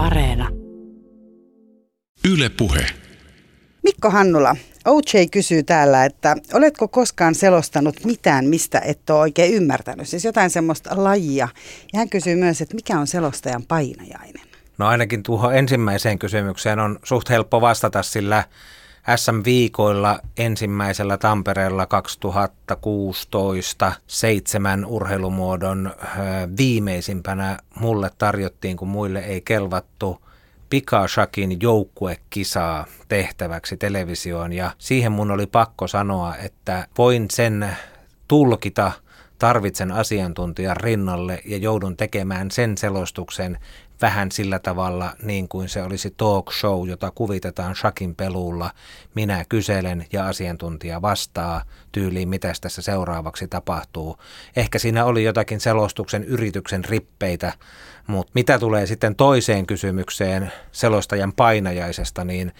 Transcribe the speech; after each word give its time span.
Areena. 0.00 0.48
Yle 2.32 2.48
Puhe. 2.48 2.86
Mikko 3.82 4.10
Hannula, 4.10 4.56
OJ 4.84 5.26
kysyy 5.32 5.62
täällä, 5.62 6.04
että 6.04 6.36
oletko 6.54 6.88
koskaan 6.88 7.34
selostanut 7.34 8.04
mitään, 8.04 8.44
mistä 8.44 8.80
et 8.84 9.10
ole 9.10 9.18
oikein 9.18 9.54
ymmärtänyt? 9.54 10.08
Siis 10.08 10.24
jotain 10.24 10.50
semmoista 10.50 11.04
lajia. 11.04 11.48
Ja 11.92 11.98
hän 11.98 12.08
kysyy 12.08 12.36
myös, 12.36 12.60
että 12.60 12.74
mikä 12.74 13.00
on 13.00 13.06
selostajan 13.06 13.62
painajainen? 13.62 14.42
No 14.78 14.86
ainakin 14.86 15.22
tuohon 15.22 15.56
ensimmäiseen 15.56 16.18
kysymykseen 16.18 16.78
on 16.78 16.98
suht 17.04 17.28
helppo 17.30 17.60
vastata, 17.60 18.02
sillä 18.02 18.44
SM-viikoilla 19.16 20.20
ensimmäisellä 20.36 21.18
Tampereella 21.18 21.86
2016 21.86 23.92
seitsemän 24.06 24.84
urheilumuodon 24.84 25.94
viimeisimpänä 26.58 27.58
mulle 27.80 28.10
tarjottiin, 28.18 28.76
kun 28.76 28.88
muille 28.88 29.18
ei 29.18 29.40
kelvattu 29.40 30.22
Pikashakin 30.70 31.60
joukkuekisaa 31.60 32.86
tehtäväksi 33.08 33.76
televisioon. 33.76 34.52
Ja 34.52 34.70
siihen 34.78 35.12
mun 35.12 35.30
oli 35.30 35.46
pakko 35.46 35.86
sanoa, 35.86 36.36
että 36.36 36.86
voin 36.98 37.26
sen 37.30 37.76
tulkita 38.28 38.92
tarvitsen 39.38 39.92
asiantuntijan 39.92 40.76
rinnalle 40.76 41.42
ja 41.44 41.56
joudun 41.56 41.96
tekemään 41.96 42.50
sen 42.50 42.78
selostuksen 42.78 43.58
vähän 44.02 44.32
sillä 44.32 44.58
tavalla 44.58 45.12
niin 45.22 45.48
kuin 45.48 45.68
se 45.68 45.82
olisi 45.82 46.14
talk 46.16 46.52
show, 46.52 46.88
jota 46.88 47.10
kuvitetaan 47.10 47.76
Shakin 47.76 48.14
pelulla. 48.16 48.70
Minä 49.14 49.44
kyselen 49.48 50.06
ja 50.12 50.26
asiantuntija 50.26 51.02
vastaa 51.02 51.62
tyyliin, 51.92 52.28
mitä 52.28 52.52
tässä 52.60 52.82
seuraavaksi 52.82 53.48
tapahtuu. 53.48 54.16
Ehkä 54.56 54.78
siinä 54.78 55.04
oli 55.04 55.24
jotakin 55.24 55.60
selostuksen 55.60 56.24
yrityksen 56.24 56.84
rippeitä, 56.84 57.52
mutta 58.06 58.32
mitä 58.34 58.58
tulee 58.58 58.86
sitten 58.86 59.16
toiseen 59.16 59.66
kysymykseen 59.66 60.52
selostajan 60.72 61.32
painajaisesta, 61.32 62.24
niin 62.24 62.52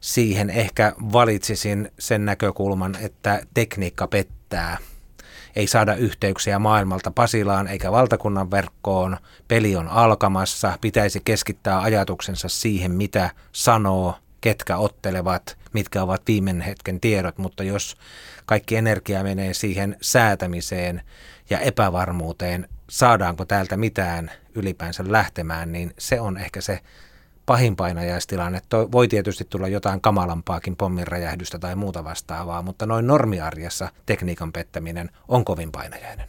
siihen 0.00 0.50
ehkä 0.50 0.92
valitsisin 1.12 1.92
sen 1.98 2.24
näkökulman, 2.24 2.96
että 3.00 3.42
tekniikka 3.54 4.06
pettää– 4.08 4.78
ei 5.56 5.66
saada 5.66 5.94
yhteyksiä 5.94 6.58
maailmalta 6.58 7.10
Pasilaan 7.10 7.68
eikä 7.68 7.92
valtakunnan 7.92 8.50
verkkoon. 8.50 9.16
Peli 9.48 9.76
on 9.76 9.88
alkamassa, 9.88 10.78
pitäisi 10.80 11.20
keskittää 11.24 11.80
ajatuksensa 11.80 12.48
siihen, 12.48 12.90
mitä 12.90 13.30
sanoo, 13.52 14.14
ketkä 14.40 14.76
ottelevat, 14.76 15.58
mitkä 15.72 16.02
ovat 16.02 16.22
viimeinen 16.26 16.62
hetken 16.62 17.00
tiedot, 17.00 17.38
mutta 17.38 17.62
jos 17.62 17.96
kaikki 18.46 18.76
energia 18.76 19.22
menee 19.22 19.54
siihen 19.54 19.96
säätämiseen 20.00 21.02
ja 21.50 21.58
epävarmuuteen, 21.58 22.68
saadaanko 22.90 23.44
täältä 23.44 23.76
mitään 23.76 24.30
ylipäänsä 24.54 25.04
lähtemään, 25.06 25.72
niin 25.72 25.94
se 25.98 26.20
on 26.20 26.38
ehkä 26.38 26.60
se 26.60 26.80
pahin 27.50 27.76
painajaistilanne. 27.76 28.60
Voi 28.92 29.08
tietysti 29.08 29.44
tulla 29.50 29.68
jotain 29.68 30.00
kamalampaakin 30.00 30.76
pomminräjähdystä 30.76 31.58
tai 31.58 31.76
muuta 31.76 32.04
vastaavaa, 32.04 32.62
mutta 32.62 32.86
noin 32.86 33.06
normiarjessa 33.06 33.88
tekniikan 34.06 34.52
pettäminen 34.52 35.10
on 35.28 35.44
kovin 35.44 35.72
painajainen. 35.72 36.28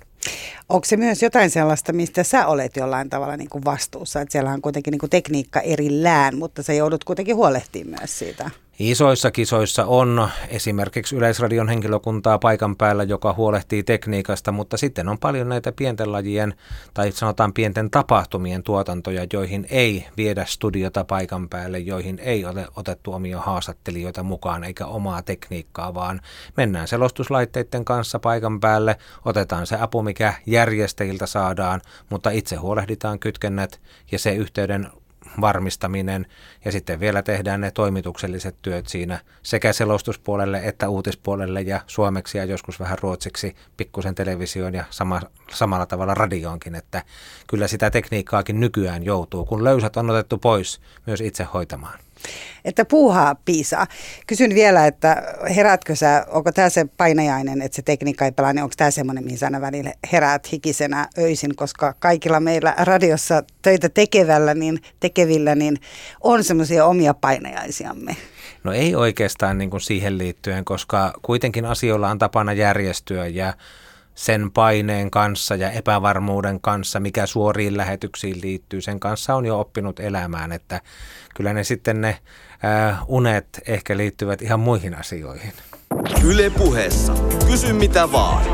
Onko 0.69 0.85
se 0.85 0.97
myös 0.97 1.23
jotain 1.23 1.49
sellaista, 1.49 1.93
mistä 1.93 2.23
sä 2.23 2.47
olet 2.47 2.75
jollain 2.75 3.09
tavalla 3.09 3.37
niin 3.37 3.49
kuin 3.49 3.65
vastuussa? 3.65 4.21
Että 4.21 4.31
siellä 4.31 4.51
on 4.51 4.61
kuitenkin 4.61 4.91
niin 4.91 4.99
kuin 4.99 5.09
tekniikka 5.09 5.59
erillään, 5.59 6.37
mutta 6.37 6.63
sä 6.63 6.73
joudut 6.73 7.03
kuitenkin 7.03 7.35
huolehtimaan 7.35 7.99
myös 7.99 8.19
siitä. 8.19 8.51
Isoissa 8.89 9.31
kisoissa 9.31 9.85
on 9.85 10.29
esimerkiksi 10.49 11.15
Yleisradion 11.15 11.69
henkilökuntaa 11.69 12.39
paikan 12.39 12.75
päällä, 12.75 13.03
joka 13.03 13.33
huolehtii 13.33 13.83
tekniikasta, 13.83 14.51
mutta 14.51 14.77
sitten 14.77 15.09
on 15.09 15.19
paljon 15.19 15.49
näitä 15.49 15.71
pienten 15.71 16.11
lajien 16.11 16.53
tai 16.93 17.11
sanotaan 17.11 17.53
pienten 17.53 17.89
tapahtumien 17.89 18.63
tuotantoja, 18.63 19.27
joihin 19.33 19.67
ei 19.69 20.07
viedä 20.17 20.45
studiota 20.45 21.03
paikan 21.03 21.49
päälle, 21.49 21.79
joihin 21.79 22.19
ei 22.19 22.45
ole 22.45 22.67
otettu 22.75 23.13
omia 23.13 23.39
haastattelijoita 23.39 24.23
mukaan 24.23 24.63
eikä 24.63 24.85
omaa 24.85 25.21
tekniikkaa, 25.21 25.93
vaan 25.93 26.21
mennään 26.57 26.87
selostuslaitteiden 26.87 27.85
kanssa 27.85 28.19
paikan 28.19 28.59
päälle, 28.59 28.97
otetaan 29.25 29.67
se 29.67 29.77
apu, 29.81 30.03
mikä 30.03 30.33
järjestäjiltä 30.45 31.25
saadaan, 31.25 31.81
mutta 32.09 32.29
itse 32.29 32.55
huolehditaan 32.55 33.19
kytkennät 33.19 33.81
ja 34.11 34.19
se 34.19 34.35
yhteyden 34.35 34.89
varmistaminen. 35.41 36.25
Ja 36.65 36.71
sitten 36.71 36.99
vielä 36.99 37.23
tehdään 37.23 37.61
ne 37.61 37.71
toimitukselliset 37.71 38.55
työt 38.61 38.87
siinä 38.87 39.19
sekä 39.43 39.73
selostuspuolelle 39.73 40.61
että 40.63 40.89
uutispuolelle 40.89 41.61
ja 41.61 41.81
suomeksi 41.87 42.37
ja 42.37 42.45
joskus 42.45 42.79
vähän 42.79 42.97
ruotsiksi 43.01 43.55
pikkusen 43.77 44.15
televisioon 44.15 44.73
ja 44.73 44.83
sama, 44.89 45.21
samalla 45.51 45.85
tavalla 45.85 46.13
radioonkin, 46.13 46.75
että 46.75 47.03
kyllä 47.47 47.67
sitä 47.67 47.89
tekniikkaakin 47.89 48.59
nykyään 48.59 49.03
joutuu, 49.03 49.45
kun 49.45 49.63
löysät 49.63 49.97
on 49.97 50.09
otettu 50.09 50.37
pois 50.37 50.81
myös 51.05 51.21
itse 51.21 51.43
hoitamaan 51.43 51.99
että 52.65 52.85
puuhaa 52.85 53.35
piisaa. 53.35 53.87
Kysyn 54.27 54.55
vielä, 54.55 54.87
että 54.87 55.23
heräätkö 55.55 55.95
sä, 55.95 56.25
onko 56.29 56.51
tämä 56.51 56.69
se 56.69 56.85
painajainen, 56.97 57.61
että 57.61 57.75
se 57.75 57.81
tekniikka 57.81 58.25
ei 58.25 58.31
pelaa, 58.31 58.53
niin 58.53 58.63
onko 58.63 58.73
tämä 58.77 58.91
semmoinen, 58.91 59.23
mihin 59.23 59.37
sä 59.37 59.45
aina 59.45 59.61
välillä 59.61 59.93
heräät 60.11 60.51
hikisenä 60.51 61.07
öisin, 61.17 61.55
koska 61.55 61.93
kaikilla 61.93 62.39
meillä 62.39 62.75
radiossa 62.77 63.43
töitä 63.61 63.89
tekevällä, 63.89 64.53
niin, 64.53 64.81
tekevillä, 64.99 65.55
niin 65.55 65.77
on 66.21 66.43
semmoisia 66.43 66.85
omia 66.85 67.13
painajaisiamme. 67.13 68.17
No 68.63 68.73
ei 68.73 68.95
oikeastaan 68.95 69.57
niin 69.57 69.69
kuin 69.69 69.81
siihen 69.81 70.17
liittyen, 70.17 70.65
koska 70.65 71.13
kuitenkin 71.21 71.65
asioilla 71.65 72.09
on 72.09 72.19
tapana 72.19 72.53
järjestyä 72.53 73.27
ja 73.27 73.53
sen 74.15 74.51
paineen 74.51 75.11
kanssa 75.11 75.55
ja 75.55 75.71
epävarmuuden 75.71 76.61
kanssa, 76.61 76.99
mikä 76.99 77.25
suoriin 77.25 77.77
lähetyksiin 77.77 78.41
liittyy, 78.41 78.81
sen 78.81 78.99
kanssa 78.99 79.35
on 79.35 79.45
jo 79.45 79.59
oppinut 79.59 79.99
elämään, 79.99 80.51
että 80.51 80.81
kyllä 81.35 81.53
ne 81.53 81.63
sitten 81.63 82.01
ne 82.01 82.17
ää, 82.63 82.97
unet 83.07 83.47
ehkä 83.67 83.97
liittyvät 83.97 84.41
ihan 84.41 84.59
muihin 84.59 84.95
asioihin. 84.95 85.53
Yle 86.25 86.49
puheessa. 86.49 87.13
Kysy 87.47 87.73
mitä 87.73 88.11
vaan. 88.11 88.45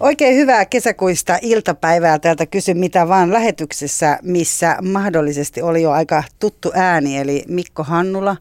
Oikein 0.00 0.36
hyvää 0.36 0.64
kesäkuista 0.64 1.38
iltapäivää 1.42 2.18
täältä 2.18 2.46
Kysy 2.46 2.74
mitä 2.74 3.08
vaan 3.08 3.32
lähetyksessä, 3.32 4.18
missä 4.22 4.76
mahdollisesti 4.82 5.62
oli 5.62 5.82
jo 5.82 5.90
aika 5.90 6.22
tuttu 6.38 6.72
ääni, 6.74 7.18
eli 7.18 7.44
Mikko 7.48 7.84
Hannula, 7.84 8.36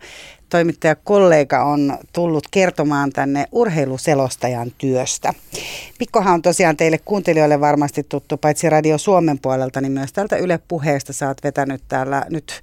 toimittajakollega 0.50 1.63
on 1.63 1.97
tullut 2.13 2.44
kertomaan 2.52 3.12
tänne 3.12 3.46
urheiluselostajan 3.52 4.72
työstä. 4.78 5.34
Mikkohan 6.00 6.34
on 6.34 6.41
tosiaan 6.41 6.78
teille 6.78 6.97
kuuntelijoille 6.97 7.59
varmasti 7.59 8.03
tuttu, 8.03 8.38
paitsi 8.38 8.69
Radio 8.69 8.97
Suomen 8.97 9.40
puolelta, 9.40 9.81
niin 9.81 9.91
myös 9.91 10.13
täältä 10.13 10.35
Yle 10.35 10.59
Puheesta 10.68 11.13
sä 11.13 11.28
oot 11.28 11.44
vetänyt 11.44 11.81
täällä 11.88 12.25
nyt 12.30 12.62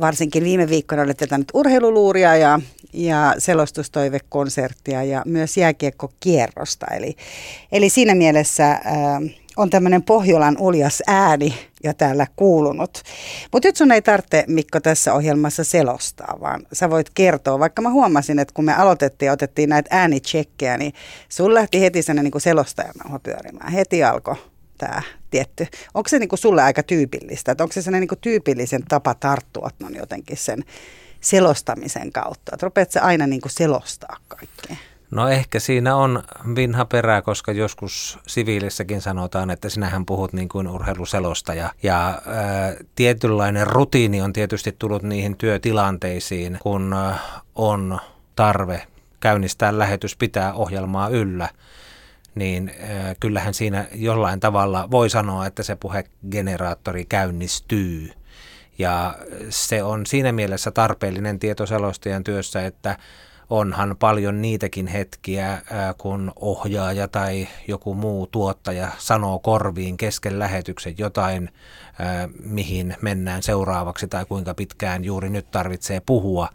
varsinkin 0.00 0.44
viime 0.44 0.68
viikkoina 0.68 1.02
olet 1.02 1.20
vetänyt 1.20 1.48
urheiluluuria 1.54 2.36
ja, 2.36 2.60
ja 2.92 3.34
selostustoivekonserttia 3.38 5.02
ja 5.04 5.22
myös 5.26 5.56
jääkiekkokierrosta. 5.56 6.86
Eli, 6.86 7.16
eli 7.72 7.88
siinä 7.88 8.14
mielessä... 8.14 8.70
Ää, 8.70 9.20
on 9.56 9.70
tämmöinen 9.70 10.02
Pohjolan 10.02 10.56
uljas 10.58 11.02
ääni 11.06 11.54
jo 11.84 11.94
täällä 11.94 12.26
kuulunut. 12.36 13.02
Mutta 13.52 13.68
nyt 13.68 13.76
sun 13.76 13.92
ei 13.92 14.02
tarvitse, 14.02 14.44
Mikko, 14.48 14.80
tässä 14.80 15.14
ohjelmassa 15.14 15.64
selostaa, 15.64 16.38
vaan 16.40 16.66
sä 16.72 16.90
voit 16.90 17.10
kertoa. 17.14 17.58
Vaikka 17.58 17.82
mä 17.82 17.90
huomasin, 17.90 18.38
että 18.38 18.54
kun 18.54 18.64
me 18.64 18.74
aloitettiin 18.74 19.26
ja 19.26 19.32
otettiin 19.32 19.68
näitä 19.68 19.96
äänitsekkejä, 19.96 20.76
niin 20.76 20.92
sun 21.28 21.54
lähti 21.54 21.80
heti 21.80 22.02
sellainen 22.02 22.30
niin 22.32 22.40
selostajamauha 22.40 23.18
pyörimään. 23.18 23.72
Heti 23.72 24.04
alkoi 24.04 24.36
tämä 24.78 25.02
tietty. 25.30 25.66
Onko 25.94 26.08
se 26.08 26.18
niin 26.18 26.28
kuin 26.28 26.38
sulle 26.38 26.62
aika 26.62 26.82
tyypillistä? 26.82 27.52
Että 27.52 27.64
onko 27.64 27.72
se 27.72 27.82
sellainen 27.82 28.00
niin 28.00 28.08
kuin 28.08 28.20
tyypillisen 28.20 28.82
tapa 28.88 29.14
tarttua 29.14 29.70
jotenkin 29.96 30.36
sen 30.36 30.64
selostamisen 31.20 32.12
kautta? 32.12 32.52
Että 32.54 32.66
rupeat 32.66 32.96
aina 33.00 33.26
niin 33.26 33.40
kuin 33.40 33.52
selostaa 33.52 34.16
kaikkea? 34.28 34.76
No 35.12 35.28
ehkä 35.28 35.60
siinä 35.60 35.96
on 35.96 36.22
vinha 36.56 36.84
perää, 36.84 37.22
koska 37.22 37.52
joskus 37.52 38.18
siviilissäkin 38.26 39.00
sanotaan, 39.00 39.50
että 39.50 39.68
sinähän 39.68 40.06
puhut 40.06 40.32
niin 40.32 40.48
kuin 40.48 40.68
urheiluselostaja. 40.68 41.70
Ja 41.82 42.06
ää, 42.06 42.74
tietynlainen 42.94 43.66
rutiini 43.66 44.22
on 44.22 44.32
tietysti 44.32 44.76
tullut 44.78 45.02
niihin 45.02 45.36
työtilanteisiin, 45.36 46.58
kun 46.62 46.92
ää, 46.92 47.18
on 47.54 47.98
tarve 48.36 48.86
käynnistää 49.20 49.78
lähetys, 49.78 50.16
pitää 50.16 50.54
ohjelmaa 50.54 51.08
yllä 51.08 51.48
niin 52.34 52.68
äh, 52.68 53.16
kyllähän 53.20 53.54
siinä 53.54 53.84
jollain 53.94 54.40
tavalla 54.40 54.88
voi 54.90 55.10
sanoa, 55.10 55.46
että 55.46 55.62
se 55.62 55.76
puhegeneraattori 55.76 57.04
käynnistyy. 57.04 58.10
Ja 58.78 59.14
se 59.48 59.82
on 59.82 60.06
siinä 60.06 60.32
mielessä 60.32 60.70
tarpeellinen 60.70 61.38
tieto 61.38 61.66
selostajan 61.66 62.24
työssä, 62.24 62.66
että 62.66 62.96
onhan 63.52 63.96
paljon 63.98 64.42
niitäkin 64.42 64.86
hetkiä, 64.86 65.62
kun 65.98 66.32
ohjaaja 66.36 67.08
tai 67.08 67.48
joku 67.68 67.94
muu 67.94 68.26
tuottaja 68.26 68.88
sanoo 68.98 69.38
korviin 69.38 69.96
kesken 69.96 70.38
lähetyksen 70.38 70.94
jotain, 70.98 71.50
mihin 72.44 72.96
mennään 73.02 73.42
seuraavaksi 73.42 74.08
tai 74.08 74.24
kuinka 74.24 74.54
pitkään 74.54 75.04
juuri 75.04 75.30
nyt 75.30 75.50
tarvitsee 75.50 76.02
puhua. 76.06 76.48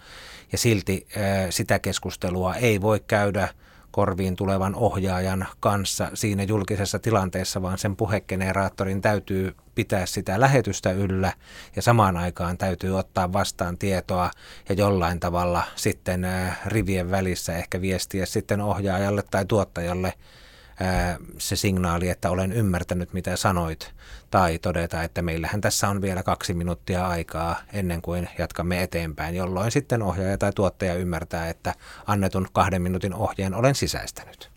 Ja 0.51 0.57
silti 0.57 1.07
sitä 1.49 1.79
keskustelua 1.79 2.55
ei 2.55 2.81
voi 2.81 3.03
käydä 3.07 3.50
korviin 3.97 4.35
tulevan 4.35 4.75
ohjaajan 4.75 5.47
kanssa 5.59 6.09
siinä 6.13 6.44
julkisessa 6.44 6.99
tilanteessa, 6.99 7.61
vaan 7.61 7.77
sen 7.77 7.95
puhegeneraattorin 7.95 9.01
täytyy 9.01 9.55
pitää 9.75 10.05
sitä 10.05 10.39
lähetystä 10.39 10.91
yllä 10.91 11.33
ja 11.75 11.81
samaan 11.81 12.17
aikaan 12.17 12.57
täytyy 12.57 12.97
ottaa 12.99 13.33
vastaan 13.33 13.77
tietoa 13.77 14.31
ja 14.69 14.75
jollain 14.75 15.19
tavalla 15.19 15.63
sitten 15.75 16.27
rivien 16.65 17.11
välissä 17.11 17.57
ehkä 17.57 17.81
viestiä 17.81 18.25
sitten 18.25 18.61
ohjaajalle 18.61 19.23
tai 19.31 19.45
tuottajalle 19.45 20.13
se 21.38 21.56
signaali, 21.56 22.09
että 22.09 22.29
olen 22.29 22.51
ymmärtänyt 22.51 23.13
mitä 23.13 23.35
sanoit, 23.35 23.91
tai 24.31 24.59
todeta, 24.59 25.03
että 25.03 25.21
meillähän 25.21 25.62
tässä 25.62 25.89
on 25.89 26.01
vielä 26.01 26.24
kaksi 26.24 26.53
minuuttia 26.53 27.07
aikaa 27.07 27.56
ennen 27.74 28.01
kuin 28.01 28.29
jatkamme 28.38 28.83
eteenpäin, 28.83 29.35
jolloin 29.35 29.71
sitten 29.71 30.03
ohjaaja 30.03 30.38
tai 30.38 30.51
tuottaja 30.53 30.94
ymmärtää, 30.94 31.50
että 31.50 31.74
annetun 32.07 32.47
kahden 32.53 32.81
minuutin 32.81 33.13
ohjeen 33.13 33.53
olen 33.53 33.75
sisäistänyt. 33.75 34.50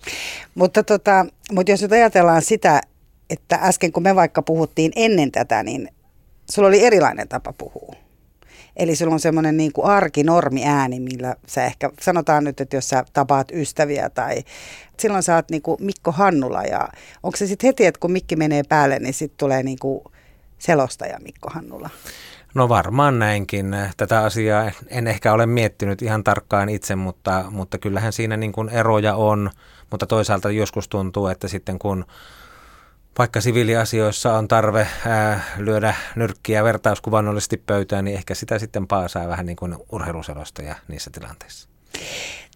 Mutta, 0.55 0.83
tota, 0.83 1.27
mutta 1.53 1.73
jos 1.73 1.83
nyt 1.83 1.93
ajatellaan 1.93 2.43
sitä, 2.43 2.81
että 3.31 3.59
äsken 3.63 3.93
kun 3.93 4.03
me 4.03 4.15
vaikka 4.15 4.43
puhuttiin 4.43 4.93
ennen 4.97 5.33
tätä, 5.33 5.63
niin 5.63 5.89
sulla 6.51 6.69
oli 6.69 6.85
erilainen 6.85 7.29
tapa 7.29 7.53
puhua. 7.53 7.95
Eli 8.81 8.97
sulla 8.97 9.15
on 9.15 9.21
semmoinen 9.21 9.57
niin 9.57 9.73
arkinormi 9.83 10.67
ääni, 10.67 11.01
millä 11.01 11.37
sä 11.47 11.65
ehkä, 11.65 11.91
sanotaan 12.01 12.45
nyt, 12.45 12.61
että 12.61 12.77
jos 12.77 12.89
sä 12.89 13.05
tapaat 13.13 13.51
ystäviä 13.53 14.11
tai 14.11 14.43
silloin 14.99 15.23
sä 15.23 15.35
oot 15.35 15.51
niin 15.51 15.63
kuin 15.63 15.77
Mikko 15.81 16.13
Hannula 16.13 16.63
ja 16.63 16.89
onko 17.23 17.37
se 17.37 17.47
sitten 17.47 17.69
heti, 17.69 17.87
että 17.87 18.01
kun 18.01 18.13
mikki 18.13 18.37
menee 18.37 18.63
päälle, 18.69 18.99
niin 18.99 19.15
sitten 19.15 19.39
tulee 19.39 19.63
niin 19.63 19.79
kuin 19.79 20.05
selostaja 20.59 21.19
Mikko 21.23 21.51
Hannula? 21.55 21.91
No 22.55 22.69
varmaan 22.69 23.19
näinkin. 23.19 23.77
Tätä 23.97 24.21
asiaa 24.21 24.71
en 24.89 25.07
ehkä 25.07 25.33
ole 25.33 25.47
miettinyt 25.47 26.03
ihan 26.03 26.25
tarkkaan 26.25 26.69
itse, 26.69 26.97
mutta, 26.97 27.45
mutta 27.51 27.79
kyllähän 27.79 28.13
siinä 28.13 28.37
niin 28.37 28.53
kuin 28.53 28.69
eroja 28.69 29.15
on. 29.15 29.51
Mutta 29.91 30.07
toisaalta 30.07 30.51
joskus 30.51 30.89
tuntuu, 30.89 31.27
että 31.27 31.49
sitten 31.49 31.79
kun 31.79 32.05
vaikka 33.19 33.41
siviiliasioissa 33.41 34.35
on 34.35 34.49
tarve 34.49 34.87
ää, 35.07 35.41
lyödä 35.57 35.95
nyrkkiä 36.17 36.65
vertauskuvannollisesti 36.65 37.57
pöytään, 37.57 38.05
niin 38.05 38.17
ehkä 38.17 38.35
sitä 38.35 38.59
sitten 38.59 38.87
paasaa 38.87 39.29
vähän 39.29 39.47
niin 39.47 39.57
kuin 39.57 39.77
urheiluselostaja 39.93 40.75
niissä 40.89 41.11
tilanteissa. 41.11 41.69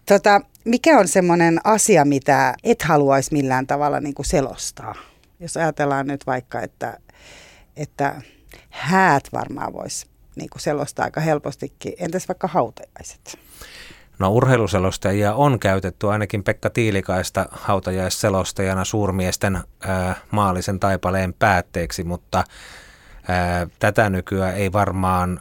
Tota, 0.05 0.41
mikä 0.65 0.99
on 0.99 1.07
semmoinen 1.07 1.59
asia, 1.63 2.05
mitä 2.05 2.53
et 2.63 2.81
haluaisi 2.81 3.33
millään 3.33 3.67
tavalla 3.67 3.99
niin 3.99 4.15
kuin 4.15 4.25
selostaa? 4.25 4.95
Jos 5.39 5.57
ajatellaan 5.57 6.07
nyt 6.07 6.27
vaikka, 6.27 6.61
että, 6.61 6.97
että 7.75 8.21
häät 8.69 9.23
varmaan 9.33 9.73
voisi 9.73 10.07
niin 10.35 10.49
kuin 10.49 10.61
selostaa 10.61 11.05
aika 11.05 11.21
helpostikin. 11.21 11.93
Entäs 11.99 12.27
vaikka 12.27 12.47
hautajaiset? 12.47 13.39
No 14.19 14.29
urheiluselostajia 14.29 15.33
on 15.33 15.59
käytetty 15.59 16.11
ainakin 16.11 16.43
Pekka 16.43 16.69
Tiilikaista 16.69 17.45
hautajaisselostajana 17.51 18.85
suurmiesten 18.85 19.59
ää, 19.87 20.15
maallisen 20.31 20.79
taipaleen 20.79 21.33
päätteeksi, 21.33 22.03
mutta 22.03 22.43
ää, 23.27 23.67
tätä 23.79 24.09
nykyään 24.09 24.55
ei 24.55 24.73
varmaan 24.73 25.39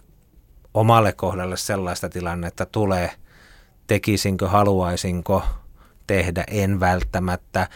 omalle 0.75 1.13
kohdalle 1.13 1.57
sellaista 1.57 2.09
tilannetta 2.09 2.67
tule, 2.67 3.11
tekisinkö, 3.87 4.49
haluaisinko 4.49 5.43
tehdä, 6.07 6.45
en 6.49 6.81
välttämättä, 6.81 7.69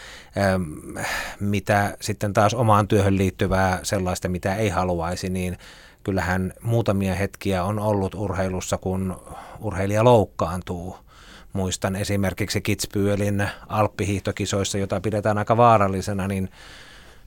mitä 1.39 1.97
sitten 2.01 2.33
taas 2.33 2.53
omaan 2.53 2.87
työhön 2.87 3.17
liittyvää 3.17 3.79
sellaista, 3.83 4.29
mitä 4.29 4.55
ei 4.55 4.69
haluaisi, 4.69 5.29
niin 5.29 5.57
kyllähän 6.03 6.53
muutamia 6.61 7.15
hetkiä 7.15 7.63
on 7.63 7.79
ollut 7.79 8.15
urheilussa, 8.15 8.77
kun 8.77 9.17
urheilija 9.59 10.03
loukkaantuu. 10.03 10.97
Muistan 11.53 11.95
esimerkiksi 11.95 12.63
Kitzbühelin 12.69 13.47
alppihiihtokisoissa, 13.67 14.77
jota 14.77 15.01
pidetään 15.01 15.37
aika 15.37 15.57
vaarallisena, 15.57 16.27
niin 16.27 16.49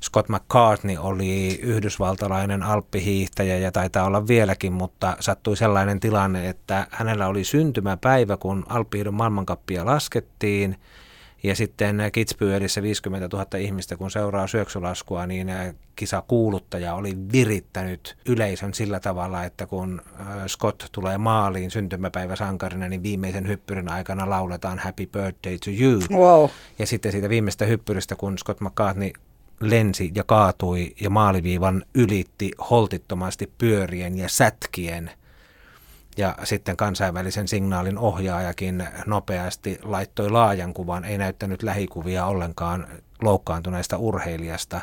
Scott 0.03 0.29
McCartney 0.29 0.97
oli 0.97 1.61
yhdysvaltalainen 1.63 2.63
alppihiihtäjä 2.63 3.59
ja 3.59 3.73
taitaa 3.73 4.05
olla 4.07 4.27
vieläkin, 4.27 4.73
mutta 4.73 5.17
sattui 5.21 5.57
sellainen 5.57 6.01
tilanne, 6.01 6.49
että 6.49 6.87
hänellä 6.91 7.27
oli 7.27 7.45
syntymäpäivä, 7.45 8.37
kun 8.37 8.65
alppihiidon 8.69 9.15
maailmankappia 9.15 9.87
laskettiin– 9.87 10.77
ja 11.43 11.57
sitten 11.57 11.99
Kitzbühelissä 11.99 12.83
50 12.83 13.37
000 13.37 13.59
ihmistä, 13.59 13.97
kun 13.97 14.11
seuraa 14.11 14.47
syöksylaskua, 14.47 15.27
niin 15.27 15.49
kisakuuluttaja 15.97 16.95
oli 16.95 17.17
virittänyt 17.33 18.17
yleisön 18.27 18.75
sillä 18.75 19.01
tavalla, 19.01 19.45
että 19.45 19.67
kun 19.67 20.03
Scott 20.47 20.85
tulee 20.93 21.19
maaliin 21.19 21.71
syntymäpäivä 21.71 22.37
sankarina, 22.37 22.89
niin 22.89 23.03
viimeisen 23.03 23.49
hyppyrin 23.49 23.89
aikana 23.89 24.31
lauletaan 24.31 24.79
Happy 24.79 25.07
Birthday 25.07 25.59
to 25.59 25.71
You. 25.71 26.01
Wow. 26.11 26.51
Ja 26.79 26.87
sitten 26.87 27.13
siitä 27.13 27.29
viimeistä 27.29 27.65
hyppyristä, 27.65 28.17
kun 28.17 28.39
Scott 28.39 28.61
McCartney 28.61 29.11
lensi 29.61 30.11
ja 30.15 30.25
kaatui 30.25 30.95
ja 31.01 31.11
maaliviivan 31.11 31.85
ylitti 31.95 32.51
holtittomasti 32.71 33.53
pyörien 33.59 34.19
ja 34.19 34.29
sätkien– 34.29 35.11
ja 36.17 36.35
sitten 36.45 36.77
kansainvälisen 36.77 37.49
signaalin 37.49 37.99
ohjaajakin 37.99 38.89
nopeasti 39.07 39.79
laittoi 39.83 40.31
laajan 40.31 40.75
kuvan, 40.75 41.05
ei 41.05 41.19
näyttänyt 41.19 41.63
lähikuvia 41.63 42.27
ollenkaan 42.27 42.87
loukkaantuneesta 43.23 43.97
urheilijasta, 43.97 44.81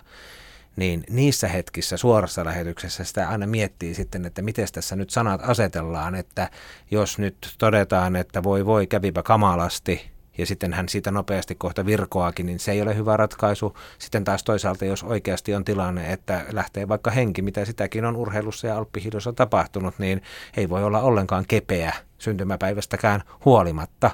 niin 0.75 1.03
niissä 1.09 1.47
hetkissä 1.47 1.97
suorassa 1.97 2.45
lähetyksessä 2.45 3.03
sitä 3.03 3.29
aina 3.29 3.47
miettii 3.47 3.93
sitten, 3.93 4.25
että 4.25 4.41
miten 4.41 4.67
tässä 4.73 4.95
nyt 4.95 5.09
sanat 5.09 5.41
asetellaan, 5.43 6.15
että 6.15 6.49
jos 6.91 7.19
nyt 7.19 7.55
todetaan, 7.57 8.15
että 8.15 8.43
voi 8.43 8.65
voi 8.65 8.87
kävipä 8.87 9.23
kamalasti, 9.23 10.11
ja 10.39 10.45
sitten 10.45 10.74
hän 10.74 10.89
siitä 10.89 11.12
nopeasti 11.12 11.56
kohta 11.56 11.86
virkoakin, 11.86 12.45
niin 12.45 12.59
se 12.59 12.71
ei 12.71 12.81
ole 12.81 12.95
hyvä 12.95 13.18
ratkaisu. 13.18 13.77
Sitten 13.97 14.24
taas 14.24 14.44
toisaalta, 14.44 14.86
jos 14.86 15.03
oikeasti 15.03 15.56
on 15.56 15.65
tilanne, 15.65 16.13
että 16.13 16.45
lähtee 16.51 16.88
vaikka 16.88 17.12
henki, 17.12 17.41
mitä 17.41 17.65
sitäkin 17.65 18.06
on 18.06 18.15
urheilussa 18.15 18.68
ja 18.68 18.77
alppihidossa 18.77 19.33
tapahtunut, 19.33 20.00
niin 20.00 20.21
ei 20.57 20.69
voi 20.69 20.83
olla 20.83 21.01
ollenkaan 21.01 21.45
kepeä 21.47 21.94
syntymäpäivästäkään 22.18 23.24
huolimatta. 23.45 24.12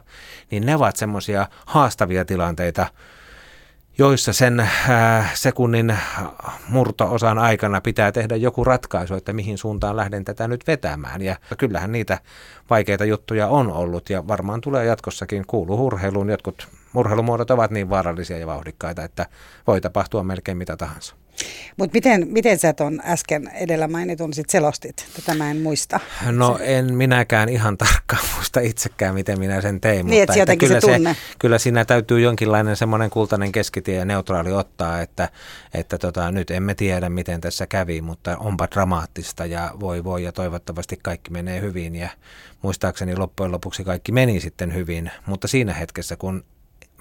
Niin 0.51 0.65
ne 0.65 0.75
ovat 0.75 0.95
semmoisia 0.95 1.47
haastavia 1.65 2.25
tilanteita, 2.25 2.87
joissa 3.97 4.33
sen 4.33 4.59
äh, 4.59 5.35
sekunnin 5.35 5.97
murto-osan 6.69 7.37
aikana 7.37 7.81
pitää 7.81 8.11
tehdä 8.11 8.35
joku 8.35 8.63
ratkaisu, 8.63 9.13
että 9.13 9.33
mihin 9.33 9.57
suuntaan 9.57 9.95
lähden 9.95 10.25
tätä 10.25 10.47
nyt 10.47 10.67
vetämään. 10.67 11.21
Ja 11.21 11.35
kyllähän 11.57 11.91
niitä 11.91 12.19
vaikeita 12.69 13.05
juttuja 13.05 13.47
on 13.47 13.71
ollut 13.71 14.09
ja 14.09 14.27
varmaan 14.27 14.61
tulee 14.61 14.85
jatkossakin 14.85 15.43
kuulu 15.47 15.85
urheiluun. 15.85 16.29
Jotkut 16.29 16.67
urheilumuodot 16.95 17.51
ovat 17.51 17.71
niin 17.71 17.89
vaarallisia 17.89 18.37
ja 18.37 18.47
vauhdikkaita, 18.47 19.03
että 19.03 19.25
voi 19.67 19.81
tapahtua 19.81 20.23
melkein 20.23 20.57
mitä 20.57 20.77
tahansa. 20.77 21.15
Mutta 21.77 21.93
miten, 21.93 22.27
miten 22.27 22.59
sä 22.59 22.73
tuon 22.73 23.01
äsken 23.05 23.51
edellä 23.53 23.87
mainitun 23.87 24.33
sit 24.33 24.49
selostit? 24.49 25.05
Tätä 25.15 25.33
mä 25.33 25.51
en 25.51 25.57
muista. 25.57 25.99
No 26.31 26.59
en 26.61 26.93
minäkään 26.93 27.49
ihan 27.49 27.77
tarkkaan 27.77 28.23
muista 28.35 28.59
itsekään, 28.59 29.15
miten 29.15 29.39
minä 29.39 29.61
sen 29.61 29.81
tein. 29.81 30.05
Niin, 30.05 30.21
mutta 30.21 30.33
että 30.33 30.55
kyllä, 30.55 30.81
se 30.81 30.87
tunne. 30.87 31.13
Se, 31.13 31.19
kyllä 31.39 31.57
siinä 31.57 31.85
täytyy 31.85 32.19
jonkinlainen 32.19 32.75
semmoinen 32.75 33.09
kultainen 33.09 33.51
keskitie 33.51 33.95
ja 33.95 34.05
neutraali 34.05 34.51
ottaa, 34.51 35.01
että, 35.01 35.29
että 35.73 35.97
tota, 35.97 36.31
nyt 36.31 36.51
emme 36.51 36.75
tiedä, 36.75 37.09
miten 37.09 37.41
tässä 37.41 37.67
kävi, 37.67 38.01
mutta 38.01 38.37
onpa 38.37 38.67
dramaattista 38.71 39.45
ja 39.45 39.71
voi 39.79 40.03
voi 40.03 40.23
ja 40.23 40.31
toivottavasti 40.31 40.99
kaikki 41.01 41.31
menee 41.31 41.61
hyvin 41.61 41.95
ja 41.95 42.09
muistaakseni 42.61 43.15
loppujen 43.15 43.51
lopuksi 43.51 43.83
kaikki 43.83 44.11
meni 44.11 44.39
sitten 44.39 44.73
hyvin, 44.73 45.11
mutta 45.25 45.47
siinä 45.47 45.73
hetkessä, 45.73 46.15
kun 46.15 46.43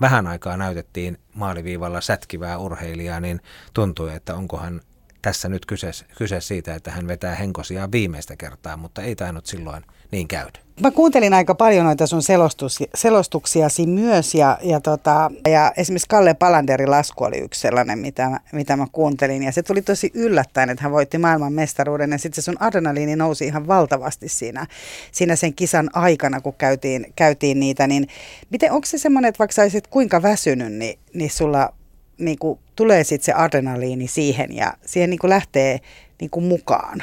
vähän 0.00 0.26
aikaa 0.26 0.56
näytettiin 0.56 1.18
maaliviivalla 1.34 2.00
sätkivää 2.00 2.58
urheilijaa, 2.58 3.20
niin 3.20 3.40
tuntui, 3.74 4.14
että 4.14 4.34
onkohan 4.34 4.80
tässä 5.24 5.48
nyt 5.48 5.66
kyse, 5.66 5.90
kyse 6.18 6.40
siitä, 6.40 6.74
että 6.74 6.90
hän 6.90 7.08
vetää 7.08 7.34
henkosiaan 7.34 7.92
viimeistä 7.92 8.36
kertaa, 8.36 8.76
mutta 8.76 9.02
ei 9.02 9.16
tainnut 9.16 9.46
silloin 9.46 9.82
niin 10.10 10.28
käydä. 10.28 10.58
Mä 10.80 10.90
kuuntelin 10.90 11.34
aika 11.34 11.54
paljon 11.54 11.84
noita 11.86 12.06
sun 12.06 12.22
selostus, 12.22 12.78
selostuksiasi 12.94 13.86
myös 13.86 14.34
ja, 14.34 14.58
ja, 14.62 14.80
tota, 14.80 15.30
ja 15.48 15.72
esimerkiksi 15.76 16.08
Kalle 16.08 16.34
Palanderin 16.34 16.90
lasku 16.90 17.24
oli 17.24 17.38
yksi 17.38 17.60
sellainen, 17.60 17.98
mitä, 17.98 18.40
mitä 18.52 18.76
mä 18.76 18.86
kuuntelin 18.92 19.42
ja 19.42 19.52
se 19.52 19.62
tuli 19.62 19.82
tosi 19.82 20.10
yllättäen, 20.14 20.70
että 20.70 20.82
hän 20.82 20.92
voitti 20.92 21.18
maailman 21.18 21.52
mestaruuden 21.52 22.10
ja 22.10 22.18
sitten 22.18 22.42
se 22.42 22.44
sun 22.44 22.62
adrenaliini 22.62 23.16
nousi 23.16 23.46
ihan 23.46 23.66
valtavasti 23.66 24.28
siinä, 24.28 24.66
siinä 25.12 25.36
sen 25.36 25.54
kisan 25.54 25.90
aikana, 25.92 26.40
kun 26.40 26.54
käytiin, 26.54 27.12
käytiin 27.16 27.60
niitä, 27.60 27.86
niin 27.86 28.08
miten, 28.50 28.72
onko 28.72 28.86
se 28.86 28.98
semmoinen, 28.98 29.28
että 29.28 29.38
vaikka 29.38 29.54
sä 29.54 29.80
kuinka 29.90 30.22
väsynyt, 30.22 30.72
niin, 30.72 30.98
niin 31.14 31.30
sulla 31.30 31.72
niin 32.18 32.38
kuin, 32.38 32.58
tulee 32.76 33.04
sitten 33.04 33.24
se 33.24 33.32
adrenaliini 33.32 34.08
siihen 34.08 34.56
ja 34.56 34.72
siihen 34.86 35.10
niin 35.10 35.18
kuin 35.18 35.30
lähtee 35.30 35.80
niin 36.20 36.30
kuin 36.30 36.44
mukaan? 36.44 37.02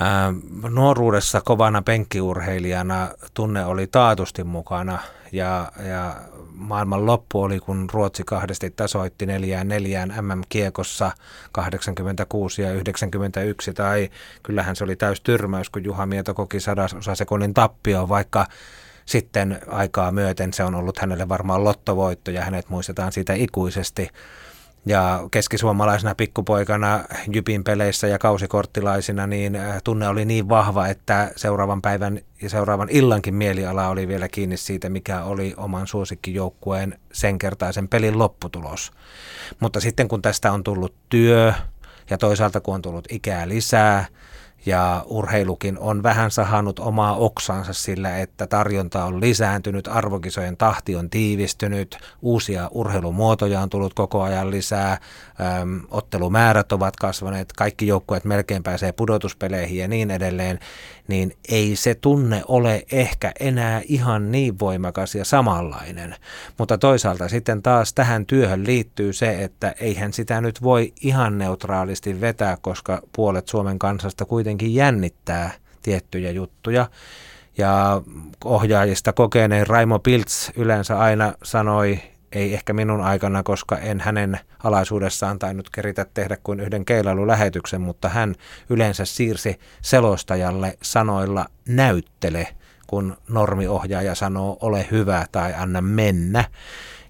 Ää, 0.00 0.32
nuoruudessa 0.70 1.40
kovana 1.40 1.82
penkkiurheilijana 1.82 3.08
tunne 3.34 3.64
oli 3.64 3.86
taatusti 3.86 4.44
mukana 4.44 4.98
ja, 5.32 5.72
ja 5.88 6.16
maailman 6.54 7.06
loppu 7.06 7.42
oli, 7.42 7.60
kun 7.60 7.88
Ruotsi 7.92 8.22
kahdesti 8.26 8.70
tasoitti 8.70 9.26
neljään 9.26 9.68
neljään 9.68 10.14
MM-kiekossa 10.20 11.10
86 11.52 12.62
ja 12.62 12.72
91, 12.72 13.72
tai 13.72 14.10
kyllähän 14.42 14.76
se 14.76 14.84
oli 14.84 14.96
täys 14.96 15.20
tyrmäys, 15.20 15.70
kun 15.70 15.84
Juha 15.84 16.06
Mieto 16.06 16.34
koki 16.34 16.60
sadasosa 16.60 17.14
sekunnin 17.14 17.54
tappio, 17.54 18.08
vaikka 18.08 18.46
sitten 19.10 19.60
aikaa 19.66 20.12
myöten 20.12 20.52
se 20.52 20.64
on 20.64 20.74
ollut 20.74 20.98
hänelle 20.98 21.28
varmaan 21.28 21.64
lottovoitto 21.64 22.30
ja 22.30 22.44
hänet 22.44 22.68
muistetaan 22.68 23.12
siitä 23.12 23.32
ikuisesti. 23.34 24.08
Ja 24.86 25.20
keskisuomalaisena 25.30 26.14
pikkupoikana 26.14 27.04
Jypin 27.32 27.64
peleissä 27.64 28.06
ja 28.06 28.18
kausikorttilaisina, 28.18 29.26
niin 29.26 29.56
äh, 29.56 29.82
tunne 29.84 30.08
oli 30.08 30.24
niin 30.24 30.48
vahva, 30.48 30.86
että 30.86 31.30
seuraavan 31.36 31.82
päivän 31.82 32.20
ja 32.42 32.50
seuraavan 32.50 32.88
illankin 32.90 33.34
mieliala 33.34 33.88
oli 33.88 34.08
vielä 34.08 34.28
kiinni 34.28 34.56
siitä, 34.56 34.88
mikä 34.88 35.24
oli 35.24 35.54
oman 35.56 35.86
suosikkijoukkueen 35.86 36.98
sen 37.12 37.38
kertaisen 37.38 37.88
pelin 37.88 38.18
lopputulos. 38.18 38.92
Mutta 39.60 39.80
sitten 39.80 40.08
kun 40.08 40.22
tästä 40.22 40.52
on 40.52 40.64
tullut 40.64 40.94
työ 41.08 41.52
ja 42.10 42.18
toisaalta 42.18 42.60
kun 42.60 42.74
on 42.74 42.82
tullut 42.82 43.08
ikää 43.10 43.48
lisää, 43.48 44.06
ja 44.66 45.04
urheilukin 45.06 45.78
on 45.78 46.02
vähän 46.02 46.30
sahannut 46.30 46.78
omaa 46.78 47.16
oksansa 47.16 47.72
sillä, 47.72 48.18
että 48.18 48.46
tarjonta 48.46 49.04
on 49.04 49.20
lisääntynyt, 49.20 49.88
arvokisojen 49.88 50.56
tahti 50.56 50.96
on 50.96 51.10
tiivistynyt, 51.10 51.98
uusia 52.22 52.68
urheilumuotoja 52.72 53.60
on 53.60 53.70
tullut 53.70 53.94
koko 53.94 54.22
ajan 54.22 54.50
lisää, 54.50 54.98
äm, 55.40 55.80
ottelumäärät 55.90 56.72
ovat 56.72 56.96
kasvaneet, 56.96 57.52
kaikki 57.52 57.86
joukkueet 57.86 58.24
melkein 58.24 58.62
pääsee 58.62 58.92
pudotuspeleihin 58.92 59.78
ja 59.78 59.88
niin 59.88 60.10
edelleen, 60.10 60.58
niin 61.08 61.32
ei 61.48 61.76
se 61.76 61.94
tunne 61.94 62.42
ole 62.48 62.84
ehkä 62.92 63.32
enää 63.40 63.82
ihan 63.84 64.32
niin 64.32 64.58
voimakas 64.58 65.14
ja 65.14 65.24
samanlainen. 65.24 66.14
Mutta 66.58 66.78
toisaalta 66.78 67.28
sitten 67.28 67.62
taas 67.62 67.92
tähän 67.94 68.26
työhön 68.26 68.66
liittyy 68.66 69.12
se, 69.12 69.42
että 69.44 69.74
eihän 69.80 70.12
sitä 70.12 70.40
nyt 70.40 70.62
voi 70.62 70.92
ihan 71.00 71.38
neutraalisti 71.38 72.20
vetää, 72.20 72.56
koska 72.60 73.02
puolet 73.16 73.48
Suomen 73.48 73.78
kansasta 73.78 74.24
kuitenkin 74.24 74.74
jännittää 74.74 75.50
tiettyjä 75.82 76.30
juttuja. 76.30 76.86
Ja 77.58 78.02
ohjaajista 78.44 79.12
kokeneen 79.12 79.66
Raimo 79.66 79.98
Pilts 79.98 80.52
yleensä 80.56 80.98
aina 80.98 81.32
sanoi 81.42 81.98
ei 82.32 82.54
ehkä 82.54 82.72
minun 82.72 83.00
aikana, 83.00 83.42
koska 83.42 83.78
en 83.78 84.00
hänen 84.00 84.40
alaisuudessaan 84.64 85.38
tainnut 85.38 85.70
keritä 85.70 86.06
tehdä 86.14 86.36
kuin 86.42 86.60
yhden 86.60 86.84
keilailulähetyksen, 86.84 87.80
mutta 87.80 88.08
hän 88.08 88.34
yleensä 88.70 89.04
siirsi 89.04 89.58
selostajalle 89.82 90.78
sanoilla 90.82 91.46
näyttele, 91.68 92.48
kun 92.86 93.16
normiohjaaja 93.28 94.14
sanoo 94.14 94.56
ole 94.60 94.86
hyvä 94.90 95.26
tai 95.32 95.54
anna 95.54 95.80
mennä. 95.80 96.44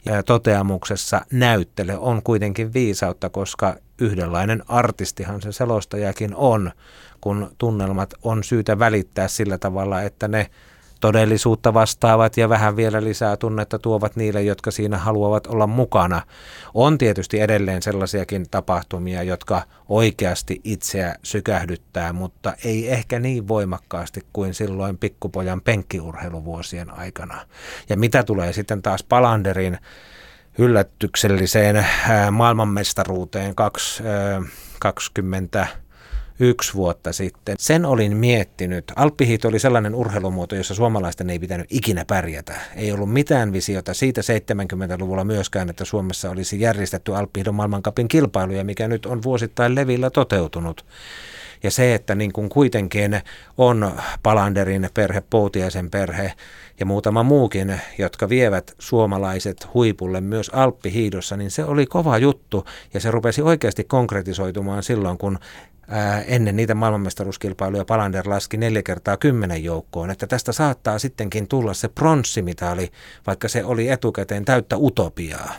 Ja 0.05 0.23
toteamuksessa 0.23 1.21
näyttele 1.33 1.99
on 1.99 2.23
kuitenkin 2.23 2.73
viisautta, 2.73 3.29
koska 3.29 3.77
yhdenlainen 4.00 4.62
artistihan 4.69 5.43
se 5.43 5.53
selostajakin 5.53 6.35
on, 6.35 6.71
kun 7.21 7.50
tunnelmat 7.59 8.15
on 8.23 8.45
syytä 8.45 8.79
välittää 8.79 9.29
sillä 9.29 9.59
tavalla, 9.59 10.03
että 10.03 10.29
ne 10.29 10.50
todellisuutta 11.00 11.75
vastaavat 11.75 12.37
ja 12.37 12.49
vähän 12.49 12.76
vielä 12.76 13.04
lisää 13.04 13.37
tunnetta 13.37 13.78
tuovat 13.78 14.16
niille, 14.16 14.42
jotka 14.42 14.71
siinä 14.71 14.99
haluavat 14.99 15.47
olla 15.47 15.66
mukana. 15.66 16.23
On 16.75 16.99
tietysti 16.99 17.40
edelleen 17.40 17.83
sellaisiakin 17.83 18.47
tapahtumia, 18.50 19.23
jotka 19.23 19.62
oikeasti 19.88 20.61
itseä 20.64 21.14
sykähdyttää, 21.23 22.12
mutta 22.12 22.52
ei 22.64 22.90
ehkä 22.92 23.19
niin 23.19 23.49
voimakkaasti 23.49 24.21
kuin 24.33 24.54
silloin 24.54 24.99
pikkupojan 24.99 25.61
penkkiurheiluvuosien 25.61 26.90
aikana. 26.90 27.47
Ja 27.88 27.97
mitä 27.97 28.23
tulee 28.23 28.52
sitten 28.52 28.83
taas 28.83 29.02
Palanderin 29.02 29.78
yllätykselliseen 30.59 31.87
maailmanmestaruuteen 32.30 33.54
20 34.78 35.66
yksi 36.40 36.75
vuotta 36.75 37.12
sitten. 37.12 37.56
Sen 37.59 37.87
olin 37.87 38.16
miettinyt. 38.16 38.92
Alppihiito 38.97 39.49
oli 39.49 39.59
sellainen 39.59 39.94
urheilumuoto, 39.94 40.56
jossa 40.56 40.75
suomalaisten 40.75 41.30
ei 41.30 41.38
pitänyt 41.38 41.66
ikinä 41.70 42.04
pärjätä. 42.04 42.54
Ei 42.76 42.92
ollut 42.92 43.12
mitään 43.12 43.52
visiota 43.52 43.94
siitä 43.94 44.20
70-luvulla 44.20 45.25
myöskään, 45.25 45.70
että 45.70 45.85
Suomessa 45.85 46.30
olisi 46.30 46.61
järjestetty 46.61 47.16
Alppihiidon 47.16 47.54
maailmankapin 47.54 48.09
kilpailuja, 48.09 48.64
mikä 48.64 48.88
nyt 48.88 49.06
on 49.06 49.23
vuosittain 49.23 49.75
levillä 49.75 50.11
toteutunut. 50.11 50.85
Ja 51.62 51.70
se, 51.70 51.94
että 51.94 52.14
niin 52.14 52.32
kuin 52.32 52.49
kuitenkin 52.49 53.20
on 53.59 53.92
Palanderin 54.23 54.90
perhe, 54.94 55.23
Poutiaisen 55.30 55.90
perhe 55.90 56.32
ja 56.80 56.87
muutama 56.87 57.23
muukin, 57.23 57.80
jotka 57.99 58.28
vievät 58.28 58.75
suomalaiset 58.78 59.75
huipulle 59.75 60.20
myös 60.20 60.50
Alppihiidossa, 60.54 61.37
niin 61.37 61.50
se 61.50 61.64
oli 61.64 61.87
kova 61.87 62.18
juttu 62.18 62.64
ja 62.94 63.00
se 63.00 63.11
rupesi 63.11 63.42
oikeasti 63.42 63.85
konkretisoitumaan 63.85 64.82
silloin, 64.82 65.18
kun 65.18 65.38
ennen 66.26 66.56
niitä 66.56 66.75
maailmanmestaruuskilpailuja 66.75 67.85
Palander 67.85 68.28
laski 68.28 68.56
neljä 68.56 68.82
kertaa 68.82 69.16
kymmenen 69.16 69.64
joukkoon, 69.64 70.11
että 70.11 70.26
tästä 70.26 70.52
saattaa 70.52 70.99
sittenkin 70.99 71.49
tulla 71.49 71.75
se 71.75 71.88
pronssimitali, 71.88 72.90
vaikka 73.26 73.49
se 73.49 73.64
oli 73.64 73.88
etukäteen 73.88 74.44
täyttä 74.44 74.76
utopiaa. 74.76 75.54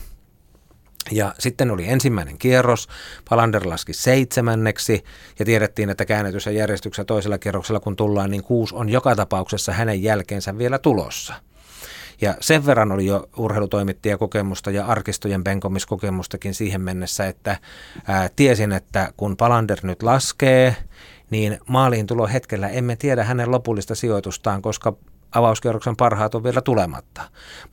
Ja 1.12 1.34
sitten 1.40 1.72
oli 1.72 1.90
ensimmäinen 1.90 2.38
kierros, 2.38 2.88
Palander 3.30 3.70
laski 3.70 3.94
seitsemänneksi 3.94 5.04
ja 5.40 5.46
tiedettiin, 5.46 5.90
että 5.90 6.06
käännetyssä 6.06 6.52
järjestyksessä 6.52 7.06
toisella 7.06 7.38
kierroksella 7.38 7.80
kun 7.80 7.96
tullaan, 7.96 8.32
niin 8.32 8.44
kuusi 8.44 8.76
on 8.76 8.90
joka 8.90 9.16
tapauksessa 9.16 9.72
hänen 9.72 10.04
jälkeensä 10.04 10.58
vielä 10.58 10.80
tulossa. 10.80 11.34
Ja 12.22 12.36
sen 12.42 12.66
verran 12.66 12.92
oli 12.92 13.06
jo 13.06 13.30
urheilutoimittajakokemusta 13.38 14.72
ja 14.72 14.86
arkistojen 14.86 15.44
penkomiskokemustakin 15.44 16.54
siihen 16.54 16.82
mennessä, 16.82 17.28
että 17.28 17.58
ää, 18.08 18.30
tiesin, 18.36 18.72
että 18.72 19.14
kun 19.18 19.38
Palander 19.38 19.80
nyt 19.84 20.04
laskee, 20.04 20.76
niin 21.30 21.60
maaliin 21.68 22.08
tulo 22.08 22.28
hetkellä 22.28 22.68
emme 22.68 22.96
tiedä 22.96 23.24
hänen 23.24 23.52
lopullista 23.52 23.96
sijoitustaan, 23.96 24.62
koska 24.62 24.94
avauskierroksen 25.32 25.96
parhaat 25.96 26.36
on 26.36 26.44
vielä 26.44 26.62
tulematta. 26.62 27.22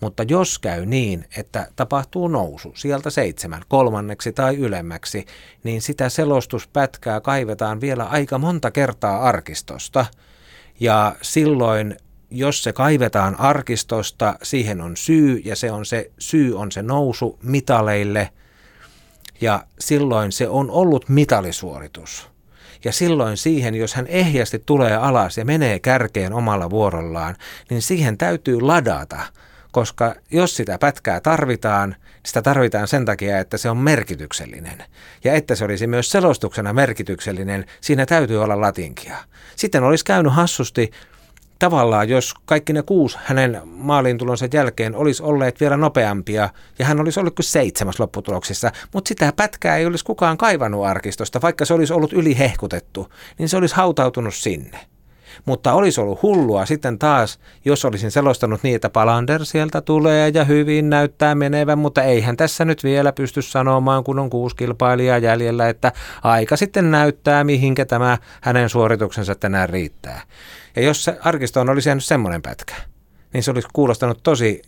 Mutta 0.01 0.23
jos 0.23 0.59
käy 0.59 0.87
niin, 0.87 1.25
että 1.37 1.69
tapahtuu 1.77 2.29
nousu 2.29 2.73
sieltä 2.77 3.11
seitsemän, 3.11 3.63
kolmanneksi 3.69 4.33
tai 4.33 4.57
ylemmäksi, 4.57 5.27
niin 5.65 5.83
sitä 5.83 6.09
selostuspätkää 6.09 7.21
kaivetaan 7.21 7.81
vielä 7.81 8.05
aika 8.05 8.39
monta 8.39 8.71
kertaa 8.71 9.21
arkistosta. 9.23 10.07
Ja 10.81 11.17
silloin 11.23 11.97
jos 12.31 12.63
se 12.63 12.73
kaivetaan 12.73 13.41
arkistosta, 13.41 14.39
siihen 14.43 14.81
on 14.81 14.97
syy 14.97 15.41
ja 15.45 15.57
se 15.57 15.73
on 15.73 15.87
se 15.87 16.11
syy 16.19 16.59
on 16.59 16.73
se 16.73 16.83
nousu 16.83 17.39
mitaleille 17.43 18.31
ja 19.41 19.65
silloin 19.81 20.33
se 20.33 20.49
on 20.49 20.71
ollut 20.71 21.09
mitalisuoritus. 21.09 22.29
Ja 22.85 22.93
silloin 22.93 23.37
siihen, 23.37 23.75
jos 23.75 23.95
hän 23.95 24.07
ehjästi 24.07 24.63
tulee 24.67 24.97
alas 24.97 25.39
ja 25.39 25.45
menee 25.45 25.79
kärkeen 25.79 26.33
omalla 26.33 26.71
vuorollaan, 26.71 27.37
niin 27.71 27.83
siihen 27.83 28.19
täytyy 28.19 28.61
ladata, 28.61 29.21
koska 29.73 30.15
jos 30.31 30.57
sitä 30.57 30.79
pätkää 30.79 31.21
tarvitaan, 31.21 31.97
sitä 32.27 32.43
tarvitaan 32.43 32.89
sen 32.89 33.05
takia, 33.05 33.39
että 33.39 33.59
se 33.59 33.71
on 33.71 33.77
merkityksellinen. 33.77 34.85
Ja 35.25 35.35
että 35.35 35.55
se 35.55 35.65
olisi 35.65 35.87
myös 35.87 36.11
selostuksena 36.11 36.73
merkityksellinen, 36.73 37.65
siinä 37.81 38.07
täytyy 38.07 38.43
olla 38.43 38.61
latinkia. 38.61 39.17
Sitten 39.57 39.83
olisi 39.83 40.05
käynyt 40.05 40.33
hassusti 40.33 40.91
tavallaan, 41.59 42.09
jos 42.09 42.35
kaikki 42.47 42.73
ne 42.73 42.83
kuusi 42.83 43.19
hänen 43.25 43.61
maaliintulonsa 43.65 44.49
jälkeen 44.55 44.95
olisi 44.95 45.23
olleet 45.23 45.61
vielä 45.61 45.77
nopeampia, 45.77 46.49
ja 46.79 46.85
hän 46.85 47.01
olisi 47.01 47.21
ollut 47.21 47.35
kuin 47.35 47.45
seitsemäs 47.45 48.01
lopputuloksessa, 48.01 48.71
mutta 48.95 49.09
sitä 49.09 49.33
pätkää 49.37 49.77
ei 49.77 49.87
olisi 49.87 50.05
kukaan 50.05 50.39
kaivannut 50.39 50.87
arkistosta, 50.87 51.43
vaikka 51.43 51.65
se 51.65 51.75
olisi 51.75 51.93
ollut 51.93 52.13
ylihehkutettu, 52.13 53.13
niin 53.39 53.49
se 53.49 53.57
olisi 53.57 53.75
hautautunut 53.75 54.35
sinne. 54.35 54.79
Mutta 55.45 55.73
olisi 55.73 56.01
ollut 56.01 56.23
hullua 56.23 56.67
sitten 56.67 56.99
taas, 56.99 57.39
jos 57.65 57.85
olisin 57.85 58.11
selostanut 58.11 58.63
niin, 58.63 58.77
että 58.77 58.91
Palander 58.91 59.45
sieltä 59.45 59.81
tulee 59.81 60.31
ja 60.35 60.45
hyvin 60.45 60.91
näyttää 60.91 61.35
menevän, 61.35 61.79
mutta 61.79 62.03
eihän 62.03 62.37
tässä 62.37 62.65
nyt 62.65 62.85
vielä 62.85 63.13
pysty 63.13 63.43
sanomaan, 63.43 64.05
kun 64.05 64.19
on 64.19 64.31
kuusi 64.31 64.57
kilpailijaa 64.57 65.19
jäljellä, 65.19 65.69
että 65.69 65.93
aika 66.23 66.57
sitten 66.57 66.91
näyttää, 66.91 67.45
mihinkä 67.45 67.85
tämä 67.85 68.19
hänen 68.41 68.69
suorituksensa 68.69 69.35
tänään 69.35 69.69
riittää. 69.69 70.23
Ja 70.77 70.83
jos 70.83 71.05
se 71.05 71.19
arkistoon 71.25 71.71
olisi 71.71 71.89
jäänyt 71.89 72.05
semmoinen 72.05 72.43
pätkä, 72.43 72.75
niin 73.33 73.43
se 73.43 73.51
olisi 73.51 73.69
kuulostanut 73.73 74.23
tosi 74.23 74.63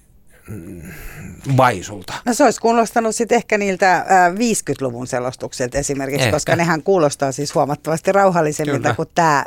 vaisulta. 1.57 2.13
No 2.25 2.35
se 2.35 2.45
olisi 2.45 2.61
kuulostanut 2.61 3.15
sitten 3.15 3.37
ehkä 3.37 3.59
niiltä 3.59 3.97
äh, 3.97 4.05
50-luvun 4.35 5.07
selostuksilta 5.07 5.79
esimerkiksi, 5.79 6.23
ehkä. 6.23 6.37
koska 6.37 6.57
nehän 6.57 6.83
kuulostaa 6.83 7.33
siis 7.33 7.55
huomattavasti 7.55 8.13
rauhallisemmilta 8.13 8.83
Kyllä. 8.83 8.95
kuin 8.95 9.09
tämä, 9.15 9.45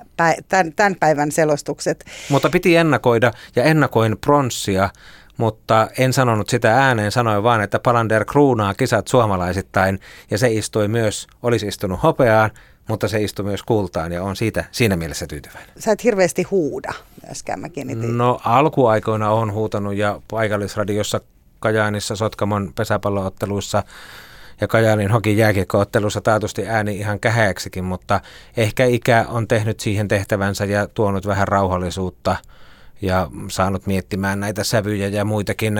tämän, 0.50 0.74
tämän 0.76 0.96
päivän 1.00 1.32
selostukset. 1.32 2.06
Mutta 2.30 2.50
piti 2.50 2.76
ennakoida 2.76 3.32
ja 3.56 3.64
ennakoin 3.64 4.18
pronssia, 4.18 4.90
mutta 5.38 5.88
en 5.98 6.14
sanonut 6.14 6.50
sitä 6.50 6.76
ääneen, 6.76 7.12
sanoin 7.12 7.44
vaan, 7.44 7.62
että 7.62 7.80
Palander 7.80 8.26
kruunaa 8.26 8.74
kisat 8.74 9.08
suomalaisittain 9.08 10.00
ja 10.32 10.38
se 10.38 10.52
istui 10.52 10.88
myös, 10.88 11.28
olisi 11.44 11.68
istunut 11.68 12.04
hopeaan, 12.04 12.52
mutta 12.90 13.08
se 13.08 13.22
istui 13.22 13.46
myös 13.46 13.64
kultaan 13.64 14.12
ja 14.12 14.24
on 14.24 14.36
siitä 14.36 14.66
siinä 14.72 14.96
mielessä 14.96 15.28
tyytyväinen. 15.28 15.70
Sä 15.80 15.92
et 15.92 16.04
hirveästi 16.04 16.44
huuda 16.44 16.94
myöskään, 17.26 17.60
mä 17.60 17.70
kiinnitin. 17.70 18.18
No 18.18 18.40
alkuaikoina 18.46 19.32
on 19.32 19.54
huutanut 19.54 19.96
ja 19.96 20.22
paikallisradiossa 20.32 21.22
Kajaanissa 21.60 22.16
Sotkamon 22.16 22.74
pesäpallootteluissa 22.76 23.84
ja 24.62 24.68
Kajaanin 24.68 25.12
hokin 25.12 25.38
jääkiekkoottelussa 25.38 26.22
taatusti 26.22 26.68
ääni 26.68 26.98
ihan 26.98 27.20
kähäksikin, 27.20 27.84
mutta 27.84 28.22
ehkä 28.58 28.86
ikä 28.86 29.26
on 29.30 29.48
tehnyt 29.48 29.80
siihen 29.80 30.08
tehtävänsä 30.08 30.66
ja 30.66 30.88
tuonut 30.88 31.28
vähän 31.28 31.48
rauhallisuutta 31.48 32.36
ja 33.04 33.30
saanut 33.50 33.88
miettimään 33.88 34.40
näitä 34.40 34.64
sävyjä 34.64 35.08
ja 35.08 35.26
muitakin 35.26 35.80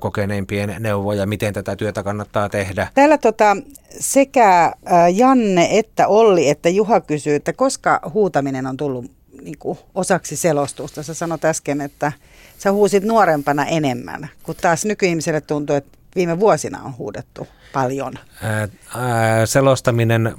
kokeneimpien 0.00 0.76
neuvoja, 0.78 1.26
miten 1.26 1.54
tätä 1.54 1.76
työtä 1.76 2.02
kannattaa 2.02 2.48
tehdä. 2.48 2.88
Täällä 2.94 3.18
tota, 3.18 3.56
sekä 4.00 4.72
Janne 5.14 5.68
että 5.70 6.08
Olli 6.08 6.48
että 6.48 6.68
Juha 6.68 7.00
kysyy, 7.00 7.34
että 7.34 7.52
koska 7.52 8.00
huutaminen 8.14 8.66
on 8.66 8.76
tullut 8.76 9.10
niin 9.42 9.58
kuin, 9.58 9.78
osaksi 9.94 10.36
selostusta. 10.36 11.02
Sä 11.02 11.14
sanoit 11.14 11.44
äsken, 11.44 11.80
että 11.80 12.12
sä 12.58 12.72
huusit 12.72 13.04
nuorempana 13.04 13.66
enemmän, 13.66 14.28
kun 14.42 14.54
taas 14.60 14.84
nykyihmiselle 14.84 15.40
tuntuu, 15.40 15.76
että 15.76 15.98
viime 16.16 16.40
vuosina 16.40 16.82
on 16.84 16.96
huudettu 16.98 17.46
paljon. 17.72 18.14
Ää, 18.42 18.68
ää, 18.96 19.46
selostaminen 19.46 20.34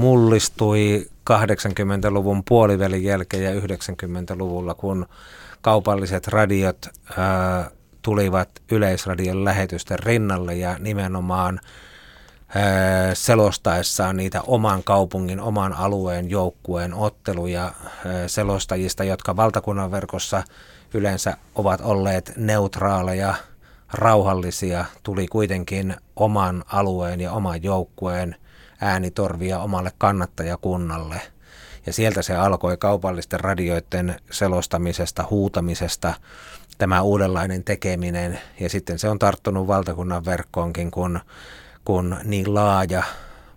mullistui 0.00 1.06
80-luvun 1.30 2.42
puolivälin 2.48 3.04
jälkeen 3.04 3.42
ja 3.42 3.60
90-luvulla, 3.60 4.74
kun 4.74 5.06
kaupalliset 5.60 6.28
radiot 6.28 6.86
ää, 7.18 7.70
tulivat 8.02 8.48
yleisradion 8.70 9.44
lähetysten 9.44 9.98
rinnalle 9.98 10.54
ja 10.54 10.76
nimenomaan 10.78 11.60
ää, 12.54 13.14
selostaessaan 13.14 14.16
niitä 14.16 14.42
oman 14.46 14.84
kaupungin, 14.84 15.40
oman 15.40 15.72
alueen 15.72 16.30
joukkueen 16.30 16.94
otteluja 16.94 17.62
ää, 17.62 17.72
selostajista, 18.28 19.04
jotka 19.04 19.36
valtakunnan 19.36 19.90
verkossa 19.90 20.42
yleensä 20.94 21.36
ovat 21.54 21.80
olleet 21.80 22.32
neutraaleja, 22.36 23.34
rauhallisia, 23.92 24.84
tuli 25.02 25.26
kuitenkin 25.26 25.96
oman 26.16 26.64
alueen 26.66 27.20
ja 27.20 27.32
oman 27.32 27.62
joukkueen 27.62 28.36
äänitorvia 28.82 29.58
omalle 29.58 29.92
kannattajakunnalle. 29.98 31.20
Ja 31.86 31.92
sieltä 31.92 32.22
se 32.22 32.36
alkoi 32.36 32.76
kaupallisten 32.76 33.40
radioiden 33.40 34.16
selostamisesta, 34.30 35.24
huutamisesta, 35.30 36.14
tämä 36.78 37.02
uudenlainen 37.02 37.64
tekeminen. 37.64 38.38
Ja 38.60 38.68
sitten 38.68 38.98
se 38.98 39.08
on 39.08 39.18
tarttunut 39.18 39.66
valtakunnan 39.66 40.24
verkkoonkin, 40.24 40.90
kun, 40.90 41.20
kun 41.84 42.16
niin 42.24 42.54
laaja 42.54 43.02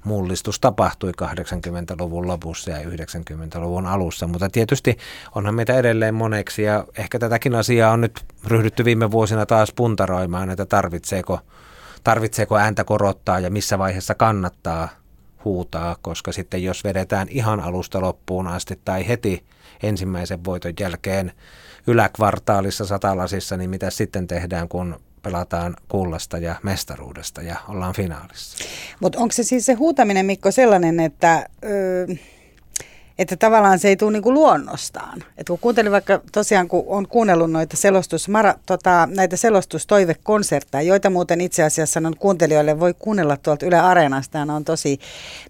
mullistus 0.03 0.60
tapahtui 0.60 1.12
80-luvun 1.22 2.27
lopussa 2.27 2.72
ja 2.72 2.89
90-luvun 2.89 3.86
alussa, 3.86 4.27
mutta 4.27 4.50
tietysti 4.50 4.98
onhan 5.36 5.55
meitä 5.55 5.77
edelleen 5.77 6.15
moneksi 6.15 6.63
ja 6.63 6.86
ehkä 6.98 7.20
tätäkin 7.20 7.55
asiaa 7.55 7.91
on 7.91 8.01
nyt 8.01 8.25
ryhdytty 8.48 8.86
viime 8.86 9.12
vuosina 9.12 9.46
taas 9.46 9.74
puntaroimaan, 9.75 10.50
että 10.50 10.65
tarvitseeko, 10.65 11.39
tarvitseeko 12.03 12.58
ääntä 12.58 12.84
korottaa 12.84 13.39
ja 13.39 13.50
missä 13.50 13.79
vaiheessa 13.79 14.15
kannattaa 14.15 14.89
huutaa, 15.46 15.96
koska 16.02 16.32
sitten 16.32 16.64
jos 16.64 16.84
vedetään 16.84 17.28
ihan 17.30 17.60
alusta 17.60 18.02
loppuun 18.02 18.48
asti 18.48 18.80
tai 18.86 19.08
heti 19.08 19.44
ensimmäisen 19.84 20.46
voiton 20.46 20.74
jälkeen 20.80 21.32
yläkvartaalissa 21.88 22.86
satalasissa, 22.86 23.58
niin 23.58 23.70
mitä 23.70 23.90
sitten 23.90 24.28
tehdään, 24.28 24.70
kun 24.70 25.00
pelataan 25.22 25.75
kullasta 25.90 26.38
ja 26.38 26.56
mestaruudesta 26.64 27.42
ja 27.42 27.56
ollaan 27.68 27.94
finaalissa. 27.94 28.66
Mutta 29.00 29.20
onko 29.20 29.32
se 29.32 29.44
siis 29.44 29.66
se 29.66 29.74
huutaminen, 29.74 30.25
Mikko, 30.25 30.52
sellainen, 30.52 31.00
että... 31.00 31.50
Öö 31.66 32.08
että 33.17 33.36
tavallaan 33.36 33.79
se 33.79 33.88
ei 33.88 33.95
tule 33.95 34.12
niinku 34.12 34.34
luonnostaan. 34.34 35.24
Et 35.38 35.48
kun 35.48 35.60
kuuntelin 35.60 35.91
vaikka 35.91 36.22
tosiaan, 36.31 36.67
kun 36.67 36.84
on 36.88 37.07
kuunnellut 37.07 37.51
noita, 37.51 37.77
selostus, 37.77 38.29
mara, 38.29 38.55
tota, 38.65 39.07
näitä 39.12 39.38
selostustoivekonsertteja, 39.38 40.81
joita 40.81 41.10
muuten 41.10 41.41
itse 41.41 41.63
asiassa 41.63 42.00
on 42.05 42.15
kuuntelijoille 42.19 42.79
voi 42.79 42.93
kuunnella 43.00 43.38
tuolta 43.38 43.65
Yle 43.65 43.79
Areenasta. 43.79 44.45
Ne 44.45 44.53
on 44.53 44.65
tosi 44.65 45.00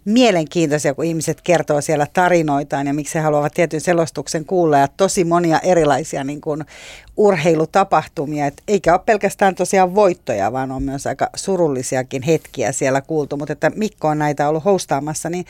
mielenkiintoisia, 0.05 0.93
kun 0.93 1.05
ihmiset 1.05 1.41
kertoo 1.41 1.81
siellä 1.81 2.07
tarinoitaan 2.13 2.87
ja 2.87 2.93
miksi 2.93 3.15
he 3.15 3.19
haluavat 3.19 3.53
tietyn 3.53 3.81
selostuksen 3.81 4.45
kuulla 4.45 4.77
ja 4.77 4.87
tosi 4.87 5.23
monia 5.23 5.59
erilaisia 5.59 6.23
niin 6.23 6.41
kuin, 6.41 6.65
urheilutapahtumia. 7.17 8.45
Et 8.45 8.61
eikä 8.67 8.93
ole 8.93 9.01
pelkästään 9.05 9.55
tosiaan 9.55 9.95
voittoja, 9.95 10.51
vaan 10.51 10.71
on 10.71 10.83
myös 10.83 11.07
aika 11.07 11.29
surullisiakin 11.35 12.21
hetkiä 12.21 12.71
siellä 12.71 13.01
kuultu. 13.01 13.37
Mutta 13.37 13.53
että 13.53 13.71
Mikko 13.75 14.07
on 14.07 14.19
näitä 14.19 14.49
ollut 14.49 14.65
hostaamassa, 14.65 15.29
niin 15.29 15.45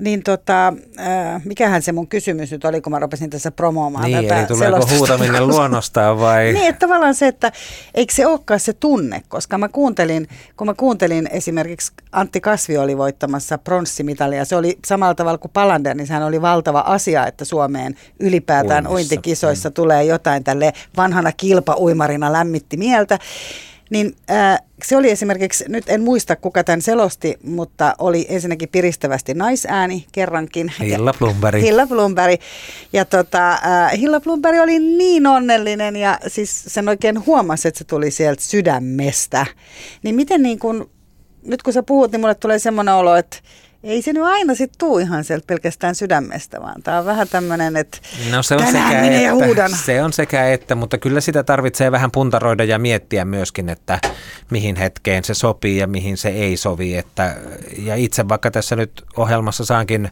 niin 0.00 0.22
tota, 0.22 0.72
äh, 0.98 1.42
mikähän 1.44 1.82
se 1.82 1.92
mun 1.92 2.06
kysymys 2.06 2.50
nyt 2.50 2.64
oli, 2.64 2.80
kun 2.80 2.90
mä 2.90 2.98
rupesin 2.98 3.30
tässä 3.30 3.50
promoomaan 3.50 4.04
niin, 4.04 4.22
tätä 4.22 4.38
eli 4.38 4.46
tuleeko 4.46 4.86
huutaminen 4.96 5.46
luonnostaan 5.46 6.20
vai? 6.20 6.44
niin, 6.52 6.68
että 6.68 6.86
tavallaan 6.86 7.14
se, 7.14 7.26
että 7.26 7.52
eikö 7.94 8.14
se 8.14 8.26
olekaan 8.26 8.60
se 8.60 8.72
tunne, 8.72 9.22
koska 9.28 9.58
mä 9.58 9.68
kuuntelin, 9.68 10.28
kun 10.56 10.66
mä 10.66 10.74
kuuntelin 10.74 11.28
esimerkiksi 11.32 11.92
Antti 12.12 12.40
Kasvi 12.40 12.78
oli 12.78 12.98
voittamassa 12.98 13.58
pronssimitalia, 13.58 14.44
se 14.44 14.56
oli 14.56 14.78
samalla 14.86 15.14
tavalla 15.14 15.38
kuin 15.38 15.52
Palander, 15.52 15.96
niin 15.96 16.06
sehän 16.06 16.22
oli 16.22 16.42
valtava 16.42 16.80
asia, 16.80 17.26
että 17.26 17.44
Suomeen 17.44 17.94
ylipäätään 18.20 18.86
Uimissa. 18.86 18.94
ointikisoissa 18.94 19.68
mm. 19.68 19.72
tulee 19.72 20.04
jotain 20.04 20.44
tälle 20.44 20.72
vanhana 20.96 21.32
kilpauimarina 21.32 22.32
lämmitti 22.32 22.76
mieltä. 22.76 23.18
Niin 23.90 24.16
äh, 24.30 24.58
se 24.84 24.96
oli 24.96 25.10
esimerkiksi, 25.10 25.64
nyt 25.68 25.84
en 25.88 26.02
muista 26.02 26.36
kuka 26.36 26.64
tämän 26.64 26.82
selosti, 26.82 27.38
mutta 27.42 27.94
oli 27.98 28.26
ensinnäkin 28.28 28.68
piristävästi 28.68 29.34
naisääni 29.34 30.06
kerrankin. 30.12 30.72
Hilla 30.80 31.14
Blumberg. 31.18 31.62
Hilla 31.64 31.86
Blumberg. 31.86 32.40
Ja 32.92 33.04
tota, 33.04 33.52
äh, 33.52 33.98
Hilla 33.98 34.20
Blumberg 34.20 34.58
oli 34.60 34.78
niin 34.78 35.26
onnellinen 35.26 35.96
ja 35.96 36.18
siis 36.26 36.64
sen 36.66 36.88
oikein 36.88 37.26
huomasi, 37.26 37.68
että 37.68 37.78
se 37.78 37.84
tuli 37.84 38.10
sieltä 38.10 38.42
sydämestä. 38.42 39.46
Niin 40.02 40.14
miten 40.14 40.42
niin 40.42 40.58
kun, 40.58 40.90
nyt 41.44 41.62
kun 41.62 41.72
sä 41.72 41.82
puhut, 41.82 42.12
niin 42.12 42.20
mulle 42.20 42.34
tulee 42.34 42.58
semmoinen 42.58 42.94
olo, 42.94 43.16
että 43.16 43.36
ei 43.84 44.02
se 44.02 44.12
nyt 44.12 44.22
aina 44.22 44.54
sit 44.54 44.72
tuu 44.78 44.98
ihan 44.98 45.24
sieltä 45.24 45.46
pelkästään 45.46 45.94
sydämestä, 45.94 46.60
vaan 46.60 46.82
tämä 46.82 46.98
on 46.98 47.04
vähän 47.04 47.28
tämmöinen, 47.28 47.76
että 47.76 47.98
no 48.30 48.42
se 48.42 48.54
on 48.54 48.66
sekä 48.66 49.02
että, 49.02 49.34
huudan. 49.34 49.70
Se 49.70 50.02
on 50.02 50.12
sekä 50.12 50.48
että, 50.48 50.74
mutta 50.74 50.98
kyllä 50.98 51.20
sitä 51.20 51.42
tarvitsee 51.42 51.92
vähän 51.92 52.10
puntaroida 52.10 52.64
ja 52.64 52.78
miettiä 52.78 53.24
myöskin, 53.24 53.68
että 53.68 53.98
mihin 54.50 54.76
hetkeen 54.76 55.24
se 55.24 55.34
sopii 55.34 55.76
ja 55.76 55.86
mihin 55.86 56.16
se 56.16 56.28
ei 56.28 56.56
sovi. 56.56 56.96
Että, 56.96 57.36
ja 57.78 57.96
itse 57.96 58.28
vaikka 58.28 58.50
tässä 58.50 58.76
nyt 58.76 59.04
ohjelmassa 59.16 59.64
saankin 59.64 60.10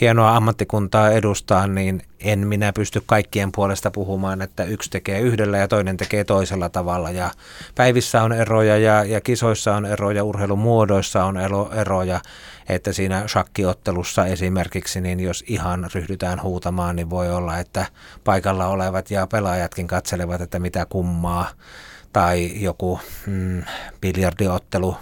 hienoa 0.00 0.36
ammattikuntaa 0.36 1.10
edustaa, 1.10 1.66
niin 1.66 2.02
en 2.20 2.46
minä 2.46 2.72
pysty 2.72 3.02
kaikkien 3.06 3.52
puolesta 3.52 3.90
puhumaan, 3.90 4.42
että 4.42 4.64
yksi 4.64 4.90
tekee 4.90 5.20
yhdellä 5.20 5.58
ja 5.58 5.68
toinen 5.68 5.96
tekee 5.96 6.24
toisella 6.24 6.68
tavalla. 6.68 7.10
Ja 7.10 7.30
päivissä 7.74 8.22
on 8.22 8.32
eroja 8.32 8.78
ja, 8.78 9.04
ja 9.04 9.20
kisoissa 9.20 9.76
on 9.76 9.86
eroja, 9.86 10.24
urheilumuodoissa 10.24 11.24
on 11.24 11.36
eroja, 11.74 12.20
että 12.68 12.92
siinä 12.92 13.28
shakkiottelussa 13.28 14.26
esimerkiksi, 14.26 15.00
niin 15.00 15.20
jos 15.20 15.44
ihan 15.46 15.88
ryhdytään 15.94 16.42
huutamaan, 16.42 16.96
niin 16.96 17.10
voi 17.10 17.30
olla, 17.30 17.58
että 17.58 17.86
paikalla 18.24 18.66
olevat 18.66 19.10
ja 19.10 19.26
pelaajatkin 19.26 19.86
katselevat, 19.86 20.40
että 20.40 20.58
mitä 20.58 20.86
kummaa. 20.88 21.48
Tai 22.12 22.62
joku 22.62 23.00
mm, 23.26 23.62
biljardiottelu, 24.00 24.96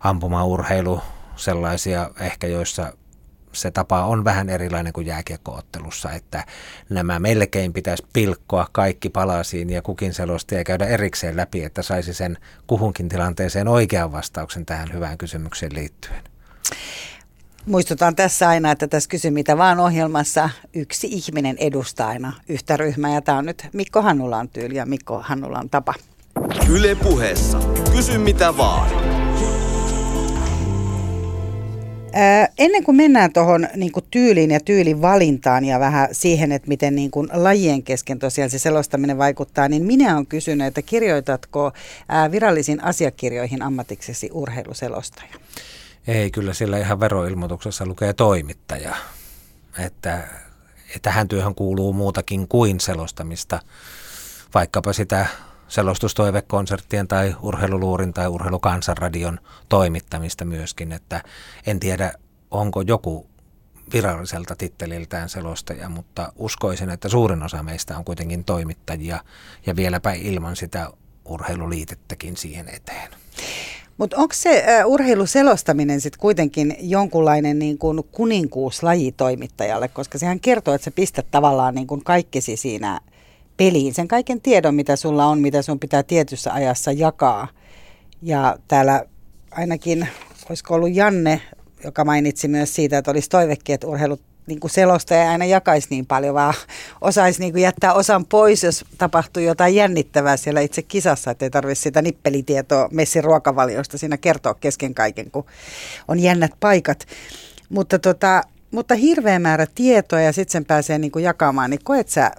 ampumaurheilu, 0.00 1.00
sellaisia 1.36 2.10
ehkä, 2.20 2.46
joissa 2.46 2.92
se 3.52 3.70
tapa 3.70 4.04
on 4.04 4.24
vähän 4.24 4.48
erilainen 4.48 4.92
kuin 4.92 5.06
jääkiekkoottelussa, 5.06 6.12
että 6.12 6.44
nämä 6.90 7.18
melkein 7.18 7.72
pitäisi 7.72 8.04
pilkkoa 8.12 8.66
kaikki 8.72 9.08
palasiin 9.08 9.70
ja 9.70 9.82
kukin 9.82 10.14
selostaja 10.14 10.64
käydä 10.64 10.86
erikseen 10.86 11.36
läpi, 11.36 11.64
että 11.64 11.82
saisi 11.82 12.14
sen 12.14 12.38
kuhunkin 12.66 13.08
tilanteeseen 13.08 13.68
oikean 13.68 14.12
vastauksen 14.12 14.66
tähän 14.66 14.92
hyvään 14.92 15.18
kysymykseen 15.18 15.74
liittyen. 15.74 16.22
Muistutan 17.66 18.16
tässä 18.16 18.48
aina, 18.48 18.70
että 18.70 18.88
tässä 18.88 19.08
kysy 19.08 19.30
mitä 19.30 19.58
vaan 19.58 19.80
ohjelmassa 19.80 20.50
yksi 20.74 21.06
ihminen 21.10 21.56
edustaa 21.58 22.08
aina 22.08 22.32
yhtä 22.48 22.76
ryhmää 22.76 23.14
ja 23.14 23.22
tämä 23.22 23.38
on 23.38 23.46
nyt 23.46 23.68
Mikko 23.72 24.02
Hannulan 24.02 24.48
tyyli 24.48 24.76
ja 24.76 24.86
Mikko 24.86 25.20
Hannulan 25.22 25.70
tapa. 25.70 25.94
Yle 26.70 26.94
puheessa. 26.94 27.60
Kysy 27.92 28.18
mitä 28.18 28.56
vaan. 28.56 29.17
Ennen 32.58 32.84
kuin 32.84 32.96
mennään 32.96 33.32
tuohon 33.32 33.68
niin 33.76 33.92
tyyliin 34.10 34.50
ja 34.50 34.60
tyylin 34.60 35.02
valintaan 35.02 35.64
ja 35.64 35.80
vähän 35.80 36.08
siihen, 36.12 36.52
että 36.52 36.68
miten 36.68 36.94
niin 36.94 37.10
kuin 37.10 37.28
lajien 37.32 37.82
kesken 37.82 38.18
tosiaan 38.18 38.50
se 38.50 38.58
selostaminen 38.58 39.18
vaikuttaa, 39.18 39.68
niin 39.68 39.82
minä 39.82 40.14
olen 40.14 40.26
kysynyt, 40.26 40.66
että 40.66 40.82
kirjoitatko 40.82 41.72
ää, 42.08 42.30
virallisiin 42.30 42.84
asiakirjoihin 42.84 43.62
ammatiksesi 43.62 44.30
urheiluselostaja? 44.32 45.34
Ei, 46.06 46.30
kyllä 46.30 46.52
sillä 46.52 46.78
ihan 46.78 47.00
veroilmoituksessa 47.00 47.86
lukee 47.86 48.12
toimittaja. 48.12 48.96
Että, 49.78 50.28
tähän 51.02 51.28
työhön 51.28 51.54
kuuluu 51.54 51.92
muutakin 51.92 52.48
kuin 52.48 52.80
selostamista, 52.80 53.60
vaikkapa 54.54 54.92
sitä 54.92 55.26
selostustoivekonserttien 55.68 57.08
tai 57.08 57.36
urheiluluurin 57.42 58.12
tai 58.12 58.28
urheilukansanradion 58.28 59.38
toimittamista 59.68 60.44
myöskin, 60.44 60.92
että 60.92 61.22
en 61.66 61.80
tiedä 61.80 62.12
onko 62.50 62.80
joku 62.80 63.26
viralliselta 63.92 64.56
titteliltään 64.56 65.28
selostaja, 65.28 65.88
mutta 65.88 66.32
uskoisin, 66.36 66.90
että 66.90 67.08
suurin 67.08 67.42
osa 67.42 67.62
meistä 67.62 67.98
on 67.98 68.04
kuitenkin 68.04 68.44
toimittajia 68.44 69.20
ja 69.66 69.76
vieläpä 69.76 70.12
ilman 70.12 70.56
sitä 70.56 70.90
urheiluliitettäkin 71.24 72.36
siihen 72.36 72.68
eteen. 72.68 73.10
Mutta 73.98 74.16
onko 74.16 74.34
se 74.34 74.64
uh, 74.84 74.92
urheiluselostaminen 74.92 76.00
sitten 76.00 76.20
kuitenkin 76.20 76.76
jonkunlainen 76.80 77.58
niin 77.58 77.78
kuin 77.78 78.04
kuninkuuslaji 78.12 79.12
toimittajalle, 79.12 79.88
koska 79.88 80.18
sehän 80.18 80.40
kertoo, 80.40 80.74
että 80.74 80.84
sä 80.84 80.90
pistät 80.90 81.26
tavallaan 81.30 81.74
niin 81.74 81.86
kuin 81.86 82.04
kaikkesi 82.04 82.56
siinä– 82.56 83.00
peliin 83.58 83.94
sen 83.94 84.08
kaiken 84.08 84.40
tiedon, 84.40 84.74
mitä 84.74 84.96
sulla 84.96 85.26
on, 85.26 85.40
mitä 85.40 85.62
sun 85.62 85.80
pitää 85.80 86.02
tietyssä 86.02 86.52
ajassa 86.52 86.92
jakaa. 86.92 87.48
Ja 88.22 88.56
täällä 88.68 89.04
ainakin, 89.50 90.08
olisiko 90.48 90.74
ollut 90.74 90.94
Janne, 90.94 91.40
joka 91.84 92.04
mainitsi 92.04 92.48
myös 92.48 92.74
siitä, 92.74 92.98
että 92.98 93.10
olisi 93.10 93.30
toivekin, 93.30 93.74
että 93.74 93.86
urheilut 93.86 94.20
niin 94.46 94.60
kuin 94.60 94.70
selostaja 94.70 95.30
aina 95.30 95.44
jakaisi 95.44 95.86
niin 95.90 96.06
paljon, 96.06 96.34
vaan 96.34 96.54
osaisi 97.00 97.40
niin 97.40 97.52
kuin 97.52 97.62
jättää 97.62 97.94
osan 97.94 98.26
pois, 98.26 98.64
jos 98.64 98.84
tapahtuu 98.98 99.42
jotain 99.42 99.74
jännittävää 99.74 100.36
siellä 100.36 100.60
itse 100.60 100.82
kisassa, 100.82 101.30
että 101.30 101.44
ei 101.44 101.50
tarvitse 101.50 101.82
sitä 101.82 102.02
nippelitietoa 102.02 102.88
messin 102.92 103.24
ruokavaliosta 103.24 103.98
siinä 103.98 104.16
kertoa 104.16 104.54
kesken 104.54 104.94
kaiken, 104.94 105.30
kun 105.30 105.46
on 106.08 106.18
jännät 106.18 106.52
paikat. 106.60 107.06
Mutta, 107.68 107.98
tota, 107.98 108.42
mutta 108.70 108.94
hirveä 108.94 109.38
määrä 109.38 109.66
tietoa 109.74 110.20
ja 110.20 110.32
sitten 110.32 110.52
sen 110.52 110.64
pääsee 110.64 110.98
niin 110.98 111.10
kuin 111.12 111.24
jakamaan, 111.24 111.70
niin 111.70 111.84
koet 111.84 112.08
sä, 112.08 112.30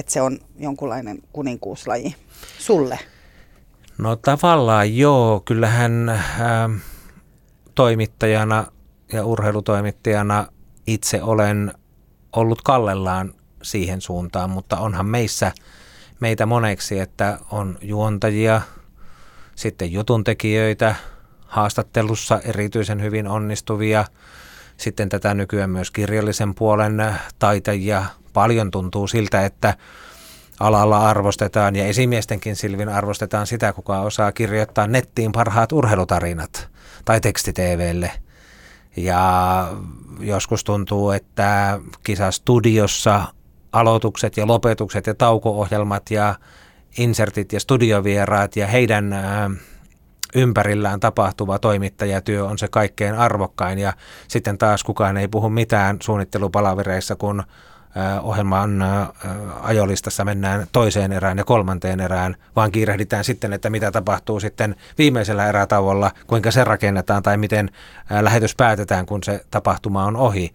että 0.00 0.12
se 0.12 0.22
on 0.22 0.38
jonkunlainen 0.58 1.18
kuninkuuslaji 1.32 2.16
sulle? 2.58 2.98
No 3.98 4.16
tavallaan 4.16 4.96
joo, 4.96 5.42
kyllähän 5.44 6.08
äh, 6.08 6.20
toimittajana 7.74 8.66
ja 9.12 9.24
urheilutoimittajana 9.24 10.46
itse 10.86 11.22
olen 11.22 11.74
ollut 12.36 12.62
kallellaan 12.62 13.34
siihen 13.62 14.00
suuntaan, 14.00 14.50
mutta 14.50 14.76
onhan 14.76 15.06
meissä 15.06 15.52
meitä 16.20 16.46
moneksi, 16.46 16.98
että 16.98 17.38
on 17.50 17.78
juontajia, 17.82 18.60
sitten 19.54 19.92
jutuntekijöitä, 19.92 20.94
haastattelussa 21.46 22.40
erityisen 22.44 23.02
hyvin 23.02 23.28
onnistuvia, 23.28 24.04
sitten 24.76 25.08
tätä 25.08 25.34
nykyään 25.34 25.70
myös 25.70 25.90
kirjallisen 25.90 26.54
puolen 26.54 27.14
taitajia. 27.38 28.04
Paljon 28.32 28.70
tuntuu 28.70 29.06
siltä, 29.06 29.44
että 29.44 29.74
alalla 30.60 31.08
arvostetaan 31.08 31.76
ja 31.76 31.84
esimiestenkin 31.84 32.56
silvin 32.56 32.88
arvostetaan 32.88 33.46
sitä, 33.46 33.72
kuka 33.72 34.00
osaa 34.00 34.32
kirjoittaa 34.32 34.86
nettiin 34.86 35.32
parhaat 35.32 35.72
urheilutarinat 35.72 36.68
tai 37.04 37.20
tekstiteveelle. 37.20 38.12
Ja 38.96 39.68
joskus 40.20 40.64
tuntuu, 40.64 41.10
että 41.10 41.80
kisastudiossa 42.02 43.24
aloitukset 43.72 44.36
ja 44.36 44.46
lopetukset 44.46 45.06
ja 45.06 45.14
tauko-ohjelmat 45.14 46.10
ja 46.10 46.34
insertit 46.98 47.52
ja 47.52 47.60
studiovieraat 47.60 48.56
ja 48.56 48.66
heidän 48.66 49.14
ympärillään 50.34 51.00
tapahtuva 51.00 51.58
toimittajatyö 51.58 52.44
on 52.44 52.58
se 52.58 52.68
kaikkein 52.68 53.14
arvokkain 53.14 53.78
ja 53.78 53.92
sitten 54.28 54.58
taas 54.58 54.84
kukaan 54.84 55.16
ei 55.16 55.28
puhu 55.28 55.48
mitään 55.48 55.96
suunnittelupalavereissa, 56.02 57.16
kun 57.16 57.42
ohjelman 58.22 58.84
ajolistassa 59.62 60.24
mennään 60.24 60.66
toiseen 60.72 61.12
erään 61.12 61.38
ja 61.38 61.44
kolmanteen 61.44 62.00
erään, 62.00 62.36
vaan 62.56 62.72
kiirehditään 62.72 63.24
sitten, 63.24 63.52
että 63.52 63.70
mitä 63.70 63.90
tapahtuu 63.90 64.40
sitten 64.40 64.76
viimeisellä 64.98 65.48
erätauolla, 65.48 66.10
kuinka 66.26 66.50
se 66.50 66.64
rakennetaan 66.64 67.22
tai 67.22 67.36
miten 67.36 67.70
lähetys 68.20 68.54
päätetään, 68.56 69.06
kun 69.06 69.22
se 69.22 69.44
tapahtuma 69.50 70.04
on 70.04 70.16
ohi. 70.16 70.52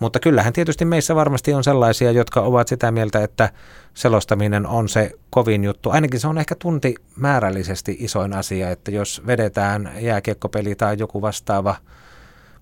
Mutta 0.00 0.20
kyllähän 0.20 0.52
tietysti 0.52 0.84
meissä 0.84 1.14
varmasti 1.14 1.54
on 1.54 1.64
sellaisia, 1.64 2.10
jotka 2.10 2.40
ovat 2.40 2.68
sitä 2.68 2.90
mieltä, 2.90 3.24
että 3.24 3.48
selostaminen 3.94 4.66
on 4.66 4.88
se 4.88 5.10
kovin 5.30 5.64
juttu. 5.64 5.90
Ainakin 5.90 6.20
se 6.20 6.28
on 6.28 6.38
ehkä 6.38 6.54
tunti 6.54 6.94
määrällisesti 7.16 7.96
isoin 8.00 8.32
asia, 8.32 8.70
että 8.70 8.90
jos 8.90 9.22
vedetään 9.26 9.92
jääkiekkopeli 10.00 10.74
tai 10.74 10.96
joku 10.98 11.22
vastaava– 11.22 11.76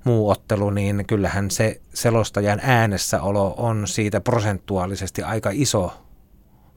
muu 0.05 0.31
ottelu, 0.31 0.71
niin 0.71 1.05
kyllähän 1.07 1.51
se 1.51 1.81
selostajan 1.95 2.61
äänessäolo 2.63 3.55
on 3.57 3.89
siitä 3.89 4.21
prosentuaalisesti 4.21 5.23
aika 5.23 5.51
iso, 5.53 5.93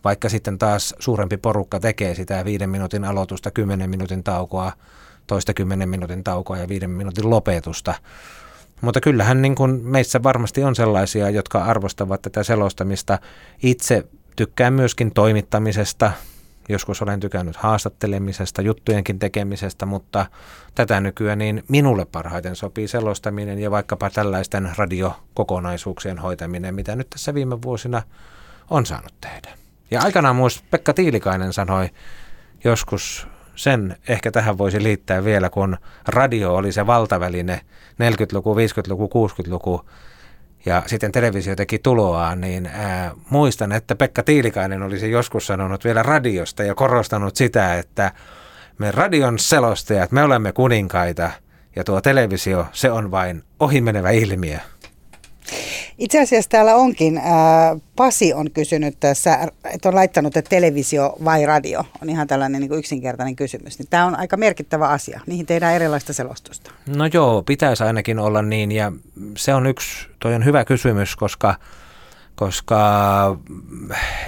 vaikka 0.03 0.29
sitten 0.29 0.57
taas 0.57 0.95
suurempi 0.99 1.37
porukka 1.37 1.79
tekee 1.79 2.15
sitä 2.15 2.45
viiden 2.45 2.69
minuutin 2.69 3.05
aloitusta, 3.05 3.51
kymmenen 3.51 3.89
minuutin 3.89 4.23
taukoa, 4.23 4.71
toista 5.27 5.53
kymmenen 5.53 5.89
minuutin 5.89 6.23
taukoa 6.23 6.57
ja 6.57 6.67
viiden 6.67 6.89
minuutin 6.89 7.29
lopetusta. 7.29 7.93
Mutta 8.81 9.01
kyllähän 9.01 9.41
niin 9.41 9.55
kuin 9.55 9.81
meissä 9.83 10.23
varmasti 10.23 10.63
on 10.63 10.75
sellaisia, 10.75 11.29
jotka 11.29 11.63
arvostavat 11.63 12.21
tätä 12.21 12.43
selostamista. 12.43 13.19
Itse 13.63 14.03
tykkään 14.35 14.73
myöskin 14.73 15.13
toimittamisesta, 15.13 16.11
Joskus 16.69 17.01
olen 17.01 17.19
tykännyt 17.19 17.55
haastattelemisesta, 17.55 18.61
juttujenkin 18.61 19.19
tekemisestä, 19.19 19.85
mutta 19.85 20.25
tätä 20.75 20.99
nykyään 20.99 21.39
niin 21.39 21.63
minulle 21.67 22.05
parhaiten 22.05 22.55
sopii 22.55 22.87
selostaminen 22.87 23.59
ja 23.59 23.71
vaikkapa 23.71 24.09
tällaisten 24.09 24.71
radiokokonaisuuksien 24.77 26.19
hoitaminen, 26.19 26.75
mitä 26.75 26.95
nyt 26.95 27.09
tässä 27.09 27.33
viime 27.33 27.61
vuosina 27.61 28.01
on 28.69 28.85
saanut 28.85 29.13
tehdä. 29.21 29.49
Ja 29.91 30.01
aikanaan 30.01 30.35
myös 30.35 30.63
Pekka 30.71 30.93
Tiilikainen 30.93 31.53
sanoi 31.53 31.89
joskus 32.63 33.27
sen 33.55 33.97
ehkä 34.07 34.31
tähän 34.31 34.57
voisi 34.57 34.83
liittää 34.83 35.23
vielä, 35.23 35.49
kun 35.49 35.77
radio 36.07 36.55
oli 36.55 36.71
se 36.71 36.87
valtaväline 36.87 37.61
40-luku, 37.93 38.55
50-luku, 38.55 39.27
60-luku, 39.27 39.85
ja 40.65 40.83
sitten 40.85 41.11
televisio 41.11 41.55
teki 41.55 41.79
tuloaan, 41.79 42.41
niin 42.41 42.65
ää, 42.65 43.11
muistan, 43.29 43.71
että 43.71 43.95
Pekka 43.95 44.23
Tiilikainen 44.23 44.83
olisi 44.83 45.11
joskus 45.11 45.47
sanonut 45.47 45.83
vielä 45.83 46.03
radiosta 46.03 46.63
ja 46.63 46.75
korostanut 46.75 47.35
sitä, 47.35 47.75
että 47.75 48.11
me 48.77 48.91
radion 48.91 49.39
selostajat, 49.39 50.11
me 50.11 50.23
olemme 50.23 50.51
kuninkaita 50.51 51.31
ja 51.75 51.83
tuo 51.83 52.01
televisio, 52.01 52.65
se 52.71 52.91
on 52.91 53.11
vain 53.11 53.43
ohimenevä 53.59 54.09
ilmiö. 54.09 54.59
Itse 55.97 56.21
asiassa 56.21 56.49
täällä 56.49 56.75
onkin, 56.75 57.17
ää, 57.17 57.75
Pasi 57.95 58.33
on 58.33 58.51
kysynyt 58.51 58.99
tässä, 58.99 59.47
että 59.73 59.89
on 59.89 59.95
laittanut, 59.95 60.37
että 60.37 60.49
televisio 60.49 61.15
vai 61.25 61.45
radio, 61.45 61.83
on 62.01 62.09
ihan 62.09 62.27
tällainen 62.27 62.61
niin 62.61 62.69
kuin 62.69 62.79
yksinkertainen 62.79 63.35
kysymys. 63.35 63.79
Niin 63.79 63.87
tämä 63.89 64.05
on 64.05 64.19
aika 64.19 64.37
merkittävä 64.37 64.87
asia, 64.87 65.19
niihin 65.27 65.45
tehdään 65.45 65.75
erilaista 65.75 66.13
selostusta. 66.13 66.71
No 66.95 67.05
joo, 67.13 67.43
pitäisi 67.43 67.83
ainakin 67.83 68.19
olla 68.19 68.41
niin 68.41 68.71
ja 68.71 68.91
se 69.37 69.53
on 69.53 69.67
yksi, 69.67 70.07
toi 70.19 70.35
on 70.35 70.45
hyvä 70.45 70.65
kysymys, 70.65 71.15
koska 71.15 71.55
koska 72.35 73.37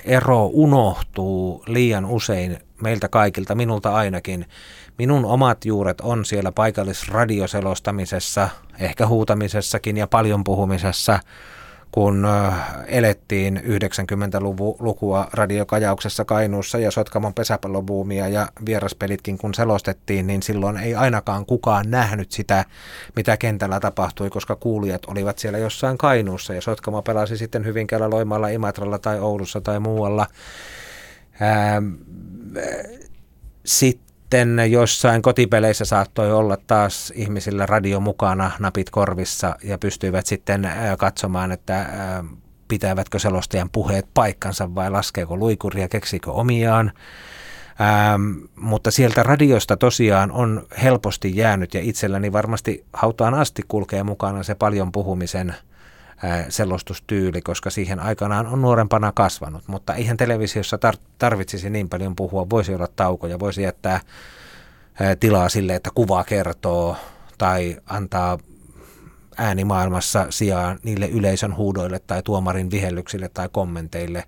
ero 0.06 0.45
unohtuu 0.45 1.63
liian 1.67 2.06
usein 2.06 2.58
meiltä 2.82 3.08
kaikilta, 3.08 3.56
minulta 3.56 3.93
ainakin. 3.93 4.45
Minun 4.98 5.26
omat 5.26 5.66
juuret 5.66 6.02
on 6.02 6.26
siellä 6.26 6.52
paikallisradioselostamisessa, 6.52 8.50
ehkä 8.80 9.08
huutamisessakin 9.08 9.98
ja 9.98 10.08
paljon 10.08 10.44
puhumisessa, 10.44 11.20
kun 11.92 12.28
elettiin 12.88 13.62
90-lukua 13.66 15.28
radiokajauksessa 15.34 16.26
Kainuussa 16.26 16.78
ja 16.78 16.92
Sotkamon 16.92 17.34
pesäpallobuumia 17.34 18.28
ja 18.28 18.48
vieraspelitkin 18.66 19.38
kun 19.38 19.54
selostettiin, 19.54 20.28
niin 20.28 20.44
silloin 20.44 20.78
ei 20.78 20.96
ainakaan 20.96 21.46
kukaan 21.46 21.86
nähnyt 21.92 22.32
sitä, 22.32 22.66
mitä 23.16 23.38
kentällä 23.38 23.80
tapahtui, 23.80 24.30
koska 24.30 24.56
kuulijat 24.56 25.06
olivat 25.06 25.40
siellä 25.40 25.60
jossain 25.60 25.98
Kainuussa 25.98 26.54
ja 26.54 26.62
Sotkamo 26.62 27.02
pelasi 27.02 27.38
sitten 27.38 27.66
Hyvinkäällä, 27.66 28.10
Loimalla, 28.10 28.48
Imatralla 28.48 29.00
tai 29.00 29.20
Oulussa 29.20 29.62
tai 29.62 29.80
muualla. 29.80 30.28
Sitten 33.66 34.05
sitten 34.36 34.71
jossain 34.71 35.21
kotipeleissä 35.21 35.86
saattoi 35.86 36.34
olla 36.34 36.58
taas 36.67 37.13
ihmisillä 37.15 37.65
radio 37.65 38.00
mukana, 38.00 38.52
napit 38.60 38.89
korvissa 38.89 39.56
ja 39.63 39.78
pystyivät 39.78 40.26
sitten 40.26 40.71
katsomaan, 40.98 41.52
että 41.52 41.86
pitävätkö 42.67 43.19
selostajan 43.19 43.69
puheet 43.69 44.08
paikkansa 44.13 44.76
vai 44.76 44.91
laskeeko 44.91 45.38
luikuria, 45.38 45.88
keksikö 45.88 46.32
omiaan. 46.32 46.91
Ähm, 47.82 48.32
mutta 48.56 48.91
sieltä 48.91 49.24
radiosta 49.24 49.78
tosiaan 49.78 50.32
on 50.32 50.67
helposti 50.84 51.36
jäänyt 51.36 51.74
ja 51.74 51.80
itselläni 51.84 52.34
varmasti 52.34 52.86
hautaan 52.93 53.34
asti 53.34 53.62
kulkee 53.67 54.04
mukana 54.04 54.43
se 54.43 54.56
paljon 54.56 54.91
puhumisen 54.91 55.56
selostustyyli, 56.49 57.41
koska 57.41 57.69
siihen 57.69 57.99
aikanaan 57.99 58.47
on 58.47 58.62
nuorempana 58.62 59.12
kasvanut. 59.12 59.63
Mutta 59.67 59.93
eihän 59.93 60.17
televisiossa 60.17 60.78
tar- 60.78 60.99
tarvitsisi 61.19 61.69
niin 61.69 61.89
paljon 61.89 62.15
puhua, 62.15 62.49
voisi 62.49 62.75
olla 62.75 62.88
taukoja, 62.95 63.39
voisi 63.39 63.62
jättää 63.62 63.99
tilaa 65.19 65.49
sille, 65.49 65.75
että 65.75 65.89
kuva 65.95 66.23
kertoo 66.23 66.95
tai 67.38 67.78
antaa 67.88 68.38
äänimaailmassa 69.38 70.25
sijaan 70.30 70.80
niille 70.84 71.08
yleisön 71.08 71.56
huudoille 71.56 71.99
tai 71.99 72.23
tuomarin 72.23 72.71
vihellyksille 72.71 73.30
tai 73.34 73.49
kommenteille. 73.51 74.23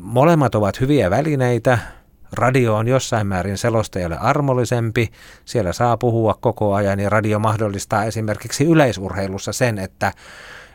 molemmat 0.00 0.54
ovat 0.54 0.80
hyviä 0.80 1.10
välineitä, 1.10 1.78
Radio 2.32 2.76
on 2.76 2.88
jossain 2.88 3.26
määrin 3.26 3.58
selostajalle 3.58 4.18
armollisempi, 4.18 5.10
siellä 5.44 5.72
saa 5.72 5.96
puhua 5.96 6.34
koko 6.40 6.74
ajan 6.74 7.00
ja 7.00 7.10
radio 7.10 7.38
mahdollistaa 7.38 8.04
esimerkiksi 8.04 8.64
yleisurheilussa 8.64 9.52
sen, 9.52 9.78
että 9.78 10.12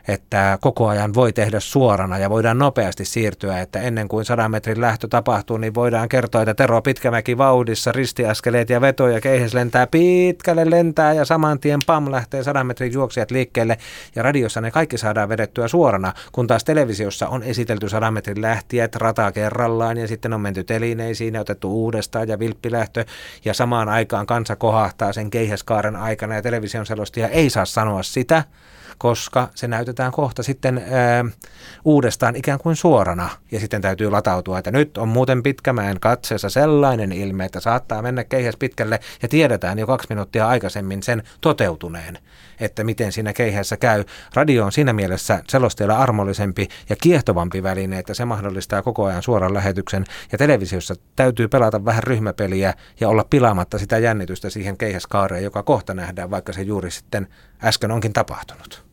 että 0.07 0.57
koko 0.61 0.87
ajan 0.87 1.13
voi 1.13 1.33
tehdä 1.33 1.59
suorana 1.59 2.17
ja 2.17 2.29
voidaan 2.29 2.57
nopeasti 2.57 3.05
siirtyä, 3.05 3.61
että 3.61 3.81
ennen 3.81 4.07
kuin 4.07 4.25
100 4.25 4.49
metrin 4.49 4.81
lähtö 4.81 5.07
tapahtuu, 5.07 5.57
niin 5.57 5.73
voidaan 5.73 6.09
kertoa, 6.09 6.41
että 6.41 6.53
Tero 6.53 6.81
Pitkämäki 6.81 7.37
vauhdissa, 7.37 7.91
ristiaskeleet 7.91 8.69
ja 8.69 8.81
veto 8.81 9.07
ja 9.07 9.21
keihes 9.21 9.53
lentää 9.53 9.87
pitkälle 9.87 10.69
lentää 10.69 11.13
ja 11.13 11.25
saman 11.25 11.59
tien 11.59 11.79
pam 11.85 12.11
lähtee 12.11 12.43
100 12.43 12.63
metrin 12.63 12.93
juoksijat 12.93 13.31
liikkeelle 13.31 13.77
ja 14.15 14.23
radiossa 14.23 14.61
ne 14.61 14.71
kaikki 14.71 14.97
saadaan 14.97 15.29
vedettyä 15.29 15.67
suorana, 15.67 16.13
kun 16.31 16.47
taas 16.47 16.63
televisiossa 16.63 17.27
on 17.27 17.43
esitelty 17.43 17.89
100 17.89 18.11
metrin 18.11 18.41
lähtijät 18.41 18.95
rata 18.95 19.31
kerrallaan 19.31 19.97
ja 19.97 20.07
sitten 20.07 20.33
on 20.33 20.41
menty 20.41 20.63
telineisiin 20.63 21.33
ja 21.33 21.41
otettu 21.41 21.71
uudestaan 21.71 22.27
ja 22.27 22.39
vilppilähtö 22.39 23.05
ja 23.45 23.53
samaan 23.53 23.89
aikaan 23.89 24.25
kansa 24.25 24.55
kohahtaa 24.55 25.13
sen 25.13 25.29
keihäskaaren 25.29 25.95
aikana 25.95 26.35
ja 26.35 26.41
television 26.41 26.85
selostia 26.85 27.27
ei 27.27 27.49
saa 27.49 27.65
sanoa 27.65 28.03
sitä, 28.03 28.43
koska 28.97 29.47
se 29.55 29.67
näytetään 29.67 30.11
kohta 30.11 30.43
sitten 30.43 30.77
ää, 30.77 31.25
uudestaan 31.85 32.35
ikään 32.35 32.59
kuin 32.59 32.75
suorana. 32.75 33.29
Ja 33.51 33.59
sitten 33.59 33.81
täytyy 33.81 34.09
latautua, 34.09 34.59
että 34.59 34.71
nyt 34.71 34.97
on 34.97 35.07
muuten 35.07 35.43
Pitkämäen 35.43 35.99
katseessa 35.99 36.49
sellainen 36.49 37.11
ilme, 37.11 37.45
että 37.45 37.59
saattaa 37.59 38.01
mennä 38.01 38.23
keihäs 38.23 38.55
pitkälle 38.59 38.99
ja 39.21 39.27
tiedetään 39.27 39.79
jo 39.79 39.87
kaksi 39.87 40.07
minuuttia 40.09 40.47
aikaisemmin 40.47 41.03
sen 41.03 41.23
toteutuneen 41.41 42.17
että 42.59 42.83
miten 42.83 43.11
siinä 43.11 43.33
keihässä 43.33 43.77
käy. 43.77 44.03
Radio 44.33 44.65
on 44.65 44.71
siinä 44.71 44.93
mielessä 44.93 45.43
selostajalla 45.47 45.97
armollisempi 45.97 46.67
ja 46.89 46.95
kiehtovampi 46.95 47.63
väline, 47.63 47.99
että 47.99 48.13
se 48.13 48.25
mahdollistaa 48.25 48.81
koko 48.81 49.05
ajan 49.05 49.23
suoran 49.23 49.53
lähetyksen. 49.53 50.05
Ja 50.31 50.37
televisiossa 50.37 50.95
täytyy 51.15 51.47
pelata 51.47 51.85
vähän 51.85 52.03
ryhmäpeliä 52.03 52.73
ja 52.99 53.09
olla 53.09 53.25
pilaamatta 53.29 53.77
sitä 53.77 53.97
jännitystä 53.97 54.49
siihen 54.49 54.77
keihäskaareen, 54.77 55.43
joka 55.43 55.63
kohta 55.63 55.93
nähdään, 55.93 56.31
vaikka 56.31 56.53
se 56.53 56.61
juuri 56.61 56.91
sitten 56.91 57.27
äsken 57.63 57.91
onkin 57.91 58.13
tapahtunut. 58.13 58.85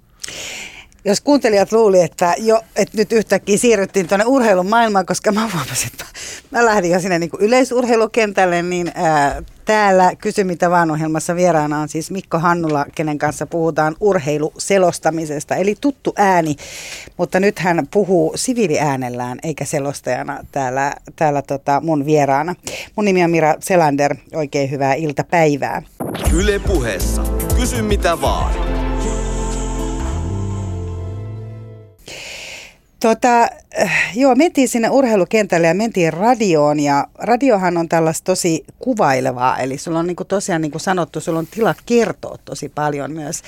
Jos 1.05 1.21
kuuntelijat 1.21 1.73
luuli, 1.73 2.01
että, 2.01 2.35
jo, 2.39 2.61
että 2.77 2.97
nyt 2.97 3.13
yhtäkkiä 3.13 3.57
siirryttiin 3.57 4.09
tuonne 4.09 4.25
urheilun 4.25 4.69
maailmaan, 4.69 5.07
koska 5.07 5.33
mä 5.33 5.41
huomasin, 5.41 5.87
että 5.93 6.05
mä 6.51 6.65
lähdin 6.65 6.91
jo 6.91 7.01
sinne 7.01 7.19
niin 7.19 7.31
yleisurheilukentälle, 7.39 8.63
niin 8.63 8.93
ää, 8.95 9.43
täällä 9.65 10.17
Kysy 10.17 10.45
mitä 10.45 10.71
vaan 10.71 10.91
ohjelmassa 10.91 11.37
vieraana 11.37 11.81
on 11.81 11.89
siis 11.89 12.11
Mikko 12.11 12.39
Hannula, 12.39 12.87
kenen 12.95 13.19
kanssa 13.19 13.47
puhutaan 13.47 13.97
urheiluselostamisesta, 14.01 15.57
eli 15.57 15.77
tuttu 15.81 16.13
ääni, 16.17 16.57
mutta 17.17 17.41
nyt 17.41 17.59
hän 17.59 17.87
puhuu 17.91 18.33
siviiliäänellään 18.37 19.39
eikä 19.43 19.65
selostajana 19.65 20.39
täällä, 20.53 20.93
täällä 21.17 21.43
tota 21.43 21.81
mun 21.85 22.07
vieraana. 22.07 22.55
Mun 22.97 23.05
nimi 23.05 23.25
on 23.25 23.31
Mira 23.31 23.55
Selander, 23.61 24.17
oikein 24.35 24.71
hyvää 24.71 24.95
iltapäivää. 24.95 25.83
Yle 26.33 26.59
puheessa. 26.59 27.23
Kysy 27.57 27.83
mitä 27.83 28.21
vaan. 28.21 28.82
Tota, 33.03 33.49
joo, 34.15 34.35
mentiin 34.35 34.69
sinne 34.69 34.91
urheilukentälle 34.91 35.67
ja 35.67 35.75
mentiin 35.75 36.13
radioon 36.13 36.81
ja 36.81 37.07
radiohan 37.19 37.77
on 37.77 37.89
tällaista 37.89 38.25
tosi 38.25 38.65
kuvailevaa, 38.79 39.59
eli 39.59 39.79
sulla 39.79 39.99
on 39.99 40.07
niinku 40.07 40.25
tosiaan 40.25 40.63
niin 40.63 40.73
kuin 40.73 40.81
sanottu, 40.81 41.21
sulla 41.21 41.39
on 41.39 41.47
tila 41.47 41.75
kertoa 41.87 42.39
tosi 42.45 42.69
paljon 42.69 43.13
myös. 43.13 43.43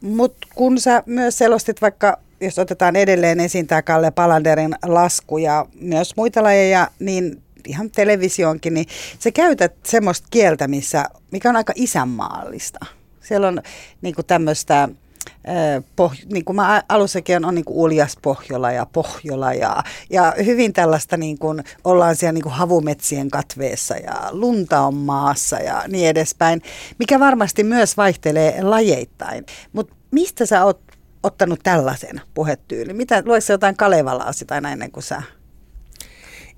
Mutta 0.00 0.46
kun 0.54 0.80
sä 0.80 1.02
myös 1.06 1.38
selostit 1.38 1.82
vaikka, 1.82 2.18
jos 2.40 2.58
otetaan 2.58 2.96
edelleen 2.96 3.40
esiin 3.40 3.66
tämä 3.66 3.82
Kalle 3.82 4.10
Palanderin 4.10 4.74
lasku 4.86 5.38
ja 5.38 5.66
myös 5.80 6.16
muita 6.16 6.42
lajeja, 6.42 6.88
niin 6.98 7.42
ihan 7.66 7.90
televisioonkin, 7.90 8.74
niin 8.74 8.86
sä 9.18 9.30
käytät 9.30 9.74
semmoista 9.82 10.28
kieltä, 10.30 10.68
missä, 10.68 11.04
mikä 11.30 11.48
on 11.48 11.56
aika 11.56 11.72
isänmaallista. 11.76 12.86
Siellä 13.20 13.48
on 13.48 13.62
niin 14.02 14.14
tämmöistä 14.26 14.88
poh, 15.96 16.12
niin 16.32 16.44
kuin 16.44 16.56
mä 16.56 16.82
alussakin 16.88 17.36
on, 17.36 17.44
on 17.44 17.54
niin 17.54 17.64
kuin 17.64 17.76
uljas 17.76 18.16
Pohjola 18.22 18.72
ja 18.72 18.86
Pohjola 18.92 19.54
ja, 19.54 19.82
ja 20.10 20.34
hyvin 20.44 20.72
tällaista 20.72 21.16
niin 21.16 21.38
kuin, 21.38 21.64
ollaan 21.84 22.16
siellä 22.16 22.32
niin 22.32 22.42
kuin 22.42 22.52
havumetsien 22.52 23.30
katveessa 23.30 23.96
ja 23.96 24.28
lunta 24.30 24.80
on 24.80 24.94
maassa 24.94 25.56
ja 25.56 25.84
niin 25.88 26.08
edespäin, 26.08 26.62
mikä 26.98 27.20
varmasti 27.20 27.64
myös 27.64 27.96
vaihtelee 27.96 28.62
lajeittain. 28.62 29.46
Mutta 29.72 29.94
mistä 30.10 30.46
sä 30.46 30.64
oot 30.64 30.80
ottanut 31.22 31.60
tällaisen 31.62 32.20
puhetyylin? 32.34 32.96
Mitä, 32.96 33.22
lueeko 33.26 33.46
jotain 33.52 33.76
Kalevalaa 33.76 34.32
sitä 34.32 34.56
ennen 34.56 34.92
kuin 34.92 35.04
sä 35.04 35.22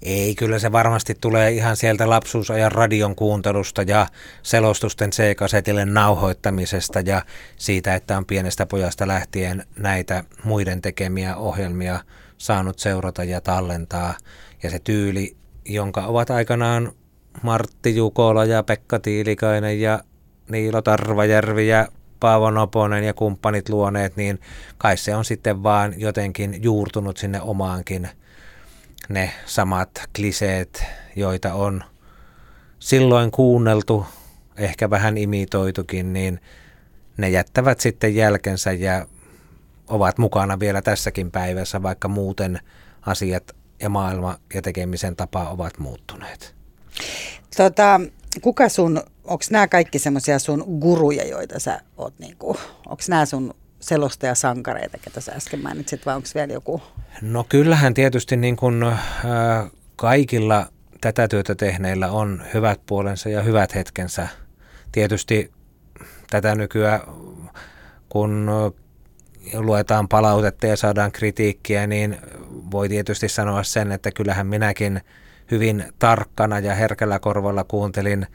ei, 0.05 0.35
kyllä 0.35 0.59
se 0.59 0.73
varmasti 0.73 1.15
tulee 1.21 1.51
ihan 1.51 1.77
sieltä 1.77 2.09
lapsuusajan 2.11 2.73
radion 2.73 3.15
kuuntelusta 3.15 3.83
ja 3.83 4.07
selostusten 4.43 5.11
C-kasetille 5.11 5.85
nauhoittamisesta 5.85 7.01
ja 7.01 7.23
siitä, 7.57 7.95
että 7.95 8.17
on 8.17 8.25
pienestä 8.25 8.67
pojasta 8.67 9.07
lähtien 9.09 9.67
näitä 9.79 10.25
muiden 10.45 10.83
tekemiä 10.83 11.37
ohjelmia 11.37 12.01
saanut 12.39 12.79
seurata 12.79 13.25
ja 13.25 13.41
tallentaa. 13.41 14.15
Ja 14.63 14.71
se 14.71 14.79
tyyli, 14.79 15.37
jonka 15.65 16.07
ovat 16.07 16.31
aikanaan 16.31 16.93
Martti 17.43 17.97
Jukola 17.97 18.45
ja 18.45 18.63
Pekka 18.63 18.99
Tiilikainen 18.99 19.81
ja 19.81 20.01
Niilo 20.51 20.83
Tarvajärvi 20.83 21.69
ja 21.69 21.89
Paavo 22.21 22.51
Noponen 22.51 23.05
ja 23.05 23.15
kumppanit 23.15 23.69
luoneet, 23.69 24.17
niin 24.17 24.41
kai 24.79 24.97
se 24.97 25.15
on 25.15 25.25
sitten 25.25 25.63
vaan 25.63 25.95
jotenkin 25.97 26.63
juurtunut 26.63 27.17
sinne 27.17 27.41
omaankin– 27.41 28.09
ne 29.09 29.33
samat 29.47 29.91
kliseet, 30.17 30.85
joita 31.17 31.55
on 31.55 31.85
silloin 32.79 33.31
kuunneltu, 33.31 34.07
ehkä 34.57 34.91
vähän 34.91 35.19
imitoitukin, 35.19 36.13
niin 36.13 36.41
ne 37.17 37.29
jättävät 37.29 37.81
sitten 37.81 38.15
jälkensä 38.15 38.73
ja 38.73 39.07
ovat 39.89 40.19
mukana 40.19 40.61
vielä 40.61 40.83
tässäkin 40.83 41.31
päivässä, 41.31 41.83
vaikka 41.83 42.09
muuten 42.09 42.61
asiat 43.03 43.57
ja 43.81 43.89
maailma 43.89 44.39
ja 44.55 44.63
tekemisen 44.63 45.17
tapa 45.17 45.49
ovat 45.49 45.79
muuttuneet. 45.79 46.55
Tota, 47.57 48.01
kuka 48.41 48.69
sun, 48.69 49.03
onko 49.25 49.45
nämä 49.51 49.69
kaikki 49.69 49.99
semmoisia 49.99 50.39
sun 50.39 50.65
guruja, 50.81 51.27
joita 51.29 51.61
sä 51.61 51.81
oot, 51.97 52.19
niinku, 52.19 52.57
onko 52.87 53.03
nämä 53.09 53.27
sun 53.27 53.55
selostajasankareita, 53.85 54.99
ketä 54.99 55.21
sä 55.21 55.33
äsken 55.33 55.63
mainitsit, 55.63 56.07
vai 56.07 56.17
onko 56.17 56.29
vielä 56.35 56.53
joku? 56.53 56.83
No 57.23 57.45
kyllähän 57.49 57.95
tietysti 57.95 58.37
niin 58.37 58.57
kuin, 58.57 58.83
äh, 58.83 58.99
kaikilla 59.97 60.67
tätä 61.01 61.29
työtä 61.29 61.55
tehneillä 61.55 62.11
on 62.11 62.43
hyvät 62.55 62.81
puolensa 62.87 63.29
ja 63.29 63.43
hyvät 63.43 63.75
hetkensä. 63.75 64.29
Tietysti 64.93 65.53
tätä 66.31 66.55
nykyään, 66.55 67.01
kun 68.09 68.51
luetaan 69.55 70.09
palautetta 70.09 70.67
ja 70.67 70.77
saadaan 70.77 71.13
kritiikkiä, 71.13 71.87
niin 71.87 72.17
voi 72.71 72.89
tietysti 72.89 73.29
sanoa 73.29 73.63
sen, 73.63 73.93
että 73.93 74.11
kyllähän 74.11 74.47
minäkin 74.47 75.01
hyvin 75.51 75.85
tarkkana 75.99 76.59
ja 76.59 76.75
herkällä 76.75 77.19
korvalla 77.19 77.65
kuuntelin 77.65 78.27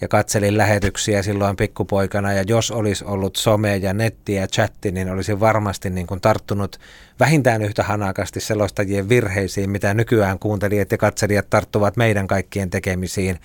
ja 0.00 0.08
katselin 0.08 0.58
lähetyksiä 0.58 1.22
silloin 1.22 1.56
pikkupoikana 1.56 2.32
ja 2.32 2.44
jos 2.46 2.70
olisi 2.70 3.04
ollut 3.04 3.36
some 3.36 3.76
ja 3.76 3.94
netti 3.94 4.34
ja 4.34 4.46
chatti, 4.46 4.92
niin 4.92 5.10
olisin 5.10 5.40
varmasti 5.40 5.90
niin 5.90 6.06
kuin 6.06 6.20
tarttunut 6.20 6.78
vähintään 7.20 7.62
yhtä 7.62 7.82
hanakasti 7.82 8.40
selostajien 8.40 9.08
virheisiin, 9.08 9.70
mitä 9.70 9.94
nykyään 9.94 10.38
kuuntelijat 10.38 10.92
ja 10.92 10.98
katselijat 10.98 11.50
tarttuvat 11.50 11.96
meidän 11.96 12.26
kaikkien 12.26 12.70
tekemisiin, 12.70 13.38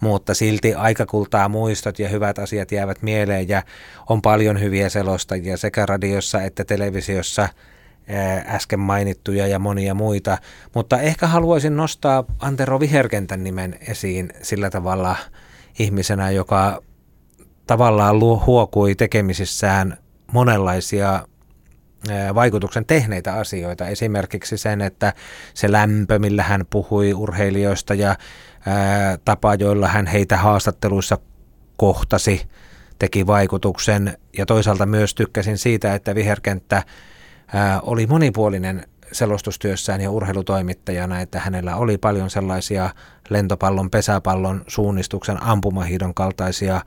mutta 0.00 0.34
silti 0.34 0.74
aikakultaa 0.74 1.48
muistot 1.48 1.98
ja 1.98 2.08
hyvät 2.08 2.38
asiat 2.38 2.72
jäävät 2.72 3.02
mieleen 3.02 3.48
ja 3.48 3.62
on 4.08 4.22
paljon 4.22 4.60
hyviä 4.60 4.88
selostajia 4.88 5.56
sekä 5.56 5.86
radiossa 5.86 6.42
että 6.42 6.64
televisiossa 6.64 7.48
äsken 8.46 8.80
mainittuja 8.80 9.46
ja 9.46 9.58
monia 9.58 9.94
muita, 9.94 10.38
mutta 10.74 11.00
ehkä 11.00 11.26
haluaisin 11.26 11.76
nostaa 11.76 12.24
Antero 12.38 12.80
Viherkentän 12.80 13.44
nimen 13.44 13.78
esiin 13.88 14.32
sillä 14.42 14.70
tavalla– 14.70 15.16
ihmisenä, 15.78 16.30
joka 16.30 16.82
tavallaan 17.66 18.18
luo, 18.18 18.42
huokui 18.46 18.94
tekemisissään 18.94 19.96
monenlaisia 20.32 21.26
vaikutuksen 22.34 22.86
tehneitä 22.86 23.34
asioita. 23.34 23.88
Esimerkiksi 23.88 24.58
sen, 24.58 24.80
että 24.80 25.12
se 25.54 25.72
lämpö, 25.72 26.18
millä 26.18 26.42
hän 26.42 26.66
puhui 26.70 27.14
urheilijoista 27.14 27.94
ja 27.94 28.16
tapa, 29.24 29.54
joilla 29.54 29.88
hän 29.88 30.06
heitä 30.06 30.36
haastatteluissa 30.36 31.18
kohtasi, 31.76 32.42
teki 32.98 33.26
vaikutuksen. 33.26 34.18
Ja 34.38 34.46
toisaalta 34.46 34.86
myös 34.86 35.14
tykkäsin 35.14 35.58
siitä, 35.58 35.94
että 35.94 36.14
viherkenttä 36.14 36.82
oli 37.82 38.06
monipuolinen 38.06 38.86
selostustyössään 39.12 40.00
ja 40.00 40.10
urheilutoimittajana, 40.10 41.20
että 41.20 41.40
hänellä 41.40 41.76
oli 41.76 41.98
paljon 41.98 42.30
sellaisia 42.30 42.90
lentopallon, 43.28 43.90
pesäpallon, 43.90 44.64
suunnistuksen, 44.66 45.42
ampumahiidon 45.42 46.14
kaltaisia 46.14 46.80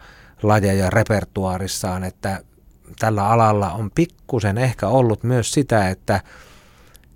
lajeja 0.43 0.89
repertuaarissaan, 0.89 2.03
että 2.03 2.43
tällä 2.99 3.27
alalla 3.27 3.71
on 3.71 3.91
pikkusen 3.95 4.57
ehkä 4.57 4.87
ollut 4.87 5.23
myös 5.23 5.51
sitä, 5.51 5.89
että 5.89 6.21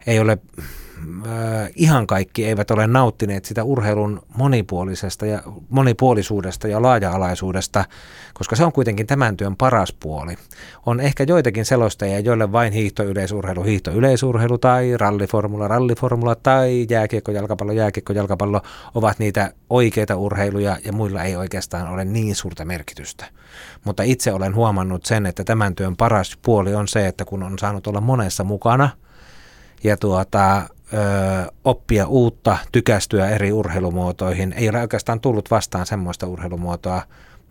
ei 0.07 0.19
ole 0.19 0.37
ihan 1.75 2.07
kaikki 2.07 2.45
eivät 2.45 2.71
ole 2.71 2.87
nauttineet 2.87 3.45
sitä 3.45 3.63
urheilun 3.63 4.21
monipuolisesta 4.37 5.25
ja 5.25 5.43
monipuolisuudesta 5.69 6.67
ja 6.67 6.81
laaja-alaisuudesta, 6.81 7.85
koska 8.33 8.55
se 8.55 8.63
on 8.65 8.71
kuitenkin 8.71 9.07
tämän 9.07 9.37
työn 9.37 9.55
paras 9.55 9.93
puoli. 9.93 10.35
On 10.85 10.99
ehkä 10.99 11.23
joitakin 11.23 11.65
selostajia, 11.65 12.19
joille 12.19 12.51
vain 12.51 12.73
hiihtoyleisurheilu, 12.73 13.63
hiihtoyleisurheilu 13.63 14.57
tai 14.57 14.97
ralliformula, 14.97 15.67
ralliformula 15.67 16.35
tai 16.35 16.85
jääkiekko, 16.89 17.31
jalkapallo, 17.31 17.71
jääkiekko, 17.71 18.13
jalkapallo 18.13 18.61
ovat 18.95 19.19
niitä 19.19 19.51
oikeita 19.69 20.15
urheiluja 20.15 20.77
ja 20.85 20.93
muilla 20.93 21.23
ei 21.23 21.35
oikeastaan 21.35 21.89
ole 21.89 22.05
niin 22.05 22.35
suurta 22.35 22.65
merkitystä. 22.65 23.25
Mutta 23.85 24.03
itse 24.03 24.33
olen 24.33 24.55
huomannut 24.55 25.05
sen, 25.05 25.25
että 25.25 25.43
tämän 25.43 25.75
työn 25.75 25.97
paras 25.97 26.37
puoli 26.41 26.75
on 26.75 26.87
se, 26.87 27.07
että 27.07 27.25
kun 27.25 27.43
on 27.43 27.59
saanut 27.59 27.87
olla 27.87 28.01
monessa 28.01 28.43
mukana 28.43 28.89
ja 29.83 29.97
tuota, 29.97 30.69
ö, 30.93 31.51
oppia 31.63 32.07
uutta, 32.07 32.57
tykästyä 32.71 33.29
eri 33.29 33.51
urheilumuotoihin. 33.51 34.53
Ei 34.53 34.69
ole 34.69 34.81
oikeastaan 34.81 35.19
tullut 35.19 35.51
vastaan 35.51 35.85
semmoista 35.85 36.27
urheilumuotoa, 36.27 37.01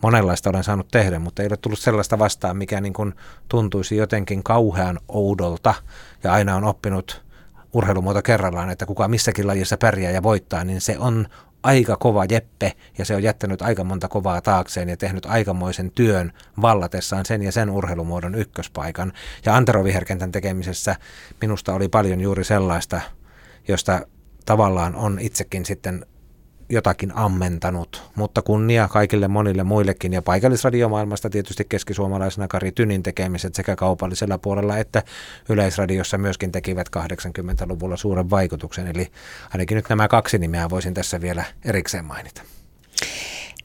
monenlaista 0.03 0.51
olen 0.51 0.65
saanut 0.65 0.89
tehdä, 0.91 1.19
mutta 1.19 1.43
ei 1.43 1.49
ole 1.49 1.57
tullut 1.57 1.79
sellaista 1.79 2.19
vastaan, 2.19 2.57
mikä 2.57 2.81
niin 2.81 2.93
kuin 2.93 3.15
tuntuisi 3.49 3.97
jotenkin 3.97 4.43
kauhean 4.43 4.99
oudolta 5.09 5.75
ja 6.25 6.33
aina 6.33 6.57
on 6.57 6.65
oppinut 6.65 7.23
urheilumuoto 7.73 8.23
kerrallaan, 8.23 8.71
että 8.71 8.87
kuka 8.87 9.09
missäkin 9.09 9.47
lajissa 9.47 9.77
pärjää 9.77 10.13
ja 10.13 10.23
voittaa, 10.23 10.65
niin 10.65 10.81
se 10.81 10.99
on 10.99 11.27
aika 11.63 11.97
kova 11.97 12.25
jeppe 12.25 12.73
ja 12.99 13.05
se 13.05 13.15
on 13.15 13.23
jättänyt 13.23 13.63
aika 13.63 13.85
monta 13.85 14.09
kovaa 14.09 14.41
taakseen 14.41 14.89
ja 14.89 14.97
tehnyt 14.97 15.27
aikamoisen 15.27 15.91
työn 15.91 16.33
vallatessaan 16.63 17.27
sen 17.27 17.43
ja 17.43 17.53
sen 17.53 17.71
urheilumuodon 17.71 18.35
ykköspaikan. 18.35 19.13
Ja 19.47 19.57
Antero 19.57 19.85
Viherkentän 19.85 20.33
tekemisessä 20.33 20.97
minusta 21.41 21.75
oli 21.75 21.89
paljon 21.89 22.21
juuri 22.21 22.45
sellaista, 22.45 23.01
josta 23.69 24.07
tavallaan 24.47 24.97
on 24.97 25.19
itsekin 25.21 25.67
sitten 25.67 26.07
jotakin 26.69 27.17
ammentanut, 27.17 28.03
mutta 28.15 28.43
kunnia 28.43 28.89
kaikille 28.89 29.29
monille 29.29 29.65
muillekin 29.65 30.13
ja 30.13 30.23
paikallisradiomaailmasta 30.23 31.31
tietysti 31.31 31.65
keskisuomalaisena 31.69 32.49
Kari 32.49 32.73
Tynin 32.73 33.03
tekemiset 33.03 33.55
sekä 33.55 33.77
kaupallisella 33.77 34.39
puolella 34.39 34.79
että 34.79 35.03
yleisradiossa 35.49 36.19
myöskin 36.19 36.53
tekivät 36.53 36.89
80-luvulla 36.97 37.97
suuren 37.97 38.31
vaikutuksen. 38.31 38.87
Eli 38.87 39.09
ainakin 39.53 39.77
nyt 39.77 39.89
nämä 39.89 40.09
kaksi 40.09 40.39
nimeä 40.39 40.71
voisin 40.71 40.95
tässä 40.95 41.21
vielä 41.21 41.45
erikseen 41.65 42.05
mainita. 42.05 42.43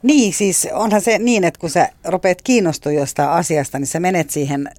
Niin, 0.03 0.33
siis 0.33 0.67
onhan 0.73 1.01
se 1.01 1.19
niin, 1.19 1.43
että 1.43 1.59
kun 1.59 1.69
sä 1.69 1.89
rupeat 2.07 2.41
kiinnostua 2.41 2.91
jostain 2.91 3.29
asiasta, 3.29 3.79
niin 3.79 3.87
sä 3.87 3.99
menet 3.99 4.29
siihen 4.29 4.69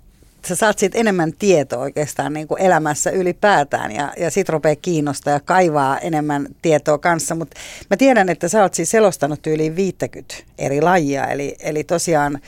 sä 0.48 0.54
saat 0.54 0.78
siitä 0.78 0.98
enemmän 0.98 1.32
tietoa 1.38 1.82
oikeastaan 1.82 2.32
niin 2.32 2.48
kuin 2.48 2.62
elämässä 2.62 3.10
ylipäätään 3.10 3.92
ja, 3.92 4.12
ja 4.16 4.30
sit 4.30 4.48
rupeaa 4.48 4.76
kiinnostaa 4.76 5.32
ja 5.32 5.40
kaivaa 5.40 5.98
enemmän 5.98 6.46
tietoa 6.62 6.98
kanssa. 6.98 7.34
Mutta 7.34 7.56
mä 7.90 7.96
tiedän, 7.96 8.28
että 8.28 8.48
sä 8.48 8.62
oot 8.62 8.74
siis 8.74 8.90
selostanut 8.90 9.46
yli 9.46 9.76
50 9.76 10.34
eri 10.58 10.80
lajia, 10.80 11.26
eli, 11.26 11.56
eli 11.60 11.84
tosiaan 11.84 12.38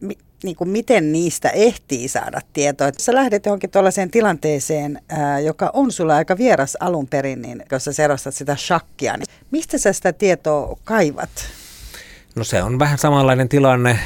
mi, 0.00 0.18
niin 0.42 0.56
kuin 0.56 0.70
miten 0.70 1.12
niistä 1.12 1.48
ehtii 1.48 2.08
saada 2.08 2.40
tietoa. 2.52 2.90
Sä 2.98 3.14
lähdet 3.14 3.46
johonkin 3.46 3.70
tuollaiseen 3.70 4.10
tilanteeseen, 4.10 5.00
ää, 5.08 5.40
joka 5.40 5.70
on 5.72 5.92
sulla 5.92 6.16
aika 6.16 6.38
vieras 6.38 6.76
alun 6.80 7.08
perin, 7.08 7.42
niin 7.42 7.62
jos 7.72 7.84
sä 7.84 7.92
selostat 7.92 8.34
sitä 8.34 8.56
shakkia, 8.56 9.16
niin 9.16 9.26
mistä 9.50 9.78
sä 9.78 9.92
sitä 9.92 10.12
tietoa 10.12 10.78
kaivat? 10.84 11.30
No 12.36 12.44
se 12.44 12.62
on 12.62 12.78
vähän 12.78 12.98
samanlainen 12.98 13.48
tilanne 13.48 13.98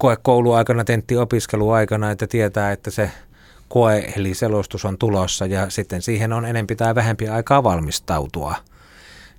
koe 0.00 0.16
kouluaikana, 0.22 0.84
tenttiopiskeluaikana, 0.84 2.10
että 2.10 2.26
tietää, 2.26 2.72
että 2.72 2.90
se 2.90 3.10
koe 3.68 4.12
eli 4.16 4.34
selostus 4.34 4.84
on 4.84 4.98
tulossa 4.98 5.46
ja 5.46 5.70
sitten 5.70 6.02
siihen 6.02 6.32
on 6.32 6.46
enempi 6.46 6.76
tai 6.76 6.94
vähempi 6.94 7.28
aikaa 7.28 7.62
valmistautua. 7.62 8.54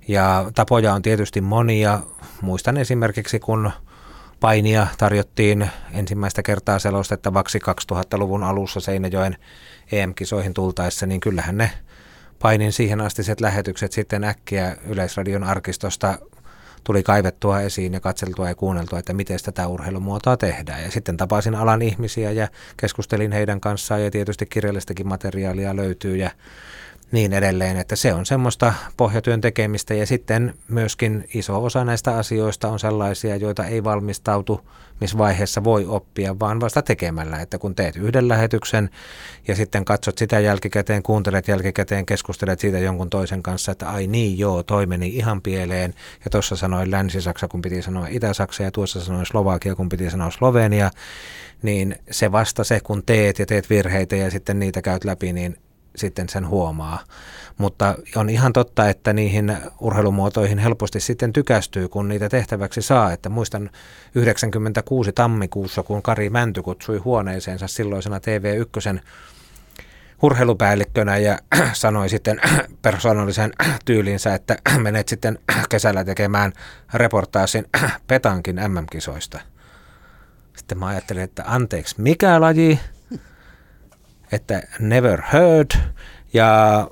Ja 0.08 0.50
tapoja 0.54 0.94
on 0.94 1.02
tietysti 1.02 1.40
monia. 1.40 2.00
Muistan 2.40 2.76
esimerkiksi, 2.76 3.40
kun 3.40 3.70
painia 4.40 4.86
tarjottiin 4.98 5.70
ensimmäistä 5.92 6.42
kertaa 6.42 6.78
selostettavaksi 6.78 7.58
2000-luvun 7.92 8.42
alussa 8.42 8.80
Seinäjoen 8.80 9.36
EM-kisoihin 9.92 10.54
tultaessa, 10.54 11.06
niin 11.06 11.20
kyllähän 11.20 11.56
ne 11.56 11.70
painin 12.38 12.72
siihen 12.72 13.00
astiset 13.00 13.40
lähetykset 13.40 13.92
sitten 13.92 14.24
äkkiä 14.24 14.76
Yleisradion 14.86 15.44
arkistosta 15.44 16.18
tuli 16.84 17.02
kaivettua 17.02 17.60
esiin 17.60 17.92
ja 17.92 18.00
katseltua 18.00 18.48
ja 18.48 18.54
kuunneltua, 18.54 18.98
että 18.98 19.12
miten 19.12 19.38
tätä 19.42 19.68
urheilumuotoa 19.68 20.36
tehdään. 20.36 20.82
Ja 20.82 20.90
sitten 20.90 21.16
tapasin 21.16 21.54
alan 21.54 21.82
ihmisiä 21.82 22.30
ja 22.30 22.48
keskustelin 22.76 23.32
heidän 23.32 23.60
kanssaan 23.60 24.04
ja 24.04 24.10
tietysti 24.10 24.46
kirjallistakin 24.46 25.08
materiaalia 25.08 25.76
löytyy 25.76 26.16
ja 26.16 26.30
niin 27.12 27.32
edelleen, 27.32 27.76
että 27.76 27.96
se 27.96 28.14
on 28.14 28.26
semmoista 28.26 28.72
pohjatyön 28.96 29.40
tekemistä. 29.40 29.94
Ja 29.94 30.06
sitten 30.06 30.54
myöskin 30.68 31.28
iso 31.34 31.64
osa 31.64 31.84
näistä 31.84 32.16
asioista 32.16 32.68
on 32.68 32.78
sellaisia, 32.78 33.36
joita 33.36 33.64
ei 33.64 33.84
valmistautu, 33.84 34.60
missä 35.00 35.18
vaiheessa 35.18 35.64
voi 35.64 35.86
oppia, 35.86 36.38
vaan 36.38 36.60
vasta 36.60 36.82
tekemällä, 36.82 37.38
että 37.38 37.58
kun 37.58 37.74
teet 37.74 37.96
yhden 37.96 38.28
lähetyksen 38.28 38.90
ja 39.48 39.56
sitten 39.56 39.84
katsot 39.84 40.18
sitä 40.18 40.40
jälkikäteen, 40.40 41.02
kuuntelet 41.02 41.48
jälkikäteen, 41.48 42.06
keskustelet 42.06 42.60
siitä 42.60 42.78
jonkun 42.78 43.10
toisen 43.10 43.42
kanssa, 43.42 43.72
että 43.72 43.88
ai 43.88 44.06
niin 44.06 44.38
joo, 44.38 44.62
toi 44.62 44.86
meni 44.86 45.08
ihan 45.08 45.42
pieleen. 45.42 45.94
Ja 46.24 46.30
tuossa 46.30 46.56
sanoin 46.56 46.90
Länsi-Saksa, 46.90 47.48
kun 47.48 47.62
piti 47.62 47.82
sanoa 47.82 48.06
Itä-Saksa 48.10 48.62
ja 48.62 48.70
tuossa 48.70 49.00
sanoin 49.00 49.26
Slovakia, 49.26 49.74
kun 49.74 49.88
piti 49.88 50.10
sanoa 50.10 50.30
Slovenia, 50.30 50.90
niin 51.62 51.96
se 52.10 52.32
vasta 52.32 52.64
se, 52.64 52.80
kun 52.80 53.02
teet 53.06 53.38
ja 53.38 53.46
teet 53.46 53.70
virheitä 53.70 54.16
ja 54.16 54.30
sitten 54.30 54.58
niitä 54.58 54.82
käyt 54.82 55.04
läpi, 55.04 55.32
niin 55.32 55.56
sitten 55.96 56.28
sen 56.28 56.48
huomaa. 56.48 56.98
Mutta 57.58 57.94
on 58.16 58.30
ihan 58.30 58.52
totta, 58.52 58.88
että 58.88 59.12
niihin 59.12 59.56
urheilumuotoihin 59.80 60.58
helposti 60.58 61.00
sitten 61.00 61.32
tykästyy, 61.32 61.88
kun 61.88 62.08
niitä 62.08 62.28
tehtäväksi 62.28 62.82
saa. 62.82 63.12
Että 63.12 63.28
muistan 63.28 63.70
96 64.14 65.12
tammikuussa, 65.12 65.82
kun 65.82 66.02
Kari 66.02 66.30
Mänty 66.30 66.62
kutsui 66.62 66.98
huoneeseensa 66.98 67.66
silloisena 67.68 68.18
TV1 68.18 69.00
urheilupäällikkönä 70.22 71.16
ja 71.16 71.38
sanoi 71.72 72.08
sitten 72.08 72.40
persoonallisen 72.82 73.52
tyylinsä, 73.84 74.34
että 74.34 74.56
menet 74.78 75.08
sitten 75.08 75.38
kesällä 75.68 76.04
tekemään 76.04 76.52
reportaasin 76.94 77.64
Petankin 78.06 78.56
MM-kisoista. 78.56 79.40
Sitten 80.56 80.78
mä 80.78 80.86
ajattelin, 80.86 81.22
että 81.22 81.42
anteeksi, 81.46 81.94
mikä 81.98 82.40
laji? 82.40 82.80
Että 84.32 84.62
never 84.78 85.22
heard 85.32 85.70
ja 86.32 86.88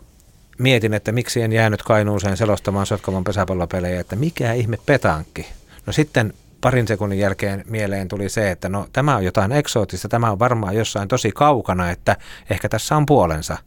mietin, 0.58 0.94
että 0.94 1.12
miksi 1.12 1.42
en 1.42 1.52
jäänyt 1.52 1.82
Kainuuseen 1.82 2.36
selostamaan 2.36 2.86
Sotkamon 2.86 3.24
pesäpallopelejä, 3.24 4.00
että 4.00 4.16
mikä 4.16 4.52
ihme 4.52 4.78
petankki. 4.86 5.46
No 5.86 5.92
sitten 5.92 6.34
parin 6.60 6.88
sekunnin 6.88 7.18
jälkeen 7.18 7.64
mieleen 7.66 8.08
tuli 8.08 8.28
se, 8.28 8.50
että 8.50 8.68
no 8.68 8.88
tämä 8.92 9.16
on 9.16 9.24
jotain 9.24 9.52
eksoottista, 9.52 10.08
tämä 10.08 10.30
on 10.30 10.38
varmaan 10.38 10.76
jossain 10.76 11.08
tosi 11.08 11.32
kaukana, 11.32 11.90
että 11.90 12.16
ehkä 12.50 12.68
tässä 12.68 12.96
on 12.96 13.06
puolensa. 13.06 13.58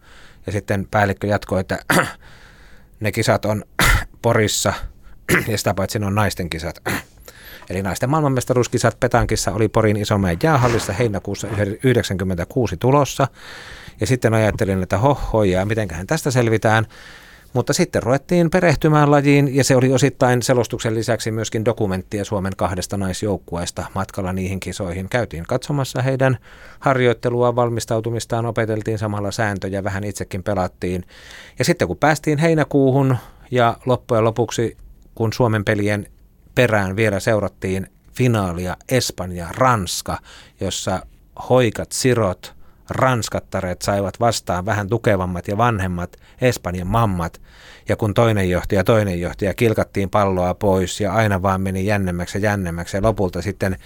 Ja 0.45 0.51
sitten 0.51 0.87
päällikkö 0.91 1.27
jatkoi, 1.27 1.59
että 1.59 1.79
ne 2.99 3.11
kisat 3.11 3.45
on 3.45 3.63
Porissa 4.21 4.73
ja 5.47 5.57
sitä 5.57 5.73
paitsi 5.73 5.99
ne 5.99 6.05
on 6.05 6.15
naisten 6.15 6.49
kisat. 6.49 6.75
Eli 7.69 7.81
naisten 7.81 8.09
maailmanmestaruuskisat 8.09 8.99
Petankissa 8.99 9.51
oli 9.51 9.67
Porin 9.67 9.97
Isomäen 9.97 10.37
jäähallissa 10.43 10.93
heinäkuussa 10.93 11.47
1996 11.47 12.77
tulossa. 12.77 13.27
Ja 14.01 14.07
sitten 14.07 14.33
ajattelin, 14.33 14.83
että 14.83 14.97
hoho, 14.97 15.43
ja 15.43 15.65
mitenköhän 15.65 16.07
tästä 16.07 16.31
selvitään. 16.31 16.85
Mutta 17.53 17.73
sitten 17.73 18.03
ruvettiin 18.03 18.49
perehtymään 18.49 19.11
lajiin 19.11 19.55
ja 19.55 19.63
se 19.63 19.75
oli 19.75 19.93
osittain 19.93 20.41
selostuksen 20.41 20.95
lisäksi 20.95 21.31
myöskin 21.31 21.65
dokumenttia 21.65 22.25
Suomen 22.25 22.53
kahdesta 22.57 22.97
naisjoukkueesta 22.97 23.85
matkalla 23.95 24.33
niihin 24.33 24.59
kisoihin. 24.59 25.09
Käytiin 25.09 25.43
katsomassa 25.47 26.01
heidän 26.01 26.37
harjoittelua, 26.79 27.55
valmistautumistaan, 27.55 28.45
opeteltiin 28.45 28.97
samalla 28.97 29.31
sääntöjä, 29.31 29.83
vähän 29.83 30.03
itsekin 30.03 30.43
pelattiin. 30.43 31.05
Ja 31.59 31.65
sitten 31.65 31.87
kun 31.87 31.97
päästiin 31.97 32.37
heinäkuuhun 32.37 33.17
ja 33.51 33.77
loppujen 33.85 34.23
lopuksi, 34.23 34.77
kun 35.15 35.33
Suomen 35.33 35.65
pelien 35.65 36.05
perään 36.55 36.95
vielä 36.95 37.19
seurattiin 37.19 37.87
finaalia 38.13 38.77
Espanja-Ranska, 38.89 40.17
jossa 40.61 41.05
hoikat, 41.49 41.91
sirot, 41.91 42.53
ranskattareet 42.89 43.81
saivat 43.81 44.19
vastaan 44.19 44.65
vähän 44.65 44.89
tukevammat 44.89 45.47
ja 45.47 45.57
vanhemmat 45.57 46.17
Espanjan 46.41 46.87
mammat. 46.87 47.41
Ja 47.89 47.95
kun 47.95 48.13
toinen 48.13 48.49
johti 48.49 48.75
ja 48.75 48.83
toinen 48.83 49.21
johti 49.21 49.45
ja 49.45 49.53
kilkattiin 49.53 50.09
palloa 50.09 50.53
pois 50.53 51.01
ja 51.01 51.13
aina 51.13 51.41
vaan 51.41 51.61
meni 51.61 51.85
jännemmäksi 51.85 52.37
ja 52.37 52.43
jännemmäksi 52.43 52.97
ja 52.97 53.03
lopulta 53.03 53.41
sitten 53.41 53.77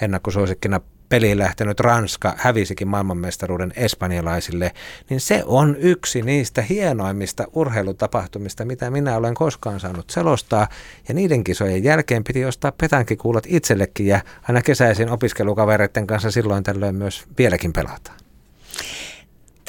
ennakkosuosikkina 0.00 0.80
peliin 1.10 1.38
lähtenyt 1.38 1.80
Ranska 1.80 2.34
hävisikin 2.36 2.88
maailmanmestaruuden 2.88 3.72
espanjalaisille, 3.76 4.72
niin 5.10 5.20
se 5.20 5.42
on 5.46 5.76
yksi 5.78 6.22
niistä 6.22 6.62
hienoimmista 6.62 7.44
urheilutapahtumista, 7.54 8.64
mitä 8.64 8.90
minä 8.90 9.16
olen 9.16 9.34
koskaan 9.34 9.80
saanut 9.80 10.10
selostaa. 10.10 10.68
Ja 11.08 11.14
niiden 11.14 11.44
kisojen 11.44 11.84
jälkeen 11.84 12.24
piti 12.24 12.44
ostaa 12.44 12.72
petankikuulat 12.72 13.44
itsellekin 13.46 14.06
ja 14.06 14.20
aina 14.48 14.62
kesäisin 14.62 15.10
opiskelukavereiden 15.10 16.06
kanssa 16.06 16.30
silloin 16.30 16.64
tällöin 16.64 16.94
myös 16.94 17.24
vieläkin 17.38 17.72
pelataan. 17.72 18.19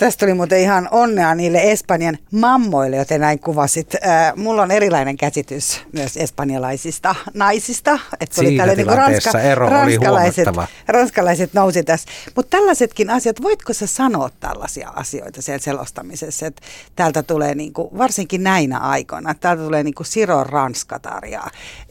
Tästä 0.02 0.26
tuli 0.26 0.34
muuten 0.34 0.60
ihan 0.60 0.88
onnea 0.92 1.36
niille 1.36 1.72
Espanjan 1.72 2.18
mammoille, 2.32 2.96
joten 2.96 3.22
näin 3.22 3.40
kuvasit. 3.40 3.96
Äh, 3.96 4.34
mulla 4.36 4.62
on 4.62 4.72
erilainen 4.72 5.18
käsitys 5.18 5.82
myös 5.94 6.18
espanjalaisista 6.18 7.16
naisista. 7.34 8.00
Että 8.20 8.36
Siinä 8.36 8.66
niin 8.66 8.88
ranska, 8.88 9.40
ero 9.40 9.70
ranskalaiset, 9.70 10.48
oli 10.48 10.66
ranskalaiset 10.88 11.54
nousi 11.54 11.84
tässä. 11.84 12.10
Mutta 12.36 12.58
tällaisetkin 12.58 13.10
asiat, 13.10 13.42
voitko 13.42 13.74
sä 13.74 13.88
sanoa 13.88 14.30
tällaisia 14.40 14.90
asioita 14.96 15.42
siellä 15.42 15.60
selostamisessa, 15.60 16.46
että 16.46 16.62
täältä 16.96 17.24
tulee 17.24 17.56
niinku, 17.56 17.98
varsinkin 17.98 18.44
näinä 18.44 18.78
aikoina, 18.78 19.32
että 19.32 19.42
täältä 19.42 19.64
tulee 19.64 19.84
niinku 19.84 20.04
Siro 20.04 20.44
Ranskataria. 20.44 21.44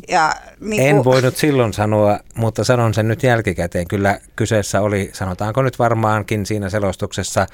Ja, 0.08 0.32
niinku... 0.60 0.86
En 0.86 1.04
voinut 1.04 1.36
silloin 1.36 1.72
sanoa, 1.72 2.18
mutta 2.34 2.64
sanon 2.64 2.94
sen 2.94 3.08
nyt 3.08 3.22
jälkikäteen. 3.22 3.88
Kyllä 3.88 4.20
kyseessä 4.36 4.80
oli, 4.80 5.10
sanotaanko 5.12 5.62
nyt 5.62 5.78
varmaankin 5.78 6.46
siinä 6.46 6.70
selostuksessa, 6.70 7.46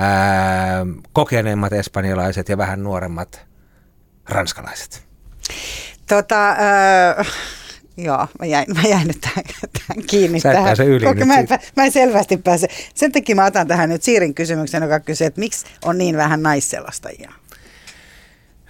ää, 0.00 0.86
kokeneemmat 1.12 1.72
espanjalaiset 1.72 2.48
ja 2.48 2.58
vähän 2.58 2.82
nuoremmat 2.82 3.46
ranskalaiset. 4.28 5.02
Tota, 6.08 6.50
äh, 6.50 7.26
joo, 7.96 8.26
mä 8.40 8.46
jäin, 8.46 8.66
mä 8.74 8.82
jäin 8.88 9.06
nyt 9.06 9.20
tähän, 9.20 9.44
tähän 9.78 10.06
kiinni. 10.06 10.40
Sä 10.40 10.52
tähän. 10.52 10.76
yli 10.86 11.06
Koke, 11.06 11.24
mä, 11.24 11.38
en, 11.38 11.48
mä 11.76 11.84
en 11.84 11.92
selvästi 11.92 12.36
pääse. 12.36 12.68
Sen 12.94 13.12
takia 13.12 13.36
mä 13.36 13.44
otan 13.44 13.68
tähän 13.68 13.88
nyt 13.88 14.02
Siirin 14.02 14.34
kysymyksen, 14.34 14.82
joka 14.82 15.00
kysyy, 15.00 15.26
että 15.26 15.40
miksi 15.40 15.66
on 15.84 15.98
niin 15.98 16.16
vähän 16.16 16.42
naisselostajia? 16.42 17.32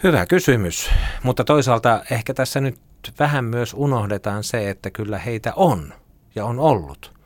Hyvä 0.03 0.27
kysymys, 0.27 0.91
mutta 1.23 1.45
toisaalta 1.45 2.05
ehkä 2.11 2.35
tässä 2.35 2.61
nyt 2.61 2.79
vähän 3.19 3.45
myös 3.45 3.75
unohdetaan 3.75 4.45
se, 4.45 4.71
että 4.71 4.91
kyllä 4.91 5.19
heitä 5.19 5.53
on 5.57 5.95
ja 6.35 6.45
on 6.45 6.59
ollut. 6.59 7.20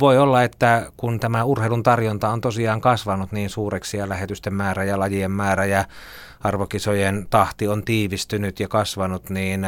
Voi 0.00 0.18
olla, 0.18 0.42
että 0.42 0.92
kun 0.96 1.20
tämä 1.20 1.44
urheilun 1.44 1.82
tarjonta 1.82 2.28
on 2.28 2.40
tosiaan 2.40 2.80
kasvanut 2.80 3.32
niin 3.32 3.50
suureksi 3.50 3.96
ja 3.96 4.08
lähetysten 4.08 4.54
määrä 4.54 4.84
ja 4.84 4.98
lajien 4.98 5.30
määrä 5.30 5.64
ja 5.64 5.84
arvokisojen 6.40 7.26
tahti 7.30 7.68
on 7.68 7.84
tiivistynyt 7.84 8.60
ja 8.60 8.68
kasvanut, 8.68 9.30
niin 9.30 9.66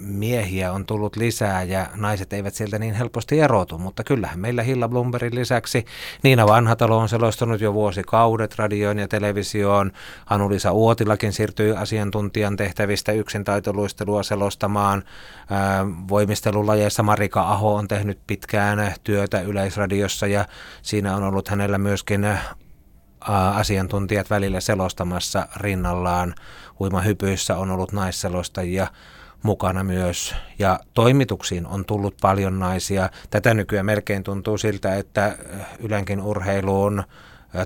miehiä 0.00 0.72
on 0.72 0.86
tullut 0.86 1.16
lisää 1.16 1.62
ja 1.62 1.86
naiset 1.94 2.32
eivät 2.32 2.54
sieltä 2.54 2.78
niin 2.78 2.94
helposti 2.94 3.40
erotu, 3.40 3.78
mutta 3.78 4.04
kyllähän 4.04 4.40
meillä 4.40 4.62
Hilla 4.62 4.88
Blumberin 4.88 5.34
lisäksi 5.34 5.84
Niina 6.22 6.46
Vanhatalo 6.46 6.98
on 6.98 7.08
selostunut 7.08 7.60
jo 7.60 7.74
vuosikaudet 7.74 8.54
radioon 8.58 8.98
ja 8.98 9.08
televisioon. 9.08 9.92
Anulisa 10.30 10.72
Uotilakin 10.72 11.32
siirtyi 11.32 11.76
asiantuntijan 11.76 12.56
tehtävistä 12.56 13.12
yksin 13.12 13.44
taitoluistelua 13.44 14.22
selostamaan. 14.22 15.02
Voimistelulajeissa 16.08 17.02
Marika 17.02 17.42
Aho 17.42 17.74
on 17.74 17.88
tehnyt 17.88 18.18
pitkään 18.26 18.94
työtä 19.04 19.40
Yleisradiossa 19.40 20.26
ja 20.26 20.46
siinä 20.82 21.16
on 21.16 21.22
ollut 21.22 21.48
hänellä 21.48 21.78
myöskin 21.78 22.26
asiantuntijat 23.54 24.30
välillä 24.30 24.60
selostamassa 24.60 25.46
rinnallaan. 25.56 26.34
Uimahypyissä 26.80 27.56
on 27.56 27.70
ollut 27.70 27.92
naisselostajia 27.92 28.86
mukana 29.44 29.84
myös 29.84 30.34
ja 30.58 30.80
toimituksiin 30.94 31.66
on 31.66 31.84
tullut 31.84 32.16
paljon 32.20 32.58
naisia. 32.58 33.10
Tätä 33.30 33.54
nykyään 33.54 33.86
melkein 33.86 34.22
tuntuu 34.22 34.58
siltä, 34.58 34.96
että 34.96 35.36
Ylänkin 35.78 36.20
urheiluun 36.20 37.02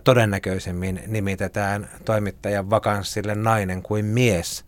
todennäköisemmin 0.05 1.03
nimitetään 1.07 1.89
toimittajan 2.05 2.71
vakanssille 2.71 3.35
nainen 3.35 3.83
kuin 3.83 4.05
mies. 4.05 4.65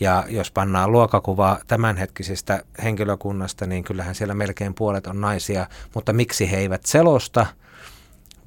Ja 0.00 0.24
jos 0.28 0.50
pannaan 0.50 0.92
luokakuvaa 0.92 1.58
tämänhetkisistä 1.66 2.62
henkilökunnasta, 2.82 3.66
niin 3.66 3.84
kyllähän 3.84 4.14
siellä 4.14 4.34
melkein 4.34 4.74
puolet 4.74 5.06
on 5.06 5.20
naisia, 5.20 5.66
mutta 5.94 6.12
miksi 6.12 6.50
he 6.50 6.56
eivät 6.56 6.84
selosta, 6.84 7.46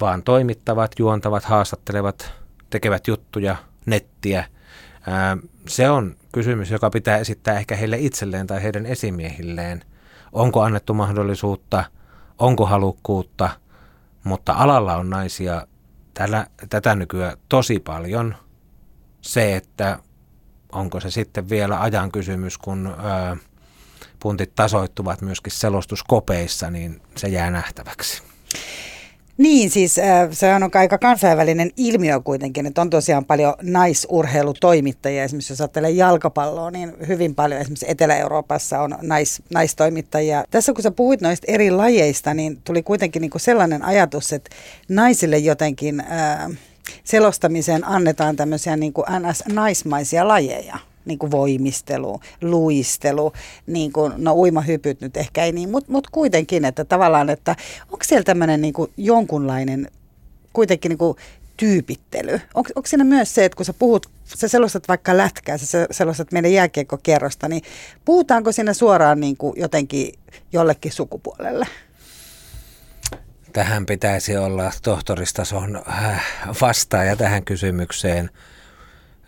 vaan 0.01 0.23
toimittavat, 0.23 0.91
juontavat, 0.99 1.43
haastattelevat, 1.43 2.33
tekevät 2.69 3.07
juttuja, 3.07 3.55
nettiä. 3.85 4.45
Se 5.67 5.89
on 5.89 6.15
kysymys, 6.31 6.71
joka 6.71 6.89
pitää 6.89 7.17
esittää 7.17 7.59
ehkä 7.59 7.75
heille 7.75 7.97
itselleen 7.99 8.47
tai 8.47 8.63
heidän 8.63 8.85
esimiehilleen. 8.85 9.83
Onko 10.31 10.61
annettu 10.61 10.93
mahdollisuutta, 10.93 11.83
onko 12.37 12.65
halukkuutta, 12.65 13.49
mutta 14.23 14.53
alalla 14.53 14.95
on 14.95 15.09
naisia 15.09 15.67
tällä, 16.13 16.47
tätä 16.69 16.95
nykyään 16.95 17.37
tosi 17.49 17.79
paljon. 17.79 18.35
Se, 19.21 19.55
että 19.55 19.99
onko 20.71 20.99
se 20.99 21.11
sitten 21.11 21.49
vielä 21.49 21.81
ajan 21.81 22.11
kysymys, 22.11 22.57
kun 22.57 22.87
ö, 22.87 23.37
puntit 24.19 24.55
tasoittuvat 24.55 25.21
myöskin 25.21 25.51
selostuskopeissa, 25.53 26.69
niin 26.69 27.01
se 27.15 27.27
jää 27.27 27.49
nähtäväksi. 27.51 28.23
Niin, 29.37 29.69
siis 29.69 29.99
äh, 29.99 30.27
se 30.31 30.53
on 30.53 30.69
aika 30.73 30.97
kansainvälinen 30.97 31.71
ilmiö 31.77 32.19
kuitenkin, 32.19 32.65
että 32.65 32.81
on 32.81 32.89
tosiaan 32.89 33.25
paljon 33.25 33.53
naisurheilutoimittajia. 33.61 35.23
Esimerkiksi 35.23 35.53
jos 35.53 35.61
ajattelee 35.61 35.91
jalkapalloa, 35.91 36.71
niin 36.71 36.93
hyvin 37.07 37.35
paljon 37.35 37.61
esimerkiksi 37.61 37.85
Etelä-Euroopassa 37.89 38.81
on 38.81 38.97
nais, 39.01 39.41
naistoimittajia. 39.53 40.43
Tässä 40.51 40.73
kun 40.73 40.83
sä 40.83 40.91
puhuit 40.91 41.21
noista 41.21 41.45
eri 41.51 41.71
lajeista, 41.71 42.33
niin 42.33 42.61
tuli 42.63 42.83
kuitenkin 42.83 43.21
niin 43.21 43.31
kuin 43.31 43.41
sellainen 43.41 43.83
ajatus, 43.83 44.33
että 44.33 44.55
naisille 44.89 45.37
jotenkin 45.37 45.99
äh, 45.99 46.51
selostamiseen 47.03 47.87
annetaan 47.87 48.35
tämmöisiä 48.35 48.77
niin 48.77 48.93
kuin 48.93 49.05
NS-naismaisia 49.07 50.27
lajeja 50.27 50.77
niin 51.05 51.19
kuin 51.19 51.31
voimistelu, 51.31 52.19
luistelu, 52.41 53.33
niin 53.67 53.93
kuin, 53.93 54.13
no 54.17 54.33
uimahypyt 54.33 55.01
nyt 55.01 55.17
ehkä 55.17 55.43
ei 55.43 55.51
niin, 55.51 55.71
mutta 55.71 55.91
mut 55.91 56.09
kuitenkin, 56.09 56.65
että 56.65 56.85
tavallaan, 56.85 57.29
että 57.29 57.55
onko 57.83 58.03
siellä 58.03 58.23
tämmöinen 58.23 58.61
niin 58.61 58.73
jonkunlainen 58.97 59.87
kuitenkin 60.53 60.89
niin 60.89 60.97
kuin 60.97 61.17
tyypittely? 61.57 62.41
Onko, 62.53 62.69
onko 62.75 62.87
siinä 62.87 63.03
myös 63.03 63.35
se, 63.35 63.45
että 63.45 63.55
kun 63.55 63.65
sä 63.65 63.73
puhut, 63.73 64.09
sä 64.25 64.47
selostat 64.47 64.87
vaikka 64.87 65.17
lätkää, 65.17 65.57
sä 65.57 65.87
selostat 65.91 66.31
meidän 66.31 66.53
jääkiekkokierrosta, 66.53 67.47
niin 67.47 67.61
puhutaanko 68.05 68.51
siinä 68.51 68.73
suoraan 68.73 69.19
niin 69.19 69.37
kuin 69.37 69.53
jotenkin 69.57 70.13
jollekin 70.53 70.91
sukupuolelle? 70.91 71.67
Tähän 73.53 73.85
pitäisi 73.85 74.37
olla 74.37 74.71
tohtoristason 74.81 75.83
äh, 75.89 76.25
vastaaja 76.61 77.15
tähän 77.15 77.45
kysymykseen. 77.45 78.29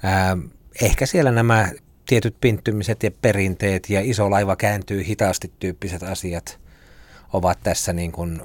Ähm, 0.06 0.40
ehkä 0.82 1.06
siellä 1.06 1.32
nämä 1.32 1.72
tietyt 2.06 2.36
pinttymiset 2.42 3.04
ja 3.04 3.12
perinteet 3.22 3.90
ja 3.90 4.02
iso 4.02 4.30
laiva 4.32 4.56
kääntyy 4.56 5.08
hitaasti 5.08 5.52
tyyppiset 5.60 6.04
asiat 6.04 6.60
ovat 7.34 7.60
tässä 7.64 7.94
niin 7.94 8.12
kuin 8.12 8.42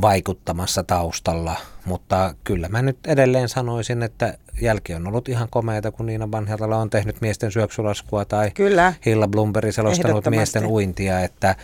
vaikuttamassa 0.00 0.82
taustalla, 0.82 1.56
mutta 1.84 2.34
kyllä 2.44 2.68
mä 2.68 2.82
nyt 2.82 2.98
edelleen 3.06 3.48
sanoisin, 3.48 4.02
että 4.02 4.38
jälki 4.60 4.94
on 4.94 5.06
ollut 5.06 5.28
ihan 5.28 5.48
komeita, 5.50 5.90
kun 5.90 6.06
Niina 6.06 6.30
Vanhatala 6.30 6.76
on 6.76 6.90
tehnyt 6.90 7.20
miesten 7.20 7.52
syöksulaskua 7.52 8.24
tai 8.24 8.50
kyllä. 8.50 8.94
Hilla 9.06 9.28
Blumberi 9.28 9.72
selostanut 9.72 10.26
miesten 10.30 10.66
uintia, 10.66 11.20
että, 11.20 11.56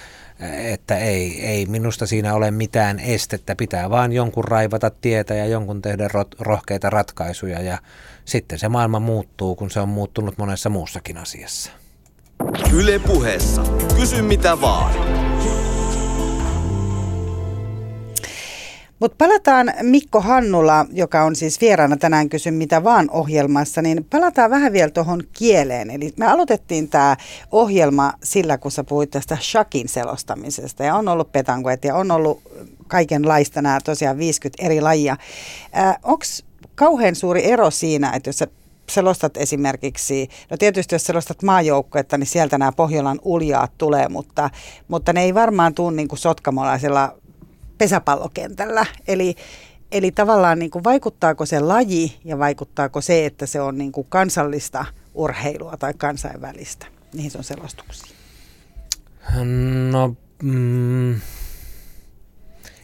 että 0.64 0.98
ei, 0.98 1.46
ei 1.46 1.66
minusta 1.66 2.06
siinä 2.06 2.34
ole 2.34 2.50
mitään 2.50 2.98
estettä, 2.98 3.56
pitää 3.56 3.90
vaan 3.90 4.12
jonkun 4.12 4.44
raivata 4.44 4.90
tietä 4.90 5.34
ja 5.34 5.46
jonkun 5.46 5.82
tehdä 5.82 6.08
rohkeita 6.38 6.90
ratkaisuja 6.90 7.60
ja 7.60 7.78
sitten 8.24 8.58
se 8.58 8.68
maailma 8.68 9.00
muuttuu, 9.00 9.56
kun 9.56 9.70
se 9.70 9.80
on 9.80 9.88
muuttunut 9.88 10.38
monessa 10.38 10.70
muussakin 10.70 11.18
asiassa. 11.18 11.70
Yle 12.72 12.98
puheessa. 12.98 13.62
Kysy 13.96 14.22
mitä 14.22 14.60
vaan. 14.60 15.19
Mutta 19.00 19.26
palataan 19.26 19.72
Mikko 19.82 20.20
Hannula, 20.20 20.86
joka 20.92 21.24
on 21.24 21.36
siis 21.36 21.60
vieraana 21.60 21.96
tänään 21.96 22.28
Kysy 22.28 22.50
mitä 22.50 22.84
vaan 22.84 23.10
ohjelmassa, 23.10 23.82
niin 23.82 24.06
palataan 24.10 24.50
vähän 24.50 24.72
vielä 24.72 24.90
tuohon 24.90 25.22
kieleen. 25.32 25.90
Eli 25.90 26.12
me 26.16 26.26
aloitettiin 26.26 26.88
tämä 26.88 27.16
ohjelma 27.52 28.12
sillä, 28.22 28.58
kun 28.58 28.70
sä 28.70 28.84
puhuit 28.84 29.10
tästä 29.10 29.38
shakin 29.40 29.88
selostamisesta 29.88 30.84
ja 30.84 30.94
on 30.94 31.08
ollut 31.08 31.32
petankoet 31.32 31.84
ja 31.84 31.94
on 31.94 32.10
ollut 32.10 32.42
kaikenlaista 32.86 33.62
nämä 33.62 33.78
tosiaan 33.84 34.18
50 34.18 34.66
eri 34.66 34.80
lajia. 34.80 35.16
Onko 36.02 36.24
kauhean 36.74 37.14
suuri 37.14 37.44
ero 37.44 37.70
siinä, 37.70 38.12
että 38.14 38.28
jos 38.28 38.38
sä 38.38 38.46
selostat 38.90 39.36
esimerkiksi, 39.36 40.28
no 40.50 40.56
tietysti 40.56 40.94
jos 40.94 41.04
selostat 41.04 41.42
maajoukkuetta, 41.42 42.18
niin 42.18 42.26
sieltä 42.26 42.58
nämä 42.58 42.72
Pohjolan 42.72 43.18
uljaat 43.22 43.72
tulee, 43.78 44.08
mutta, 44.08 44.50
mutta 44.88 45.12
ne 45.12 45.22
ei 45.22 45.34
varmaan 45.34 45.74
tule 45.74 45.92
niin 45.92 46.08
kuin 46.08 46.18
sotkamolaisella 46.18 47.19
pesäpallokentällä. 47.80 48.86
Eli, 49.08 49.34
eli 49.92 50.10
tavallaan 50.10 50.58
niin 50.58 50.70
kuin 50.70 50.84
vaikuttaako 50.84 51.46
se 51.46 51.60
laji 51.60 52.18
ja 52.24 52.38
vaikuttaako 52.38 53.00
se, 53.00 53.26
että 53.26 53.46
se 53.46 53.60
on 53.60 53.78
niin 53.78 53.92
kuin 53.92 54.06
kansallista 54.10 54.84
urheilua 55.14 55.76
tai 55.76 55.94
kansainvälistä 55.94 56.86
niihin 57.14 57.30
sun 57.30 57.44
selostuksiin? 57.44 58.16
No, 59.90 60.16
mm, 60.42 61.20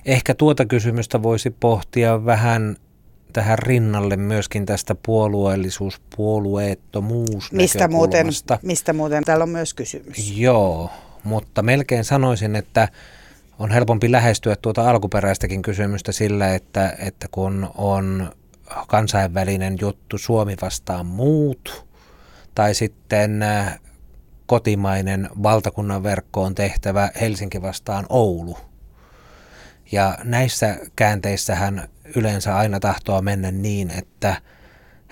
ehkä 0.04 0.34
tuota 0.34 0.66
kysymystä 0.66 1.22
voisi 1.22 1.50
pohtia 1.50 2.24
vähän 2.24 2.76
tähän 3.32 3.58
rinnalle 3.58 4.16
myöskin 4.16 4.66
tästä 4.66 4.94
puolueellisuus, 5.06 6.00
puolueettomuus 6.16 7.52
mistä 7.52 7.88
muuten, 7.88 8.26
mistä 8.62 8.92
muuten 8.92 9.24
täällä 9.24 9.42
on 9.42 9.48
myös 9.48 9.74
kysymys. 9.74 10.38
Joo, 10.38 10.90
mutta 11.24 11.62
melkein 11.62 12.04
sanoisin, 12.04 12.56
että 12.56 12.88
on 13.58 13.70
helpompi 13.70 14.12
lähestyä 14.12 14.56
tuota 14.56 14.90
alkuperäistäkin 14.90 15.62
kysymystä 15.62 16.12
sillä, 16.12 16.54
että, 16.54 16.96
että 16.98 17.28
kun 17.30 17.70
on 17.74 18.32
kansainvälinen 18.88 19.76
juttu 19.80 20.18
Suomi 20.18 20.56
vastaan 20.62 21.06
muut, 21.06 21.86
tai 22.54 22.74
sitten 22.74 23.42
äh, 23.42 23.80
kotimainen 24.46 25.28
valtakunnan 25.42 26.02
verkkoon 26.02 26.54
tehtävä 26.54 27.10
Helsinki 27.20 27.62
vastaan 27.62 28.06
Oulu. 28.08 28.58
Ja 29.92 30.18
näissä 30.24 30.76
käänteissähän 30.96 31.88
yleensä 32.16 32.56
aina 32.56 32.80
tahtoo 32.80 33.22
mennä 33.22 33.50
niin, 33.50 33.90
että, 33.90 34.36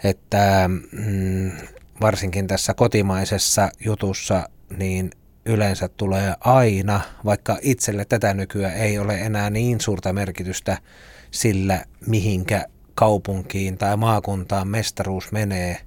että 0.05 0.71
mm, 0.93 1.53
varsinkin 2.01 2.47
tässä 2.47 2.75
kotimaisessa 2.75 3.71
jutussa 3.85 4.49
niin 4.77 5.11
yleensä 5.47 5.89
tulee 5.89 6.35
aina, 6.41 7.01
vaikka 7.25 7.59
itselle 7.63 8.05
tätä 8.05 8.35
nykyään 8.35 8.77
ei 8.77 8.99
ole 8.99 9.15
enää 9.15 9.51
niin 9.51 9.81
suurta 9.81 10.13
merkitystä 10.13 10.79
sillä, 11.31 11.85
mihinkä 12.07 12.67
kaupunkiin 12.95 13.79
tai 13.79 13.97
maakuntaan 13.97 14.69
mestaruus 14.69 15.33
menee, 15.33 15.81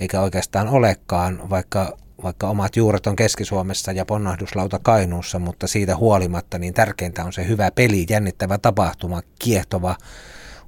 eikä 0.00 0.20
oikeastaan 0.20 0.68
olekaan, 0.68 1.50
vaikka, 1.50 1.98
vaikka 2.22 2.48
omat 2.48 2.76
juuret 2.76 3.06
on 3.06 3.16
Keski-Suomessa 3.16 3.92
ja 3.92 4.04
ponnahduslauta 4.04 4.78
Kainuussa, 4.78 5.38
mutta 5.38 5.66
siitä 5.66 5.96
huolimatta 5.96 6.58
niin 6.58 6.74
tärkeintä 6.74 7.24
on 7.24 7.32
se 7.32 7.48
hyvä 7.48 7.70
peli, 7.70 8.06
jännittävä 8.10 8.58
tapahtuma, 8.58 9.22
kiehtova 9.38 9.96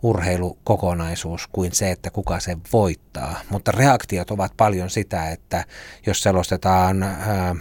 urheilukokonaisuus 0.03 1.49
kuin 1.53 1.73
se, 1.73 1.91
että 1.91 2.11
kuka 2.11 2.41
sen 2.41 2.61
voittaa. 2.73 3.41
Mutta 3.51 3.73
reaktiot 3.73 4.31
ovat 4.31 4.53
paljon 4.57 4.91
sitä, 4.91 5.31
että 5.31 5.65
jos 6.07 6.23
selostetaan 6.23 7.03
ää, 7.03 7.57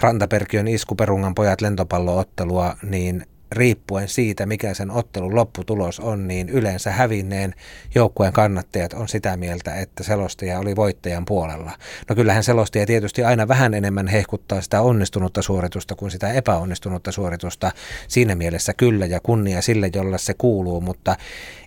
Rantaperkiön 0.00 0.68
iskuperungan 0.68 1.34
pojat 1.34 1.60
lentopalloottelua, 1.60 2.76
niin 2.82 3.26
riippuen 3.52 4.08
siitä, 4.08 4.46
mikä 4.46 4.74
sen 4.74 4.90
ottelun 4.90 5.34
lopputulos 5.34 6.00
on, 6.00 6.28
niin 6.28 6.48
yleensä 6.48 6.90
hävinneen 6.90 7.54
joukkueen 7.94 8.32
kannattajat 8.32 8.92
on 8.92 9.08
sitä 9.08 9.36
mieltä, 9.36 9.74
että 9.74 10.02
selostaja 10.02 10.58
oli 10.58 10.76
voittajan 10.76 11.24
puolella. 11.24 11.70
No 12.08 12.14
kyllähän 12.14 12.44
selostaja 12.44 12.86
tietysti 12.86 13.24
aina 13.24 13.48
vähän 13.48 13.74
enemmän 13.74 14.08
hehkuttaa 14.08 14.60
sitä 14.60 14.80
onnistunutta 14.80 15.42
suoritusta 15.42 15.94
kuin 15.94 16.10
sitä 16.10 16.32
epäonnistunutta 16.32 17.12
suoritusta. 17.12 17.72
Siinä 18.08 18.34
mielessä 18.34 18.74
kyllä 18.74 19.06
ja 19.06 19.20
kunnia 19.22 19.62
sille, 19.62 19.90
jolla 19.94 20.18
se 20.18 20.34
kuuluu, 20.38 20.80
mutta 20.80 21.16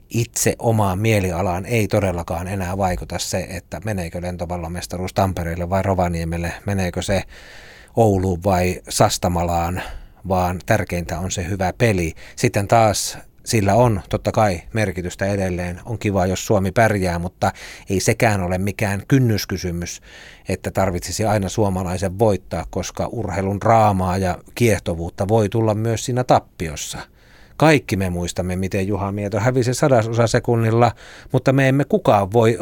itse 0.10 0.56
omaan 0.60 1.00
mielialaan 1.00 1.66
ei 1.66 1.88
todellakaan 1.88 2.48
enää 2.48 2.78
vaikuta 2.78 3.20
se, 3.20 3.48
että 3.50 3.82
meneekö 3.86 4.22
lentopallomestaruus 4.22 5.14
Tampereelle 5.14 5.70
vai 5.70 5.84
Rovaniemelle, 5.84 6.54
meneekö 6.66 7.02
se 7.02 7.24
Ouluun 7.96 8.44
vai 8.44 8.82
Sastamalaan, 8.90 9.82
vaan 10.28 10.60
tärkeintä 10.66 11.20
on 11.20 11.32
se 11.32 11.48
hyvä 11.48 11.74
peli. 11.78 12.14
Sitten 12.36 12.68
taas 12.68 13.18
sillä 13.46 13.76
on 13.76 14.02
totta 14.10 14.32
kai 14.32 14.62
merkitystä 14.74 15.26
edelleen. 15.26 15.80
On 15.86 16.00
kiva, 16.00 16.26
jos 16.26 16.46
Suomi 16.46 16.72
pärjää, 16.72 17.20
mutta 17.20 17.52
ei 17.90 18.00
sekään 18.00 18.42
ole 18.42 18.58
mikään 18.58 19.04
kynnyskysymys, 19.08 20.02
että 20.50 20.72
tarvitsisi 20.72 21.26
aina 21.26 21.50
suomalaisen 21.50 22.20
voittaa, 22.20 22.66
koska 22.70 23.10
urheilun 23.12 23.62
raamaa 23.62 24.18
ja 24.18 24.38
kiehtovuutta 24.56 25.28
voi 25.28 25.50
tulla 25.50 25.76
myös 25.76 26.06
siinä 26.06 26.24
tappiossa– 26.24 27.00
kaikki 27.58 27.96
me 27.96 28.10
muistamme, 28.10 28.56
miten 28.56 28.88
Juha 28.88 29.12
Mieto 29.12 29.40
hävisi 29.40 29.74
sadasosa 29.74 30.28
sekunnilla, 30.28 30.92
mutta 31.32 31.54
me 31.54 31.70
emme 31.70 31.86
kukaan 31.86 32.34
voi 32.34 32.58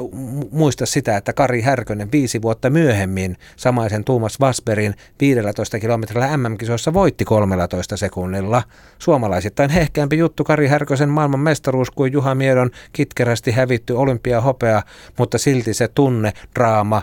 muista 0.51 0.85
sitä, 0.85 1.17
että 1.17 1.33
Kari 1.33 1.61
Härkönen 1.61 2.11
viisi 2.11 2.41
vuotta 2.41 2.69
myöhemmin 2.69 3.37
samaisen 3.55 4.03
Tuumas 4.03 4.39
Vasberin 4.39 4.93
15 5.19 5.79
kilometrillä 5.79 6.37
MM-kisoissa 6.37 6.93
voitti 6.93 7.25
13 7.25 7.97
sekunnilla. 7.97 8.63
Suomalaisittain 8.99 9.69
hehkeämpi 9.69 10.17
juttu 10.17 10.43
Kari 10.43 10.67
Härkösen 10.67 11.09
maailman 11.09 11.39
mestaruus 11.39 11.91
kuin 11.91 12.13
Juha 12.13 12.35
Miedon 12.35 12.69
kitkerästi 12.93 13.51
hävitty 13.51 13.93
olympiahopea, 13.93 14.83
mutta 15.17 15.37
silti 15.37 15.73
se 15.73 15.87
tunne, 15.87 16.33
draama, 16.55 17.01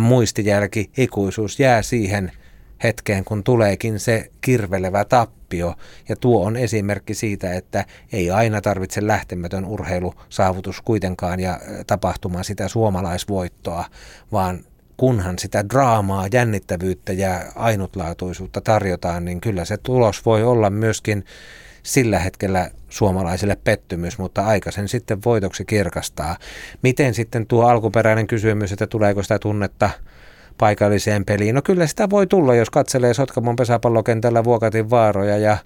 muistijälki, 0.00 0.90
ikuisuus 0.96 1.60
jää 1.60 1.82
siihen– 1.82 2.32
hetkeen, 2.82 3.24
kun 3.24 3.44
tuleekin 3.44 4.00
se 4.00 4.30
kirvelevä 4.40 5.04
tappio. 5.46 5.74
Ja 6.08 6.16
tuo 6.16 6.46
on 6.46 6.56
esimerkki 6.56 7.14
siitä, 7.14 7.54
että 7.54 7.84
ei 8.12 8.30
aina 8.30 8.60
tarvitse 8.60 9.06
lähtemätön 9.06 9.64
urheilusaavutus 9.64 10.80
kuitenkaan 10.80 11.40
ja 11.40 11.60
tapahtumaan 11.86 12.44
sitä 12.44 12.68
suomalaisvoittoa, 12.68 13.84
vaan 14.32 14.60
kunhan 14.96 15.38
sitä 15.38 15.64
draamaa, 15.68 16.28
jännittävyyttä 16.32 17.12
ja 17.12 17.40
ainutlaatuisuutta 17.54 18.60
tarjotaan, 18.60 19.24
niin 19.24 19.40
kyllä 19.40 19.64
se 19.64 19.76
tulos 19.76 20.26
voi 20.26 20.42
olla 20.42 20.70
myöskin 20.70 21.24
sillä 21.82 22.18
hetkellä 22.18 22.70
suomalaisille 22.88 23.56
pettymys, 23.64 24.18
mutta 24.18 24.46
aika 24.46 24.70
sen 24.70 24.88
sitten 24.88 25.18
voitoksi 25.24 25.64
kirkastaa. 25.64 26.36
Miten 26.82 27.14
sitten 27.14 27.46
tuo 27.46 27.66
alkuperäinen 27.66 28.26
kysymys, 28.26 28.72
että 28.72 28.86
tuleeko 28.86 29.22
sitä 29.22 29.38
tunnetta– 29.38 29.90
paikalliseen 30.58 31.24
peliin. 31.24 31.54
No 31.54 31.62
kyllä 31.62 31.86
sitä 31.86 32.10
voi 32.10 32.26
tulla, 32.26 32.54
jos 32.54 32.70
katselee 32.70 33.14
Sotkamon 33.14 33.56
pesäpallokentällä 33.56 34.44
Vuokatin 34.44 34.90
vaaroja 34.90 35.38
ja 35.38 35.56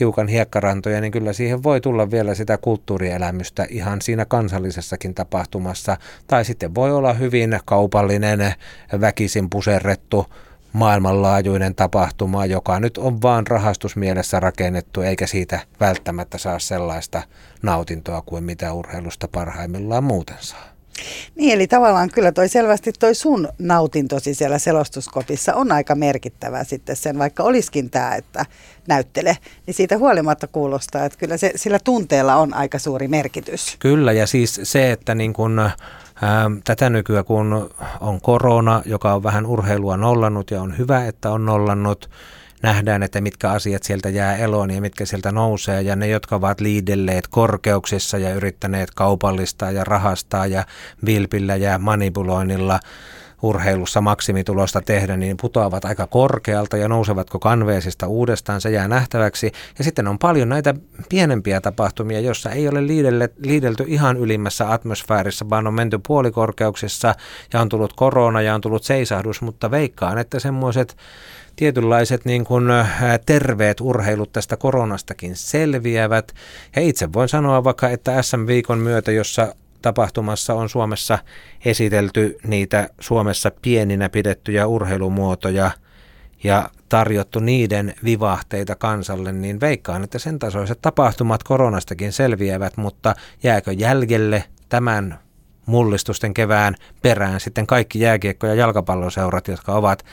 hiukan 0.00 0.28
hiekkarantoja, 0.28 1.00
niin 1.00 1.12
kyllä 1.12 1.32
siihen 1.32 1.62
voi 1.62 1.80
tulla 1.80 2.10
vielä 2.10 2.34
sitä 2.34 2.58
kulttuurielämystä 2.58 3.66
ihan 3.70 4.02
siinä 4.02 4.24
kansallisessakin 4.24 5.14
tapahtumassa. 5.14 5.96
Tai 6.26 6.44
sitten 6.44 6.74
voi 6.74 6.92
olla 6.92 7.12
hyvin 7.12 7.60
kaupallinen, 7.64 8.54
väkisin 9.00 9.50
puserrettu 9.50 10.26
maailmanlaajuinen 10.72 11.74
tapahtuma, 11.74 12.46
joka 12.46 12.80
nyt 12.80 12.98
on 12.98 13.22
vaan 13.22 13.46
rahastusmielessä 13.46 14.40
rakennettu, 14.40 15.00
eikä 15.00 15.26
siitä 15.26 15.60
välttämättä 15.80 16.38
saa 16.38 16.58
sellaista 16.58 17.22
nautintoa 17.62 18.22
kuin 18.26 18.44
mitä 18.44 18.72
urheilusta 18.72 19.28
parhaimmillaan 19.28 20.04
muuten 20.04 20.36
saa. 20.40 20.77
Niin, 21.34 21.54
eli 21.54 21.66
tavallaan 21.66 22.10
kyllä 22.10 22.32
toi 22.32 22.48
selvästi 22.48 22.92
toi 22.92 23.14
sun 23.14 23.48
nautintosi 23.58 24.34
siellä 24.34 24.58
selostuskopissa 24.58 25.54
on 25.54 25.72
aika 25.72 25.94
merkittävä 25.94 26.64
sitten 26.64 26.96
sen, 26.96 27.18
vaikka 27.18 27.42
olisikin 27.42 27.90
tämä, 27.90 28.14
että 28.14 28.44
näyttele, 28.88 29.36
niin 29.66 29.74
siitä 29.74 29.98
huolimatta 29.98 30.46
kuulostaa, 30.46 31.04
että 31.04 31.18
kyllä 31.18 31.36
se, 31.36 31.52
sillä 31.56 31.78
tunteella 31.78 32.36
on 32.36 32.54
aika 32.54 32.78
suuri 32.78 33.08
merkitys. 33.08 33.76
Kyllä, 33.78 34.12
ja 34.12 34.26
siis 34.26 34.60
se, 34.62 34.92
että 34.92 35.14
niin 35.14 35.32
kun, 35.32 35.70
tätä 36.64 36.90
nykyään 36.90 37.24
kun 37.24 37.70
on 38.00 38.20
korona, 38.20 38.82
joka 38.84 39.14
on 39.14 39.22
vähän 39.22 39.46
urheilua 39.46 39.96
nollannut 39.96 40.50
ja 40.50 40.62
on 40.62 40.78
hyvä, 40.78 41.06
että 41.06 41.30
on 41.30 41.44
nollannut, 41.44 42.10
nähdään, 42.62 43.02
että 43.02 43.20
mitkä 43.20 43.50
asiat 43.50 43.82
sieltä 43.82 44.08
jää 44.08 44.36
eloon 44.36 44.70
ja 44.70 44.80
mitkä 44.80 45.06
sieltä 45.06 45.32
nousee. 45.32 45.82
Ja 45.82 45.96
ne, 45.96 46.08
jotka 46.08 46.36
ovat 46.36 46.60
liidelleet 46.60 47.28
korkeuksissa 47.28 48.18
ja 48.18 48.34
yrittäneet 48.34 48.90
kaupallistaa 48.90 49.70
ja 49.70 49.84
rahastaa 49.84 50.46
ja 50.46 50.64
vilpillä 51.06 51.56
ja 51.56 51.78
manipuloinnilla 51.78 52.80
urheilussa 53.42 54.00
maksimitulosta 54.00 54.80
tehdä, 54.80 55.16
niin 55.16 55.36
putoavat 55.40 55.84
aika 55.84 56.06
korkealta 56.06 56.76
ja 56.76 56.88
nousevatko 56.88 57.38
kanveesista 57.38 58.06
uudestaan, 58.06 58.60
se 58.60 58.70
jää 58.70 58.88
nähtäväksi. 58.88 59.52
Ja 59.78 59.84
sitten 59.84 60.08
on 60.08 60.18
paljon 60.18 60.48
näitä 60.48 60.74
pienempiä 61.08 61.60
tapahtumia, 61.60 62.20
joissa 62.20 62.50
ei 62.50 62.68
ole 62.68 62.86
liidelty 63.38 63.84
ihan 63.86 64.16
ylimmässä 64.16 64.72
atmosfäärissä, 64.72 65.50
vaan 65.50 65.66
on 65.66 65.74
menty 65.74 66.00
puolikorkeuksissa 66.06 67.14
ja 67.52 67.60
on 67.60 67.68
tullut 67.68 67.92
korona 67.92 68.42
ja 68.42 68.54
on 68.54 68.60
tullut 68.60 68.84
seisahdus, 68.84 69.42
mutta 69.42 69.70
veikkaan, 69.70 70.18
että 70.18 70.38
semmoiset 70.38 70.96
tietynlaiset 71.58 72.24
niin 72.24 72.44
kuin 72.44 72.70
äh, 72.70 73.00
terveet 73.26 73.80
urheilut 73.80 74.32
tästä 74.32 74.56
koronastakin 74.56 75.36
selviävät. 75.36 76.32
Ja 76.76 76.82
itse 76.82 77.12
voin 77.12 77.28
sanoa 77.28 77.64
vaikka, 77.64 77.88
että 77.88 78.22
SM-viikon 78.22 78.78
myötä, 78.78 79.12
jossa 79.12 79.54
tapahtumassa 79.82 80.54
on 80.54 80.68
Suomessa 80.68 81.18
esitelty 81.64 82.38
niitä 82.46 82.88
Suomessa 83.00 83.50
pieninä 83.62 84.08
pidettyjä 84.08 84.66
urheilumuotoja 84.66 85.70
ja 86.44 86.70
tarjottu 86.88 87.40
niiden 87.40 87.94
vivahteita 88.04 88.74
kansalle, 88.74 89.32
niin 89.32 89.60
veikkaan, 89.60 90.04
että 90.04 90.18
sen 90.18 90.38
tasoiset 90.38 90.78
tapahtumat 90.82 91.42
koronastakin 91.42 92.12
selviävät, 92.12 92.76
mutta 92.76 93.14
jääkö 93.42 93.72
jäljelle 93.72 94.44
tämän 94.68 95.18
mullistusten 95.66 96.34
kevään 96.34 96.74
perään 97.02 97.40
sitten 97.40 97.66
kaikki 97.66 98.00
jääkiekko- 98.00 98.46
ja 98.46 98.54
jalkapalloseurat, 98.54 99.48
jotka 99.48 99.72
ovat 99.72 100.04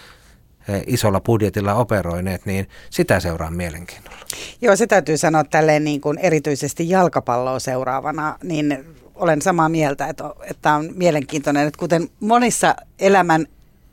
isolla 0.88 1.20
budjetilla 1.20 1.74
operoineet, 1.74 2.46
niin 2.46 2.70
sitä 2.90 3.20
seuraan 3.20 3.54
mielenkiinnolla. 3.54 4.18
Joo, 4.62 4.76
se 4.76 4.88
täytyy 4.88 5.18
sanoa 5.18 5.44
tälleen 5.44 5.84
niin 5.84 6.02
kuin 6.02 6.18
erityisesti 6.18 6.90
jalkapalloa 6.90 7.60
seuraavana, 7.60 8.38
niin 8.44 8.86
olen 9.16 9.42
samaa 9.42 9.70
mieltä, 9.70 10.08
että, 10.08 10.24
että 10.50 10.74
on 10.74 10.90
mielenkiintoinen, 10.96 11.68
että 11.68 11.80
kuten 11.80 12.10
monissa 12.20 12.76
elämän 13.00 13.48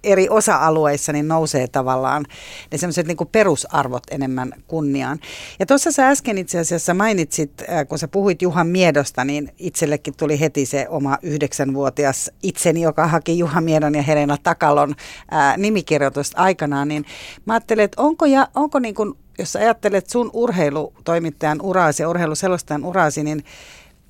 eri 0.04 0.28
osa-alueissa 0.28 1.12
niin 1.12 1.28
nousee 1.28 1.68
tavallaan 1.68 2.24
ne 2.72 2.78
semmoiset 2.78 3.06
niin 3.06 3.16
perusarvot 3.32 4.02
enemmän 4.10 4.52
kunniaan. 4.66 5.18
Ja 5.58 5.66
tuossa 5.66 5.92
sä 5.92 6.08
äsken 6.08 6.38
itse 6.38 6.58
asiassa 6.58 6.94
mainitsit, 6.94 7.52
äh, 7.60 7.88
kun 7.88 7.98
sä 7.98 8.08
puhuit 8.08 8.42
Juhan 8.42 8.66
Miedosta, 8.66 9.24
niin 9.24 9.52
itsellekin 9.58 10.14
tuli 10.16 10.40
heti 10.40 10.66
se 10.66 10.86
oma 10.88 11.18
yhdeksänvuotias 11.22 12.30
itseni, 12.42 12.80
joka 12.80 13.06
haki 13.06 13.38
Juha 13.38 13.60
Miedon 13.60 13.94
ja 13.94 14.02
Helena 14.02 14.36
Takalon 14.42 14.94
ää, 15.30 15.50
äh, 15.50 15.58
nimikirjoitusta 15.58 16.42
aikanaan, 16.42 16.88
niin 16.88 17.04
mä 17.44 17.52
ajattelen, 17.52 17.84
että 17.84 18.02
onko, 18.02 18.26
ja, 18.26 18.48
onko 18.54 18.78
niin 18.78 18.94
kuin 18.94 19.14
jos 19.38 19.56
ajattelet 19.56 20.10
sun 20.10 20.30
urheilutoimittajan 20.32 21.62
uraasi 21.62 22.02
ja 22.02 22.08
urheiluselostajan 22.08 22.84
uraasi, 22.84 23.22
niin 23.22 23.44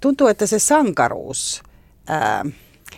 tuntuu, 0.00 0.26
että 0.26 0.46
se 0.46 0.58
sankaruus, 0.58 1.62
ää, 2.06 2.44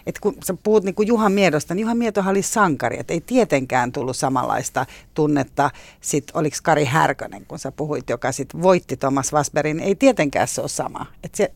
että 0.06 0.20
kun 0.20 0.34
sä 0.44 0.54
puhut 0.62 0.84
niin 0.84 0.94
kuin 0.94 1.08
Juha 1.08 1.28
Miedosta, 1.28 1.74
niin 1.74 1.82
Juha 1.82 1.94
Mietohan 1.94 2.30
oli 2.30 2.42
sankari, 2.42 2.96
että 3.00 3.12
ei 3.12 3.20
tietenkään 3.20 3.92
tullut 3.92 4.16
samanlaista 4.16 4.86
tunnetta, 5.14 5.70
sit 6.00 6.24
oliko 6.34 6.56
Kari 6.62 6.84
Härkönen, 6.84 7.46
kun 7.46 7.58
sä 7.58 7.72
puhuit, 7.72 8.10
joka 8.10 8.32
sitten 8.32 8.62
voitti 8.62 8.96
Thomas 8.96 9.32
Wasberin, 9.32 9.80
ei 9.80 9.94
tietenkään 9.94 10.48
se 10.48 10.60
ole 10.60 10.68
sama. 10.68 11.06
Että 11.22 11.36
se, 11.36 11.52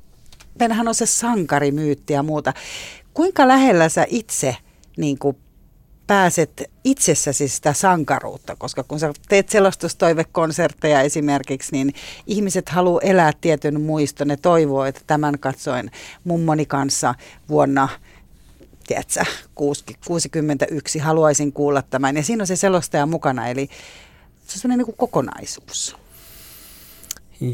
meillähän 0.60 0.88
on 0.88 0.94
se 0.94 1.06
sankarimyytti 1.06 2.12
ja 2.12 2.22
muuta. 2.22 2.52
Kuinka 3.14 3.48
lähellä 3.48 3.88
sä 3.88 4.06
itse 4.08 4.56
niin 4.96 5.18
kuin 5.18 5.36
pääset 6.06 6.70
itsessäsi 6.84 7.48
sitä 7.48 7.72
sankaruutta, 7.72 8.56
koska 8.56 8.82
kun 8.82 8.98
sä 8.98 9.12
teet 9.28 9.48
selostustoivekonsertteja 9.48 11.00
esimerkiksi, 11.00 11.72
niin 11.72 11.94
ihmiset 12.26 12.68
haluaa 12.68 13.00
elää 13.02 13.32
tietyn 13.40 13.80
muiston. 13.80 14.28
Ne 14.28 14.36
toivoo, 14.36 14.84
että 14.84 15.00
tämän 15.06 15.38
katsoin 15.38 15.90
mummoni 16.24 16.66
kanssa 16.66 17.14
vuonna 17.48 17.88
tiedätkö, 18.88 19.24
61, 19.54 20.98
haluaisin 20.98 21.52
kuulla 21.52 21.82
tämän. 21.82 22.16
Ja 22.16 22.22
siinä 22.22 22.42
on 22.42 22.46
se 22.46 22.56
selostaja 22.56 23.06
mukana, 23.06 23.48
eli 23.48 23.66
se 24.46 24.56
on 24.56 24.60
sellainen 24.60 24.86
niin 24.86 24.96
kokonaisuus. 24.96 25.96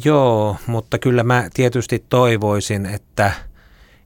Joo, 0.05 0.57
mutta 0.67 0.99
kyllä 0.99 1.23
mä 1.23 1.49
tietysti 1.55 2.05
toivoisin, 2.09 2.87
että 2.87 3.33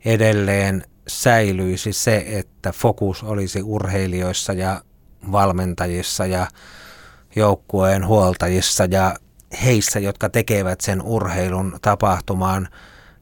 edelleen 0.04 0.84
säilyisi 1.08 1.92
se, 1.92 2.24
että 2.26 2.72
fokus 2.72 3.22
olisi 3.22 3.62
urheilijoissa 3.62 4.52
ja 4.52 4.82
valmentajissa 5.32 6.26
ja 6.26 6.46
joukkueen 7.36 8.06
huoltajissa 8.06 8.84
ja 8.84 9.16
heissä, 9.64 9.98
jotka 9.98 10.28
tekevät 10.28 10.80
sen 10.80 11.02
urheilun 11.02 11.78
tapahtumaan. 11.82 12.68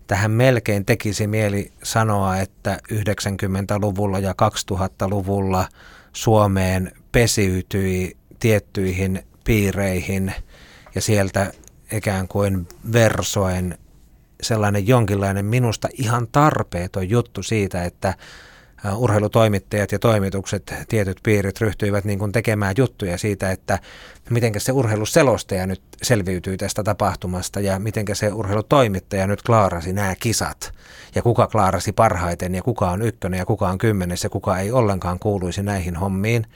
Tähän 0.07 0.31
melkein 0.31 0.85
tekisi 0.85 1.27
mieli 1.27 1.73
sanoa, 1.83 2.37
että 2.37 2.79
90-luvulla 2.93 4.19
ja 4.19 4.35
2000-luvulla 4.73 5.69
Suomeen 6.13 6.93
pesiytyi 7.13 8.17
tiettyihin 8.41 9.23
piireihin 9.45 10.33
ja 10.95 11.01
sieltä 11.01 11.53
ikään 11.93 12.29
kuin 12.29 12.69
versoen 12.93 13.79
sellainen 14.43 14.87
jonkinlainen 14.87 15.45
minusta 15.45 15.89
ihan 15.93 16.29
tarpeeton 16.33 17.11
juttu 17.11 17.43
siitä, 17.43 17.85
että 17.85 18.15
urheilutoimittajat 18.95 19.93
ja 19.93 19.99
toimitukset, 19.99 20.75
tietyt 20.89 21.17
piirit 21.23 21.61
ryhtyivät 21.61 22.05
niin 22.05 22.19
kuin 22.19 22.33
tekemään 22.33 22.75
juttuja 22.79 23.19
siitä, 23.19 23.51
että 23.51 23.79
miten 24.31 24.53
se 24.61 24.73
urheiluselostaja 24.73 25.67
nyt 25.67 25.83
selviytyy 26.03 26.57
tästä 26.57 26.83
tapahtumasta 26.83 27.61
ja 27.61 27.79
miten 27.79 28.05
se 28.13 28.33
urheilutoimittaja 28.33 29.27
nyt 29.27 29.43
klaarasi 29.43 29.93
nämä 29.93 30.15
kisat 30.21 30.73
ja 31.15 31.23
kuka 31.23 31.47
klaarasi 31.47 31.93
parhaiten 31.93 32.55
ja 32.55 32.63
kuka 32.63 32.91
on 32.91 33.03
ykkönen 33.03 33.39
ja 33.39 33.47
kuka 33.47 33.69
on 33.69 33.79
kymmenes 33.79 34.25
ja 34.25 34.31
kuka 34.31 34.59
ei 34.59 34.73
ollenkaan 34.73 35.19
kuuluisi 35.19 35.63
näihin 35.63 35.97
hommiin. 35.97 36.47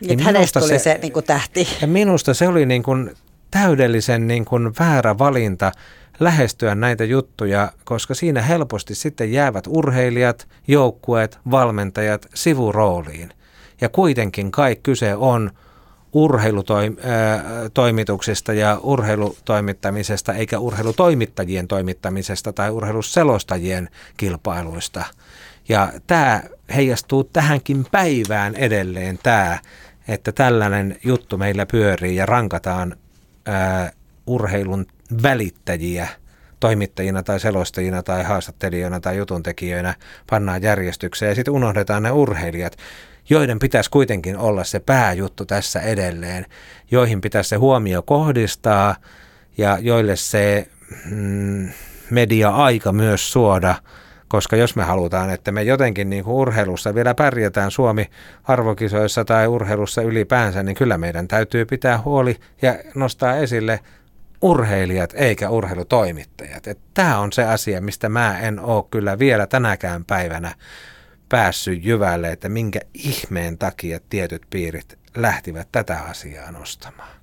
Niin 0.00 0.20
hänestä 0.20 0.60
tuli 0.60 0.70
se, 0.70 0.78
se 0.78 0.98
niin 1.02 1.12
kuin 1.12 1.24
tähti. 1.24 1.68
Ja 1.80 1.86
minusta 1.86 2.34
se 2.34 2.48
oli 2.48 2.66
niin 2.66 2.82
kuin 2.82 3.10
täydellisen 3.50 4.28
niin 4.28 4.44
kuin 4.44 4.72
väärä 4.78 5.18
valinta 5.18 5.72
lähestyä 6.20 6.74
näitä 6.74 7.04
juttuja, 7.04 7.72
koska 7.84 8.14
siinä 8.14 8.42
helposti 8.42 8.94
sitten 8.94 9.32
jäävät 9.32 9.64
urheilijat, 9.68 10.48
joukkueet, 10.68 11.38
valmentajat 11.50 12.26
sivurooliin. 12.34 13.32
Ja 13.80 13.88
kuitenkin 13.88 14.50
kai 14.50 14.76
kyse 14.82 15.14
on 15.14 15.50
urheilutoimituksesta 16.12 18.52
ja 18.52 18.78
urheilutoimittamisesta, 18.82 20.34
eikä 20.34 20.58
urheilutoimittajien 20.58 21.68
toimittamisesta 21.68 22.52
tai 22.52 22.70
urheiluselostajien 22.70 23.88
kilpailuista. 24.16 25.04
Ja 25.68 25.92
tämä 26.06 26.42
heijastuu 26.74 27.24
tähänkin 27.24 27.86
päivään 27.90 28.54
edelleen 28.54 29.18
tämä, 29.22 29.58
että 30.08 30.32
tällainen 30.32 30.96
juttu 31.04 31.38
meillä 31.38 31.66
pyörii 31.66 32.16
ja 32.16 32.26
rankataan 32.26 32.96
ää, 33.46 33.92
urheilun 34.30 34.86
välittäjiä 35.22 36.08
toimittajina 36.60 37.22
tai 37.22 37.40
selostajina 37.40 38.02
tai 38.02 38.22
haastattelijoina 38.24 39.00
tai 39.00 39.16
jutuntekijöinä 39.16 39.94
pannaan 40.30 40.62
järjestykseen 40.62 41.28
ja 41.28 41.34
sitten 41.34 41.54
unohdetaan 41.54 42.02
ne 42.02 42.10
urheilijat, 42.10 42.76
joiden 43.30 43.58
pitäisi 43.58 43.90
kuitenkin 43.90 44.36
olla 44.36 44.64
se 44.64 44.80
pääjuttu 44.80 45.44
tässä 45.46 45.80
edelleen, 45.80 46.46
joihin 46.90 47.20
pitäisi 47.20 47.48
se 47.48 47.56
huomio 47.56 48.02
kohdistaa 48.02 48.96
ja 49.58 49.78
joille 49.80 50.16
se 50.16 50.68
mm, 51.10 51.68
media-aika 52.10 52.92
myös 52.92 53.32
suoda, 53.32 53.74
koska 54.28 54.56
jos 54.56 54.76
me 54.76 54.82
halutaan, 54.84 55.30
että 55.30 55.52
me 55.52 55.62
jotenkin 55.62 56.10
niin 56.10 56.24
kuin 56.24 56.34
urheilussa 56.34 56.94
vielä 56.94 57.14
pärjätään 57.14 57.70
Suomi 57.70 58.10
arvokisoissa 58.44 59.24
tai 59.24 59.46
urheilussa 59.46 60.02
ylipäänsä, 60.02 60.62
niin 60.62 60.76
kyllä 60.76 60.98
meidän 60.98 61.28
täytyy 61.28 61.64
pitää 61.64 62.02
huoli 62.04 62.36
ja 62.62 62.78
nostaa 62.94 63.36
esille 63.36 63.80
urheilijat 64.42 65.12
eikä 65.14 65.50
urheilutoimittajat. 65.50 66.64
Tämä 66.94 67.18
on 67.18 67.32
se 67.32 67.44
asia, 67.44 67.80
mistä 67.80 68.08
mä 68.08 68.38
en 68.38 68.60
ole 68.60 68.84
kyllä 68.90 69.18
vielä 69.18 69.46
tänäkään 69.46 70.04
päivänä 70.04 70.54
päässyt 71.28 71.84
jyvälle, 71.84 72.32
että 72.32 72.48
minkä 72.48 72.80
ihmeen 72.94 73.58
takia 73.58 74.00
tietyt 74.10 74.42
piirit 74.50 74.98
lähtivät 75.16 75.68
tätä 75.72 76.00
asiaa 76.00 76.52
nostamaan. 76.52 77.20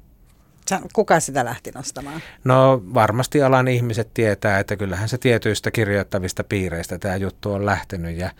Kuka 0.94 1.20
sitä 1.20 1.46
lähti 1.46 1.72
nostamaan? 1.72 2.22
No 2.44 2.82
varmasti 2.94 3.42
alan 3.42 3.68
ihmiset 3.68 4.14
tietää, 4.14 4.60
että 4.60 4.76
kyllähän 4.76 5.10
se 5.10 5.18
tietyistä 5.18 5.72
kirjoittavista 5.72 6.44
piireistä 6.44 7.00
tämä 7.00 7.16
juttu 7.16 7.54
on 7.54 7.66
lähtenyt 7.66 8.18
ja 8.18 8.32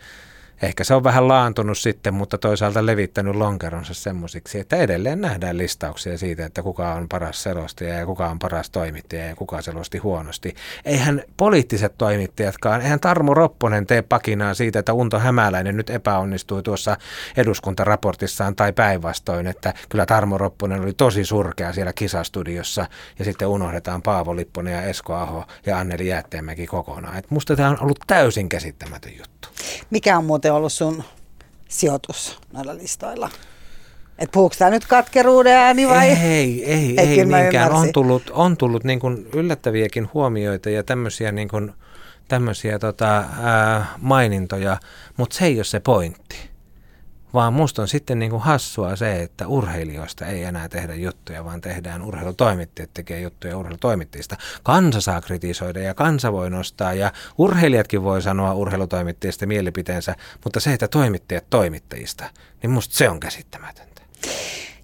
Ehkä 0.62 0.84
se 0.84 0.94
on 0.94 1.04
vähän 1.04 1.28
laantunut 1.28 1.78
sitten, 1.78 2.14
mutta 2.14 2.38
toisaalta 2.38 2.86
levittänyt 2.86 3.34
lonkeronsa 3.34 3.94
semmoisiksi, 3.94 4.58
että 4.58 4.76
edelleen 4.76 5.20
nähdään 5.20 5.58
listauksia 5.58 6.18
siitä, 6.18 6.46
että 6.46 6.62
kuka 6.62 6.94
on 6.94 7.08
paras 7.08 7.42
selostaja 7.42 7.94
ja 7.94 8.06
kuka 8.06 8.28
on 8.28 8.38
paras 8.38 8.70
toimittaja 8.70 9.26
ja 9.26 9.36
kuka 9.36 9.62
selosti 9.62 9.98
huonosti. 9.98 10.54
Eihän 10.84 11.22
poliittiset 11.36 11.94
toimittajatkaan, 11.98 12.80
eihän 12.80 13.00
Tarmo 13.00 13.34
Ropponen 13.34 13.86
tee 13.86 14.02
pakinaa 14.02 14.54
siitä, 14.54 14.78
että 14.78 14.92
Unto 14.92 15.18
Hämäläinen 15.18 15.76
nyt 15.76 15.90
epäonnistui 15.90 16.62
tuossa 16.62 16.96
eduskuntaraportissaan 17.36 18.56
tai 18.56 18.72
päinvastoin, 18.72 19.46
että 19.46 19.74
kyllä 19.88 20.06
Tarmo 20.06 20.38
Ropponen 20.38 20.80
oli 20.80 20.92
tosi 20.92 21.24
surkea 21.24 21.72
siellä 21.72 21.92
kisastudiossa 21.92 22.86
ja 23.18 23.24
sitten 23.24 23.48
unohdetaan 23.48 24.02
Paavo 24.02 24.36
Lipponen 24.36 24.72
ja 24.72 24.82
Esko 24.82 25.14
Aho 25.14 25.44
ja 25.66 25.78
Anneli 25.78 26.08
Jäätteenmäki 26.08 26.66
kokonaan. 26.66 27.18
Et 27.18 27.30
musta 27.30 27.56
tämä 27.56 27.68
on 27.68 27.80
ollut 27.80 27.98
täysin 28.06 28.48
käsittämätön 28.48 29.12
juttu. 29.18 29.48
Mikä 29.90 30.18
on 30.18 30.24
muuten 30.24 30.52
ollut 30.52 30.72
sun 30.72 31.04
sijoitus 31.68 32.38
näillä 32.52 32.76
listoilla? 32.76 33.30
Et 34.18 34.30
puhuuko 34.32 34.54
tämä 34.58 34.70
nyt 34.70 34.86
katkeruuden 34.86 35.52
ääni 35.52 35.88
vai? 35.88 36.08
Ei, 36.08 36.16
ei, 36.16 36.64
ei, 36.64 36.98
ei 36.98 37.24
niinkään. 37.24 37.72
On 37.72 37.92
tullut, 37.92 38.30
on 38.30 38.56
tullut 38.56 38.84
niin 38.84 39.00
kuin 39.00 39.28
yllättäviäkin 39.34 40.08
huomioita 40.14 40.70
ja 40.70 40.82
tämmöisiä, 40.82 41.32
niin 41.32 41.48
kuin, 41.48 41.72
tämmöisiä 42.28 42.78
tota, 42.78 43.24
ää, 43.42 43.86
mainintoja, 43.98 44.76
mutta 45.16 45.36
se 45.36 45.46
ei 45.46 45.58
ole 45.58 45.64
se 45.64 45.80
pointti. 45.80 46.50
Vaan 47.34 47.52
musta 47.52 47.82
on 47.82 47.88
sitten 47.88 48.18
niin 48.18 48.30
kuin 48.30 48.42
hassua 48.42 48.96
se, 48.96 49.22
että 49.22 49.46
urheilijoista 49.46 50.26
ei 50.26 50.44
enää 50.44 50.68
tehdä 50.68 50.94
juttuja, 50.94 51.44
vaan 51.44 51.60
tehdään 51.60 52.02
urheilutoimittajat 52.02 52.90
tekee 52.94 53.20
juttuja 53.20 53.56
urheilutoimittajista. 53.58 54.36
Kansa 54.62 55.00
saa 55.00 55.20
kritisoida 55.20 55.80
ja 55.80 55.94
kansa 55.94 56.32
voi 56.32 56.50
nostaa 56.50 56.92
ja 56.92 57.12
urheilijatkin 57.38 58.02
voi 58.02 58.22
sanoa 58.22 58.54
urheilutoimittajista 58.54 59.46
mielipiteensä, 59.46 60.16
mutta 60.44 60.60
se, 60.60 60.72
että 60.72 60.88
toimittajat 60.88 61.44
toimittajista, 61.50 62.24
niin 62.62 62.70
musta 62.70 62.94
se 62.94 63.08
on 63.08 63.20
käsittämätöntä. 63.20 64.02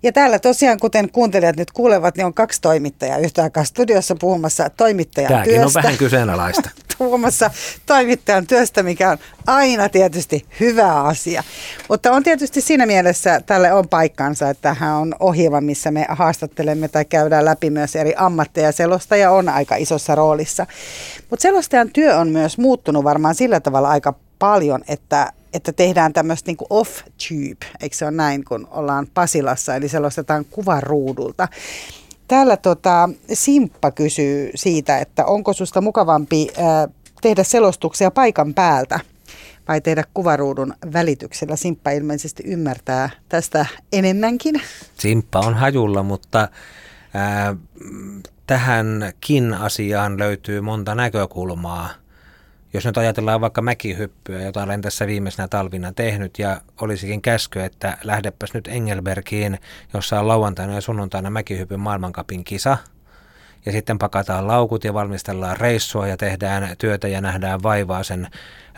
Ja 0.02 0.12
täällä 0.12 0.38
tosiaan, 0.38 0.78
kuten 0.80 1.10
kuuntelijat 1.10 1.56
nyt 1.56 1.70
kuulevat, 1.72 2.16
niin 2.16 2.26
on 2.26 2.34
kaksi 2.34 2.60
toimittajaa 2.60 3.18
yhtä 3.18 3.42
aikaa 3.42 3.64
studiossa 3.64 4.16
puhumassa 4.20 4.70
toimittajan 4.70 5.28
Tämäkin 5.28 5.52
työstä. 5.52 5.66
on 5.66 5.82
vähän 5.84 5.98
kyseenalaista. 5.98 6.70
puhumassa 6.98 7.50
toimittajan 7.86 8.46
työstä, 8.46 8.82
mikä 8.82 9.10
on 9.10 9.18
aina 9.46 9.88
tietysti 9.88 10.46
hyvä 10.60 11.02
asia. 11.02 11.42
Mutta 11.88 12.12
on 12.12 12.22
tietysti 12.22 12.60
siinä 12.60 12.86
mielessä 12.86 13.40
tälle 13.46 13.72
on 13.72 13.88
paikkansa, 13.88 14.50
että 14.50 14.62
tähän 14.62 14.94
on 14.94 15.14
ohjelma, 15.20 15.60
missä 15.60 15.90
me 15.90 16.06
haastattelemme 16.08 16.88
tai 16.88 17.04
käydään 17.04 17.44
läpi 17.44 17.70
myös 17.70 17.96
eri 17.96 18.14
ammatteja. 18.16 18.72
Selostaja 18.72 19.30
on 19.30 19.48
aika 19.48 19.76
isossa 19.76 20.14
roolissa. 20.14 20.66
Mutta 21.30 21.42
selostajan 21.42 21.90
työ 21.92 22.18
on 22.18 22.28
myös 22.28 22.58
muuttunut 22.58 23.04
varmaan 23.04 23.34
sillä 23.34 23.60
tavalla 23.60 23.88
aika 23.88 24.14
paljon, 24.38 24.84
että 24.88 25.32
että 25.54 25.72
tehdään 25.72 26.12
tämmöistä 26.12 26.50
niin 26.50 26.56
off-tube, 26.70 27.66
eikö 27.80 27.96
se 27.96 28.04
ole 28.04 28.12
näin, 28.12 28.44
kun 28.44 28.68
ollaan 28.70 29.06
Pasilassa, 29.14 29.76
eli 29.76 29.88
selostetaan 29.88 30.44
kuvaruudulta. 30.44 31.48
Täällä 32.28 32.56
tota, 32.56 33.08
Simppa 33.32 33.90
kysyy 33.90 34.50
siitä, 34.54 34.98
että 34.98 35.24
onko 35.24 35.52
susta 35.52 35.80
mukavampi 35.80 36.48
ää, 36.56 36.88
tehdä 37.22 37.44
selostuksia 37.44 38.10
paikan 38.10 38.54
päältä 38.54 39.00
vai 39.68 39.80
tehdä 39.80 40.04
kuvaruudun 40.14 40.74
välityksellä. 40.92 41.56
Simppa 41.56 41.90
ilmeisesti 41.90 42.42
ymmärtää 42.46 43.10
tästä 43.28 43.66
enemmänkin. 43.92 44.62
Simppa 44.98 45.38
on 45.40 45.54
hajulla, 45.54 46.02
mutta 46.02 46.48
Ää, 47.14 47.56
tähänkin 48.46 49.54
asiaan 49.54 50.18
löytyy 50.18 50.60
monta 50.60 50.94
näkökulmaa. 50.94 51.88
Jos 52.74 52.84
nyt 52.84 52.98
ajatellaan 52.98 53.40
vaikka 53.40 53.62
mäkihyppyä, 53.62 54.42
jota 54.42 54.62
olen 54.62 54.80
tässä 54.80 55.06
viimeisenä 55.06 55.48
talvina 55.48 55.92
tehnyt 55.92 56.38
ja 56.38 56.60
olisikin 56.80 57.22
käsky, 57.22 57.60
että 57.60 57.98
lähdepäs 58.04 58.54
nyt 58.54 58.68
Engelbergiin, 58.68 59.58
jossa 59.94 60.20
on 60.20 60.28
lauantaina 60.28 60.74
ja 60.74 60.80
sunnuntaina 60.80 61.30
mäkihypyn 61.30 61.80
maailmankapin 61.80 62.44
kisa– 62.44 62.76
ja 63.66 63.72
sitten 63.72 63.98
pakataan 63.98 64.46
laukut 64.46 64.84
ja 64.84 64.94
valmistellaan 64.94 65.56
reissua 65.56 66.06
ja 66.06 66.16
tehdään 66.16 66.76
työtä 66.78 67.08
ja 67.08 67.20
nähdään 67.20 67.62
vaivaa 67.62 68.02
sen 68.02 68.28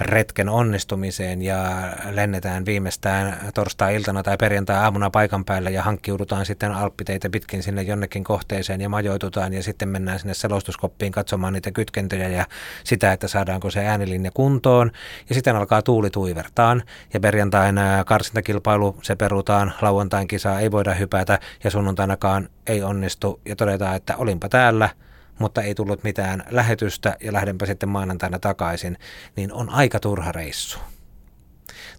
retken 0.01 0.49
onnistumiseen 0.49 1.43
ja 1.43 1.93
lennetään 2.11 2.67
viimeistään 2.67 3.39
torstai-iltana 3.55 4.23
tai 4.23 4.37
perjantai-aamuna 4.37 5.11
paikan 5.11 5.45
päälle 5.45 5.71
ja 5.71 5.83
hankkiudutaan 5.83 6.47
sitten 6.47 6.73
alppiteitä 6.73 7.31
pitkin 7.31 7.63
sinne 7.63 7.83
jonnekin 7.83 8.25
kohteeseen 8.25 8.81
ja 8.81 8.89
majoitutaan 8.89 9.53
ja 9.53 9.63
sitten 9.63 9.89
mennään 9.89 10.19
sinne 10.19 10.35
selostuskoppiin 10.35 11.13
katsomaan 11.13 11.53
niitä 11.53 11.71
kytkentöjä 11.71 12.29
ja 12.29 12.47
sitä, 12.85 13.13
että 13.13 13.29
saadaanko 13.29 13.71
se 13.71 13.87
äänilinja 13.87 14.31
kuntoon. 14.31 14.91
Ja 15.29 15.35
sitten 15.35 15.57
alkaa 15.57 15.83
tuuli 15.83 16.11
tuivertaan 16.11 16.83
ja 17.15 17.21
perjantain 17.21 17.77
karsintakilpailu 18.07 18.97
se 19.03 19.17
perutaan, 19.17 19.73
lauantain 19.81 20.29
kisaa 20.29 20.61
ei 20.61 20.71
voida 20.71 20.95
hypätä 20.95 21.39
ja 21.65 21.71
sunnuntainakaan 21.71 22.49
ei 22.67 22.83
onnistu. 22.83 23.41
Ja 23.45 23.57
todetaan, 23.57 23.97
että 23.97 24.17
olinpa 24.17 24.49
täällä– 24.49 24.89
mutta 25.39 25.63
ei 25.63 25.75
tullut 25.75 26.05
mitään 26.05 26.43
lähetystä 26.51 27.17
ja 27.21 27.33
lähdenpä 27.33 27.67
sitten 27.67 27.89
maanantaina 27.89 28.39
takaisin, 28.39 28.99
niin 29.37 29.53
on 29.53 29.71
aika 29.71 30.01
turha 30.01 30.33
reissu. 30.33 30.79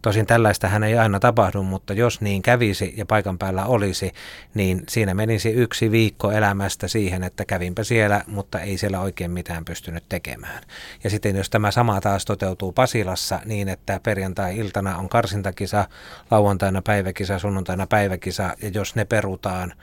Tosin 0.02 0.26
tällaista 0.26 0.68
hän 0.68 0.84
ei 0.84 0.98
aina 0.98 1.20
tapahdu, 1.20 1.64
mutta 1.64 1.94
jos 1.94 2.22
niin 2.22 2.42
kävisi 2.42 2.94
ja 2.98 3.06
paikan 3.06 3.38
päällä 3.38 3.66
olisi, 3.66 4.12
niin 4.54 4.84
siinä 4.90 5.14
menisi 5.14 5.50
yksi 5.50 5.92
viikko 5.92 6.32
elämästä 6.32 6.88
siihen, 6.88 7.24
että 7.24 7.46
kävinpä 7.46 7.84
siellä, 7.84 8.24
mutta 8.28 8.60
ei 8.60 8.78
siellä 8.78 9.00
oikein 9.00 9.32
mitään 9.32 9.66
pystynyt 9.66 10.04
tekemään. 10.10 10.64
Ja 11.04 11.10
sitten 11.10 11.36
jos 11.36 11.50
tämä 11.50 11.72
sama 11.72 12.02
taas 12.02 12.26
toteutuu 12.26 12.72
Pasilassa 12.72 13.40
niin, 13.46 13.70
että 13.70 14.00
perjantai-iltana 14.04 14.98
on 14.98 15.10
karsintakisa, 15.10 15.88
lauantaina 16.32 16.82
päiväkisa, 16.82 17.40
sunnuntaina 17.40 17.88
päiväkisa, 17.88 18.54
ja 18.62 18.70
jos 18.74 18.96
ne 18.96 19.06
perutaan, 19.06 19.74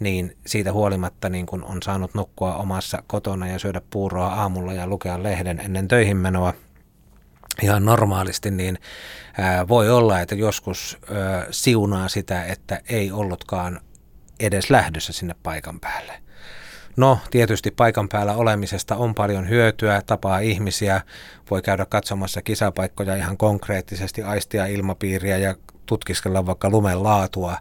niin 0.00 0.36
siitä 0.46 0.72
huolimatta 0.72 1.28
niin 1.28 1.46
kun 1.46 1.64
on 1.64 1.82
saanut 1.82 2.14
nukkua 2.14 2.54
omassa 2.54 3.02
kotona 3.06 3.48
ja 3.48 3.58
syödä 3.58 3.80
puuroa 3.90 4.26
aamulla 4.26 4.72
ja 4.72 4.86
lukea 4.86 5.22
lehden 5.22 5.60
ennen 5.60 5.88
töihin 5.88 6.16
menoa, 6.16 6.54
ihan 7.62 7.84
normaalisti, 7.84 8.50
niin 8.50 8.78
voi 9.68 9.90
olla, 9.90 10.20
että 10.20 10.34
joskus 10.34 10.98
siunaa 11.50 12.08
sitä, 12.08 12.44
että 12.44 12.80
ei 12.88 13.12
ollutkaan 13.12 13.80
edes 14.40 14.70
lähdössä 14.70 15.12
sinne 15.12 15.34
paikan 15.42 15.80
päälle. 15.80 16.12
No, 16.96 17.18
tietysti 17.30 17.70
paikan 17.70 18.08
päällä 18.08 18.34
olemisesta 18.34 18.96
on 18.96 19.14
paljon 19.14 19.48
hyötyä, 19.48 20.02
tapaa 20.06 20.38
ihmisiä, 20.38 21.00
voi 21.50 21.62
käydä 21.62 21.86
katsomassa 21.86 22.42
kisapaikkoja 22.42 23.16
ihan 23.16 23.36
konkreettisesti, 23.36 24.22
aistia 24.22 24.66
ilmapiiriä 24.66 25.38
ja 25.38 25.54
tutkiskella 25.86 26.46
vaikka 26.46 26.70
lumen 26.70 27.02
laatua 27.02 27.56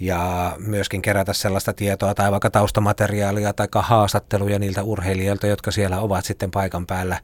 ja 0.00 0.52
myöskin 0.58 1.02
kerätä 1.02 1.32
sellaista 1.32 1.72
tietoa 1.72 2.14
tai 2.14 2.30
vaikka 2.30 2.50
taustamateriaalia 2.50 3.52
tai 3.52 3.68
haastatteluja 3.74 4.58
niiltä 4.58 4.82
urheilijoilta, 4.82 5.46
jotka 5.46 5.70
siellä 5.70 6.00
ovat 6.00 6.24
sitten 6.24 6.50
paikan 6.50 6.86
päällä, 6.86 7.20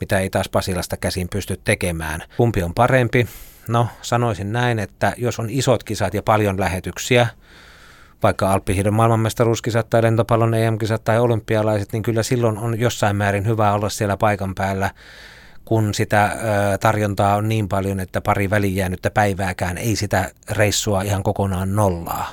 mitä 0.00 0.18
ei 0.18 0.30
taas 0.30 0.48
Pasilasta 0.48 0.96
käsin 0.96 1.28
pysty 1.28 1.60
tekemään. 1.64 2.22
Kumpi 2.36 2.62
on 2.62 2.74
parempi? 2.74 3.28
No, 3.68 3.88
sanoisin 4.02 4.52
näin, 4.52 4.78
että 4.78 5.12
jos 5.16 5.38
on 5.38 5.50
isot 5.50 5.84
kisat 5.84 6.14
ja 6.14 6.22
paljon 6.22 6.60
lähetyksiä, 6.60 7.26
vaikka 8.22 8.52
Alppihiidon 8.52 8.94
maailmanmestaruuskisat 8.94 9.90
tai 9.90 10.02
lentopallon 10.02 10.54
EM-kisat 10.54 11.04
tai 11.04 11.18
olympialaiset, 11.18 11.92
niin 11.92 12.02
kyllä 12.02 12.22
silloin 12.22 12.58
on 12.58 12.80
jossain 12.80 13.16
määrin 13.16 13.46
hyvä 13.46 13.72
olla 13.72 13.88
siellä 13.88 14.16
paikan 14.16 14.54
päällä 14.54 14.90
kun 15.64 15.94
sitä 15.94 16.36
tarjontaa 16.80 17.36
on 17.36 17.48
niin 17.48 17.68
paljon, 17.68 18.00
että 18.00 18.20
pari 18.20 18.50
välijäänyttä 18.50 19.10
päivääkään 19.10 19.78
ei 19.78 19.96
sitä 19.96 20.30
reissua 20.50 21.02
ihan 21.02 21.22
kokonaan 21.22 21.76
nollaa. 21.76 22.30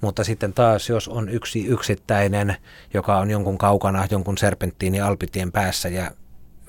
Mutta 0.00 0.24
sitten 0.24 0.52
taas, 0.52 0.88
jos 0.88 1.08
on 1.08 1.28
yksi 1.28 1.66
yksittäinen, 1.66 2.56
joka 2.94 3.18
on 3.18 3.30
jonkun 3.30 3.58
kaukana, 3.58 4.06
jonkun 4.10 4.38
serpenttiini 4.38 5.00
alpitien 5.00 5.52
päässä 5.52 5.88
ja 5.88 6.10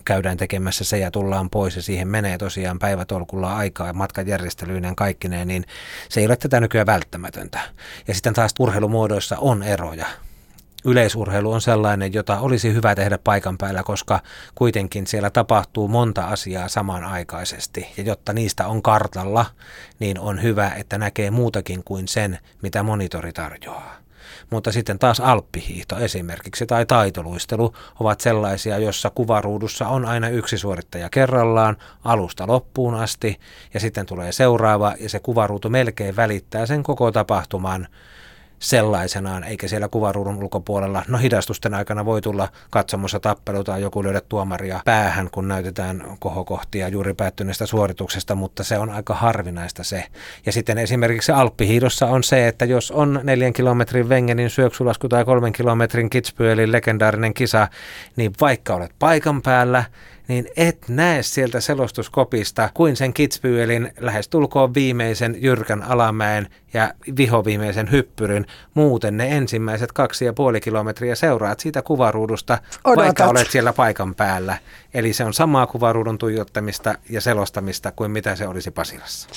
käydään 0.05 0.38
tekemässä 0.38 0.84
se 0.84 0.97
ja 0.97 1.12
tullaan 1.12 1.49
pois 1.49 1.76
ja 1.76 1.82
siihen 1.82 2.07
menee 2.07 2.38
tosiaan 2.38 2.80
päivätolkulla 2.80 3.55
aikaa 3.55 3.93
matkajärjestelyinen 3.93 4.95
kaikkineen, 4.95 5.47
niin 5.47 5.66
se 6.09 6.20
ei 6.20 6.26
ole 6.26 6.36
tätä 6.36 6.59
nykyään 6.59 6.88
välttämätöntä. 6.88 7.59
Ja 8.07 8.14
sitten 8.14 8.34
taas 8.34 8.53
urheilumuodoissa 8.59 9.38
on 9.39 9.64
eroja 9.64 10.05
yleisurheilu 10.86 11.51
on 11.51 11.61
sellainen, 11.61 12.13
jota 12.13 12.39
olisi 12.39 12.73
hyvä 12.73 12.95
tehdä 12.95 13.17
paikan 13.17 13.57
päällä, 13.57 13.84
koska 13.84 14.19
kuitenkin 14.55 15.07
siellä 15.07 15.29
tapahtuu 15.29 15.88
monta 15.88 16.23
asiaa 16.25 16.67
samanaikaisesti. 16.67 17.88
Ja 17.97 18.03
jotta 18.03 18.34
niistä 18.34 18.67
on 18.67 18.82
kartalla, 18.82 19.45
niin 19.99 20.19
on 20.19 20.41
hyvä, 20.41 20.71
että 20.77 20.97
näkee 20.97 21.32
muutakin 21.32 21.84
kuin 21.84 22.07
sen, 22.07 22.39
mitä 22.61 22.84
monitori 22.84 23.34
tarjoaa. 23.34 24.01
Mutta 24.49 24.71
sitten 24.71 24.99
taas 24.99 25.19
alppihiihto 25.19 25.97
esimerkiksi 25.97 26.65
tai 26.65 26.86
taitoluistelu 26.86 27.73
ovat 27.99 28.21
sellaisia, 28.21 28.77
jossa 28.77 29.09
kuvaruudussa 29.09 29.88
on 29.88 30.05
aina 30.05 30.29
yksi 30.29 30.57
suorittaja 30.57 31.09
kerrallaan 31.09 31.77
alusta 32.03 32.47
loppuun 32.47 32.95
asti 32.95 33.39
ja 33.73 33.79
sitten 33.79 34.05
tulee 34.05 34.32
seuraava 34.32 34.93
ja 34.99 35.09
se 35.09 35.19
kuvaruutu 35.19 35.69
melkein 35.69 36.15
välittää 36.15 36.65
sen 36.65 36.84
koko 36.84 37.11
tapahtuman 37.11 37.88
sellaisenaan, 38.62 39.43
eikä 39.43 39.68
siellä 39.68 39.88
kuvaruudun 39.88 40.43
ulkopuolella. 40.43 41.03
No 41.07 41.18
hidastusten 41.18 41.74
aikana 41.74 42.05
voi 42.05 42.22
tulla 42.22 42.49
katsomossa 42.70 43.20
tappelu 43.20 43.64
tai 43.64 43.82
joku 43.82 44.03
löydä 44.03 44.22
tuomaria 44.22 44.82
päähän, 44.86 45.30
kun 45.32 45.47
näytetään 45.47 46.03
kohokohtia 46.20 46.88
juuri 46.88 47.14
päättyneestä 47.14 47.66
suorituksesta, 47.66 48.36
mutta 48.36 48.64
se 48.64 48.78
on 48.78 48.89
aika 48.89 49.14
harvinaista 49.14 49.84
se. 49.84 50.03
Ja 50.45 50.51
sitten 50.51 50.78
esimerkiksi 50.78 51.32
Alppihiidossa 51.32 52.07
on 52.07 52.24
se, 52.24 52.47
että 52.47 52.66
jos 52.66 52.91
on 52.91 53.20
neljän 53.24 53.53
kilometrin 53.53 54.09
Wengenin 54.09 54.49
syöksulasku 54.49 55.09
tai 55.09 55.26
kolmen 55.26 55.53
kilometrin 55.53 56.09
Kitzbühelin 56.16 56.72
legendaarinen 56.72 57.34
kisa, 57.34 57.68
niin 58.16 58.32
vaikka 58.41 58.76
olet 58.76 58.91
paikan 58.99 59.41
päällä, 59.41 59.84
niin 60.28 60.47
et 60.57 60.89
näe 60.89 61.24
sieltä 61.24 61.62
selostuskopista 61.62 62.70
kuin 62.74 62.95
sen 62.95 63.14
Kitzbühelin 63.20 63.91
lähes 63.99 64.30
tulkoon 64.30 64.74
viimeisen 64.74 65.36
jyrkän 65.39 65.84
alamäen 65.84 66.47
ja 66.74 66.93
vihoviimeisen 67.17 67.91
hyppyryn. 67.91 68.45
Muuten 68.74 69.17
ne 69.17 69.38
ensimmäiset 69.38 69.91
kaksi 69.91 70.26
ja 70.26 70.34
puoli 70.34 70.61
kilometriä 70.61 71.15
seuraat 71.15 71.59
siitä 71.59 71.82
kuvaruudusta, 71.82 72.57
Odotat. 72.84 73.05
vaikka 73.05 73.26
olet 73.26 73.51
siellä 73.51 73.74
paikan 73.74 74.15
päällä. 74.15 74.57
Eli 74.93 75.13
se 75.13 75.24
on 75.24 75.34
samaa 75.34 75.67
kuvaruudun 75.67 76.17
tuijottamista 76.17 76.95
ja 77.09 77.22
selostamista 77.22 77.91
kuin 77.91 78.11
mitä 78.11 78.36
se 78.36 78.47
olisi 78.47 78.72
Pasilassa. 78.72 79.30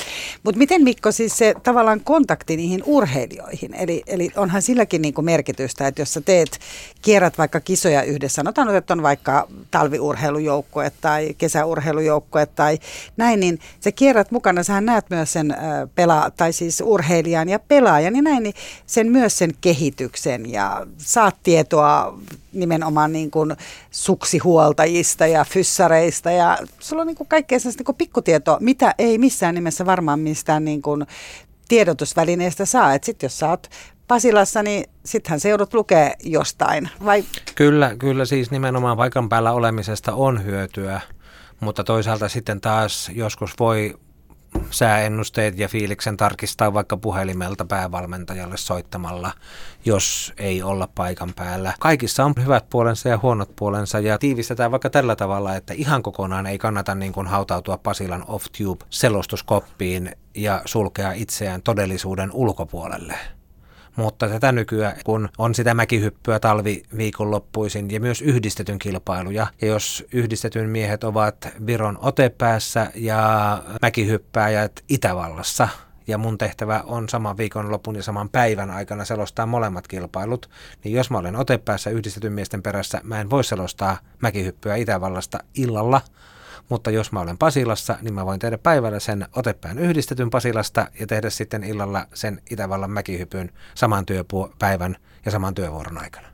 Mutta 0.43 0.59
miten 0.59 0.82
Mikko 0.82 1.12
siis 1.12 1.39
se 1.39 1.55
tavallaan 1.62 2.01
kontakti 2.01 2.57
niihin 2.57 2.82
urheilijoihin? 2.87 3.74
Eli, 3.74 4.03
eli 4.07 4.30
onhan 4.37 4.62
silläkin 4.62 5.03
niinku 5.03 5.22
merkitystä, 5.22 5.87
että 5.87 6.03
jos 6.03 6.14
sä 6.14 6.20
teet, 6.20 6.59
kierrät 7.03 7.39
vaikka 7.39 7.61
kisoja 7.61 8.03
yhdessä, 8.03 8.35
sanotaan 8.35 8.74
että 8.74 8.95
on 8.95 9.03
vaikka 9.03 9.49
talviurheilujoukkue 9.70 10.93
tai 11.01 11.35
kesäurheilujoukkue 11.39 12.47
tai 12.47 12.78
näin, 13.16 13.41
niin 13.41 13.59
sä 13.80 13.93
kierrät 13.93 14.30
mukana, 14.30 14.62
sä 14.62 14.80
näet 14.80 15.11
myös 15.11 15.32
sen 15.32 15.57
pelaa, 15.95 16.30
tai 16.30 16.53
siis 16.53 16.82
urheilijan 16.87 17.24
ja 17.27 17.59
pelaajan 17.68 18.12
niin 18.12 18.25
näin, 18.25 18.43
niin 18.43 18.55
sen 18.87 19.11
myös 19.11 19.39
sen 19.39 19.51
kehityksen 19.61 20.53
ja 20.53 20.87
saat 20.97 21.37
tietoa 21.43 22.18
nimenomaan 22.53 23.12
niin 23.12 23.31
kuin 23.31 23.57
suksihuoltajista 23.91 25.27
ja 25.27 25.45
fyssareista 25.45 26.31
ja 26.31 26.59
sulla 26.79 27.01
on 27.03 27.07
niin 27.07 27.16
kuin 27.16 27.29
kaikkea 27.29 27.59
sellaista 27.59 27.81
niin 27.81 27.87
kuin 27.87 27.97
pikkutietoa, 27.97 28.59
mitä 28.61 28.95
ei 28.99 29.18
missään 29.18 29.55
nimessä 29.55 29.87
varmaan 29.87 30.20
mistään 30.20 30.64
niin 30.64 30.83
kuin 30.83 31.07
tiedotusvälineestä 31.68 32.64
saa. 32.64 32.99
Sitten 33.03 33.27
jos 33.27 33.39
sä 33.39 33.49
oot 33.49 33.70
Pasilassa, 34.09 34.62
niin 34.62 34.91
sittenhän 35.05 35.41
se 35.41 35.49
joudut 35.49 35.75
lukea 35.75 36.12
jostain, 36.25 36.89
vai? 37.05 37.25
Kyllä, 37.55 37.97
kyllä 37.99 38.25
siis 38.25 38.51
nimenomaan 38.51 38.97
paikan 38.97 39.29
päällä 39.29 39.53
olemisesta 39.53 40.14
on 40.14 40.45
hyötyä, 40.45 41.01
mutta 41.61 41.85
toisaalta 41.85 42.29
sitten 42.29 42.61
taas 42.61 43.11
joskus 43.14 43.53
voi 43.59 43.95
sääennusteet 44.70 45.59
ja 45.59 45.68
fiiliksen 45.68 46.16
tarkistaa 46.16 46.74
vaikka 46.74 46.96
puhelimelta 46.96 47.64
päävalmentajalle 47.64 48.57
soittamalla, 48.57 49.32
jos 49.84 50.32
ei 50.38 50.62
olla 50.62 50.88
paikan 50.94 51.32
päällä. 51.36 51.74
Kaikissa 51.80 52.24
on 52.24 52.34
hyvät 52.44 52.70
puolensa 52.70 53.09
ja 53.09 53.18
huonot 53.22 53.57
puolensa 53.57 54.00
ja 54.00 54.18
tiivistetään 54.18 54.70
vaikka 54.70 54.90
tällä 54.90 55.16
tavalla, 55.16 55.57
että 55.57 55.74
ihan 55.74 56.02
kokonaan 56.02 56.46
ei 56.46 56.59
kannata 56.59 56.94
niin 56.94 57.12
kuin 57.12 57.26
hautautua 57.26 57.78
Pasilan 57.78 58.24
off-tube 58.28 58.84
selostuskoppiin 58.90 60.12
ja 60.34 60.62
sulkea 60.64 61.12
itseään 61.12 61.62
todellisuuden 61.62 62.30
ulkopuolelle 62.32 63.14
mutta 63.97 64.28
tätä 64.28 64.53
nykyään, 64.53 64.97
kun 65.05 65.28
on 65.38 65.55
sitä 65.55 65.74
mäkihyppyä 65.74 66.40
talviviikonloppuisin 66.40 67.90
ja 67.90 68.01
myös 68.01 68.22
yhdistetyn 68.22 68.78
kilpailuja, 68.78 69.47
ja 69.62 69.68
jos 69.68 70.05
yhdistetyn 70.12 70.68
miehet 70.70 71.05
ovat 71.05 71.49
Viron 71.66 71.99
otepäässä 72.01 72.90
ja 72.95 73.62
mäkihyppääjät 73.82 74.84
Itävallassa, 74.88 75.68
ja 76.07 76.18
mun 76.18 76.38
tehtävä 76.38 76.82
on 76.86 77.09
saman 77.09 77.36
viikonlopun 77.36 77.97
ja 77.97 78.03
saman 78.03 78.28
päivän 78.28 78.70
aikana 78.70 79.05
selostaa 79.05 79.47
molemmat 79.47 79.88
kilpailut, 79.88 80.51
niin 80.84 80.95
jos 80.95 81.11
mä 81.11 81.18
olen 81.18 81.36
otepäässä 81.36 81.90
yhdistetyn 81.90 82.32
miesten 82.32 82.62
perässä, 82.62 83.01
mä 83.05 83.20
en 83.20 83.30
voi 83.30 83.45
selostaa 83.45 83.99
mäkihyppyä 84.22 84.76
Itävallasta 84.76 85.38
illalla, 85.55 86.01
mutta 86.68 86.90
jos 86.90 87.12
mä 87.12 87.20
olen 87.20 87.38
Pasilassa, 87.38 87.98
niin 88.02 88.14
mä 88.14 88.26
voin 88.26 88.40
tehdä 88.40 88.58
päivällä 88.58 89.00
sen 89.00 89.26
otepään 89.36 89.78
yhdistetyn 89.78 90.30
Pasilasta 90.30 90.86
ja 91.00 91.06
tehdä 91.06 91.30
sitten 91.30 91.64
illalla 91.64 92.06
sen 92.14 92.42
Itävallan 92.50 92.90
mäkihypyn 92.90 93.50
saman 93.74 94.06
työpäivän 94.06 94.96
ja 95.24 95.30
saman 95.30 95.54
työvuoron 95.54 95.98
aikana. 95.98 96.34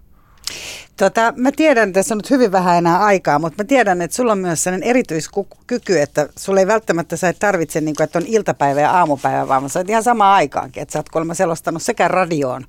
Tota, 0.96 1.32
mä 1.36 1.52
tiedän, 1.52 1.88
että 1.88 2.00
tässä 2.00 2.14
on 2.14 2.18
nyt 2.18 2.30
hyvin 2.30 2.52
vähän 2.52 2.78
enää 2.78 2.98
aikaa, 2.98 3.38
mutta 3.38 3.62
mä 3.62 3.66
tiedän, 3.66 4.02
että 4.02 4.16
sulla 4.16 4.32
on 4.32 4.38
myös 4.38 4.64
sellainen 4.64 4.88
erityiskyky, 4.88 6.00
että 6.00 6.28
sulla 6.38 6.60
ei 6.60 6.66
välttämättä 6.66 7.16
sä 7.16 7.28
et 7.28 7.38
tarvitse, 7.38 7.80
niin 7.80 7.96
kuin, 7.96 8.04
että 8.04 8.18
on 8.18 8.26
iltapäivä 8.26 8.80
ja 8.80 8.90
aamupäivä, 8.90 9.48
vaan 9.48 9.70
sä 9.70 9.84
ihan 9.88 10.02
samaan 10.02 10.34
aikaankin. 10.34 10.82
Että 10.82 10.92
sä 10.92 10.98
oot 10.98 11.08
kuulemma 11.08 11.34
selostanut 11.34 11.82
sekä 11.82 12.08
radioon 12.08 12.64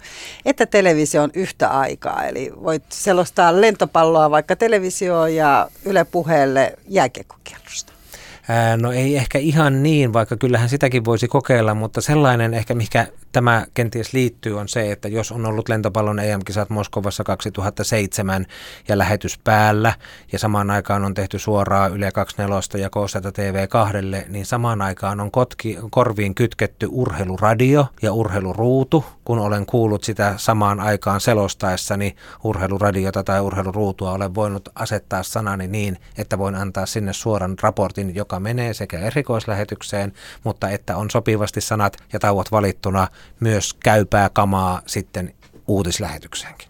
että 0.46 0.66
televisioon 0.66 1.30
yhtä 1.34 1.68
aikaa. 1.68 2.26
Eli 2.26 2.52
voit 2.64 2.84
selostaa 2.90 3.62
lentopalloa 3.62 4.32
vaikka 4.32 4.56
televisioon 4.56 5.36
ja 5.36 5.68
Yle 5.86 6.04
puheelle 6.04 6.74
jääkiekkokierrosta. 6.88 7.94
No 8.78 8.92
ei 8.92 9.18
ehkä 9.18 9.40
ihan 9.40 9.84
niin, 9.84 10.14
vaikka 10.14 10.38
kyllähän 10.38 10.70
sitäkin 10.70 11.06
voisi 11.06 11.28
kokeilla, 11.28 11.74
mutta 11.74 12.02
sellainen 12.02 12.54
ehkä, 12.54 12.74
mikä 12.74 13.08
tämä 13.32 13.66
kenties 13.74 14.14
liittyy, 14.14 14.60
on 14.60 14.68
se, 14.68 14.92
että 14.92 15.08
jos 15.08 15.32
on 15.32 15.46
ollut 15.46 15.70
lentopallon 15.70 16.20
EM-kisat 16.20 16.70
Moskovassa 16.70 17.24
2007 17.24 18.46
ja 18.88 18.98
lähetys 18.98 19.40
päällä, 19.44 19.94
ja 20.32 20.40
samaan 20.40 20.72
aikaan 20.72 21.06
on 21.06 21.14
tehty 21.14 21.40
suoraa 21.40 21.88
Yle 21.88 22.12
24 22.12 22.84
ja 22.84 22.90
K100 22.90 23.32
TV2, 23.32 24.30
niin 24.30 24.46
samaan 24.46 24.82
aikaan 24.82 25.20
on 25.20 25.32
kotki, 25.32 25.78
korviin 25.90 26.36
kytketty 26.36 26.88
urheiluradio 26.92 27.88
ja 28.02 28.14
urheiluruutu, 28.14 29.06
kun 29.26 29.40
olen 29.40 29.66
kuullut 29.66 30.04
sitä 30.04 30.34
samaan 30.38 30.80
aikaan 30.80 31.22
selostaessani 31.22 32.16
urheiluradiota 32.44 33.24
tai 33.24 33.42
urheiluruutua, 33.42 34.12
olen 34.12 34.36
voinut 34.36 34.70
asettaa 34.76 35.24
sanani 35.24 35.68
niin, 35.68 35.98
että 36.18 36.38
voin 36.38 36.56
antaa 36.56 36.86
sinne 36.86 37.14
suoran 37.14 37.56
raportin, 37.62 38.16
joka 38.16 38.40
menee 38.40 38.74
sekä 38.74 39.00
erikoislähetykseen, 39.00 40.14
mutta 40.44 40.70
että 40.70 40.98
on 40.98 41.12
sopivasti 41.12 41.62
sanat 41.62 41.98
ja 42.14 42.20
tauot 42.20 42.52
valittuna 42.52 43.08
myös 43.40 43.74
käypää 43.74 44.30
kamaa 44.30 44.82
sitten 44.86 45.34
uutislähetykseenkin. 45.68 46.68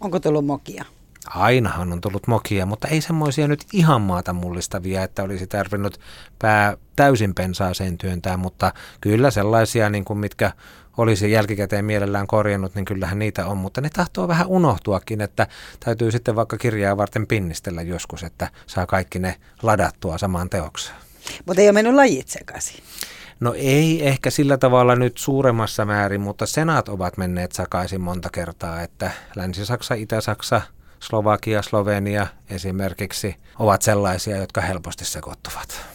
Onko 0.00 0.20
tullut 0.20 0.46
mokia? 0.46 0.84
Ainahan 1.26 1.92
on 1.92 2.00
tullut 2.00 2.26
mokia, 2.26 2.66
mutta 2.66 2.88
ei 2.88 3.00
semmoisia 3.00 3.48
nyt 3.48 3.64
ihan 3.72 4.00
maata 4.00 4.32
mullistavia, 4.32 5.02
että 5.02 5.22
olisi 5.22 5.46
tarvinnut 5.46 6.00
pää 6.38 6.76
täysin 6.96 7.34
pensaaseen 7.34 7.98
työntää, 7.98 8.36
mutta 8.36 8.72
kyllä 9.00 9.30
sellaisia, 9.30 9.90
niin 9.90 10.04
kuin 10.04 10.18
mitkä 10.18 10.52
olisi 10.96 11.30
jälkikäteen 11.30 11.84
mielellään 11.84 12.26
korjannut, 12.26 12.74
niin 12.74 12.84
kyllähän 12.84 13.18
niitä 13.18 13.46
on, 13.46 13.56
mutta 13.56 13.80
ne 13.80 13.90
tahtoo 13.90 14.28
vähän 14.28 14.46
unohtuakin, 14.46 15.20
että 15.20 15.46
täytyy 15.80 16.10
sitten 16.10 16.36
vaikka 16.36 16.58
kirjaa 16.58 16.96
varten 16.96 17.26
pinnistellä 17.26 17.82
joskus, 17.82 18.22
että 18.22 18.48
saa 18.66 18.86
kaikki 18.86 19.18
ne 19.18 19.36
ladattua 19.62 20.18
samaan 20.18 20.50
teokseen. 20.50 20.96
Mutta 21.46 21.60
ei 21.62 21.66
ole 21.68 21.72
mennyt 21.72 21.94
lajit 21.94 22.28
sekaisin. 22.28 22.84
No 23.40 23.54
ei 23.56 24.06
ehkä 24.08 24.30
sillä 24.30 24.58
tavalla 24.58 24.96
nyt 24.96 25.18
suuremmassa 25.18 25.84
määrin, 25.84 26.20
mutta 26.20 26.46
senat 26.46 26.88
ovat 26.88 27.16
menneet 27.16 27.52
sakaisin 27.52 28.00
monta 28.00 28.28
kertaa, 28.32 28.82
että 28.82 29.10
Länsi-Saksa, 29.36 29.94
Itä-Saksa, 29.94 30.60
Slovakia, 31.00 31.62
Slovenia 31.62 32.26
esimerkiksi 32.50 33.36
ovat 33.58 33.82
sellaisia, 33.82 34.36
jotka 34.36 34.60
helposti 34.60 35.04
sekoittuvat. 35.04 35.86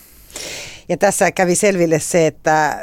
Ja 0.89 0.97
tässä 0.97 1.31
kävi 1.31 1.55
selville 1.55 1.99
se, 1.99 2.27
että 2.27 2.77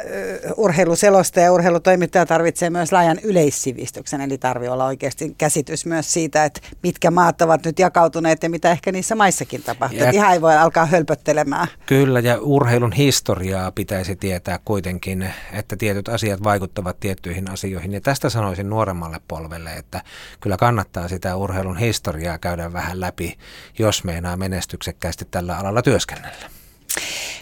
urheiluselosta 0.57 1.39
ja 1.39 1.53
urheilutoimittaja 1.53 2.25
tarvitsee 2.25 2.69
myös 2.69 2.91
laajan 2.91 3.19
yleissivistyksen, 3.23 4.21
eli 4.21 4.37
tarvii 4.37 4.69
olla 4.69 4.85
oikeasti 4.85 5.35
käsitys 5.37 5.85
myös 5.85 6.13
siitä, 6.13 6.45
että 6.45 6.61
mitkä 6.83 7.11
maat 7.11 7.41
ovat 7.41 7.65
nyt 7.65 7.79
jakautuneet 7.79 8.43
ja 8.43 8.49
mitä 8.49 8.71
ehkä 8.71 8.91
niissä 8.91 9.15
maissakin 9.15 9.63
tapahtuu. 9.63 9.99
Ja 9.99 10.09
ihan 10.09 10.33
ei 10.33 10.41
voi 10.41 10.57
alkaa 10.57 10.85
hölpöttelemään. 10.85 11.67
Kyllä, 11.85 12.19
ja 12.19 12.37
urheilun 12.41 12.91
historiaa 12.91 13.71
pitäisi 13.71 14.15
tietää 14.15 14.59
kuitenkin, 14.65 15.33
että 15.53 15.75
tietyt 15.75 16.09
asiat 16.09 16.43
vaikuttavat 16.43 16.99
tiettyihin 16.99 17.51
asioihin. 17.51 17.93
Ja 17.93 18.01
tästä 18.01 18.29
sanoisin 18.29 18.69
nuoremmalle 18.69 19.17
polvelle, 19.27 19.73
että 19.73 20.01
kyllä 20.39 20.57
kannattaa 20.57 21.07
sitä 21.07 21.35
urheilun 21.35 21.77
historiaa 21.77 22.37
käydä 22.37 22.73
vähän 22.73 22.99
läpi, 22.99 23.37
jos 23.79 24.03
meinaa 24.03 24.37
menestyksekkäästi 24.37 25.25
tällä 25.31 25.57
alalla 25.57 25.81
työskennellä. 25.81 26.56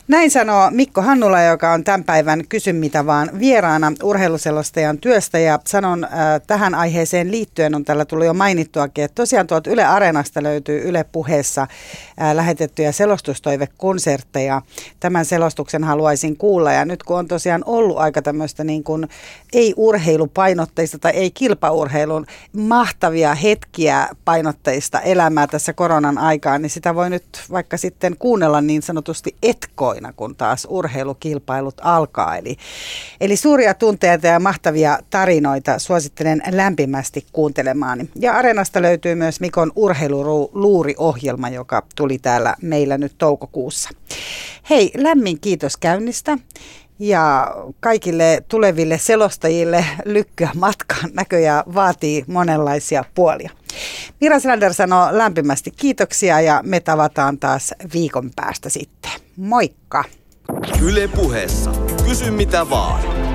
Näin 0.07 0.31
sanoo 0.31 0.71
Mikko 0.71 1.01
Hannula, 1.01 1.41
joka 1.41 1.73
on 1.73 1.83
tämän 1.83 2.03
päivän 2.03 2.47
Kysy 2.49 2.73
mitä 2.73 3.05
vaan 3.05 3.29
vieraana 3.39 3.91
urheiluselostajan 4.03 4.97
työstä. 4.97 5.39
Ja 5.39 5.59
sanon 5.67 6.03
äh, 6.03 6.11
tähän 6.47 6.75
aiheeseen 6.75 7.31
liittyen, 7.31 7.75
on 7.75 7.85
tällä 7.85 8.05
tullut 8.05 8.25
jo 8.25 8.33
mainittuakin, 8.33 9.03
että 9.03 9.15
tosiaan 9.15 9.47
tuolta 9.47 9.69
Yle 9.69 9.85
Areenasta 9.85 10.43
löytyy 10.43 10.81
Yle 10.89 11.05
puheessa 11.11 11.61
äh, 11.61 12.35
lähetettyjä 12.35 12.91
selostustoivekonsertteja. 12.91 14.61
Tämän 14.99 15.25
selostuksen 15.25 15.83
haluaisin 15.83 16.37
kuulla. 16.37 16.71
Ja 16.71 16.85
nyt 16.85 17.03
kun 17.03 17.17
on 17.17 17.27
tosiaan 17.27 17.63
ollut 17.65 17.97
aika 17.97 18.21
tämmöistä 18.21 18.63
niin 18.63 18.83
kuin 18.83 19.07
ei-urheilupainotteista 19.53 20.99
tai 20.99 21.11
ei-kilpaurheilun 21.11 22.25
mahtavia 22.53 23.35
hetkiä 23.35 24.07
painotteista 24.25 24.99
elämää 24.99 25.47
tässä 25.47 25.73
koronan 25.73 26.17
aikaan, 26.17 26.61
niin 26.61 26.69
sitä 26.69 26.95
voi 26.95 27.09
nyt 27.09 27.25
vaikka 27.51 27.77
sitten 27.77 28.15
kuunnella 28.19 28.61
niin 28.61 28.81
sanotusti 28.81 29.35
etkoina, 29.95 30.13
kun 30.13 30.35
taas 30.35 30.67
urheilukilpailut 30.69 31.75
alkaa. 31.81 32.37
Eli, 32.37 32.57
eli 33.21 33.35
suuria 33.35 33.73
tunteita 33.73 34.27
ja 34.27 34.39
mahtavia 34.39 34.99
tarinoita 35.09 35.79
suosittelen 35.79 36.41
lämpimästi 36.51 37.25
kuuntelemaan. 37.31 38.09
Ja 38.15 38.33
Areenasta 38.33 38.81
löytyy 38.81 39.15
myös 39.15 39.39
Mikon 39.39 39.71
urheiluluuri-ohjelma, 39.75 41.49
joka 41.49 41.83
tuli 41.95 42.19
täällä 42.19 42.55
meillä 42.61 42.97
nyt 42.97 43.15
toukokuussa. 43.17 43.89
Hei, 44.69 44.91
lämmin 44.97 45.39
kiitos 45.39 45.77
käynnistä 45.77 46.37
ja 46.99 47.55
kaikille 47.79 48.43
tuleville 48.47 48.97
selostajille 48.97 49.85
lykkyä 50.05 50.49
matkaan 50.55 51.09
näköjään 51.13 51.63
vaatii 51.73 52.23
monenlaisia 52.27 53.03
puolia. 53.15 53.49
Mira 54.21 54.39
Selander 54.39 54.73
sanoo 54.73 55.07
lämpimästi 55.11 55.71
kiitoksia 55.71 56.41
ja 56.41 56.61
me 56.65 56.79
tavataan 56.79 57.37
taas 57.37 57.73
viikon 57.93 58.31
päästä 58.35 58.69
sitten. 58.69 59.11
Moikka! 59.37 60.03
Yle 60.81 61.07
puheessa. 61.07 61.71
Kysy 62.07 62.31
mitä 62.31 62.69
vaan. 62.69 63.34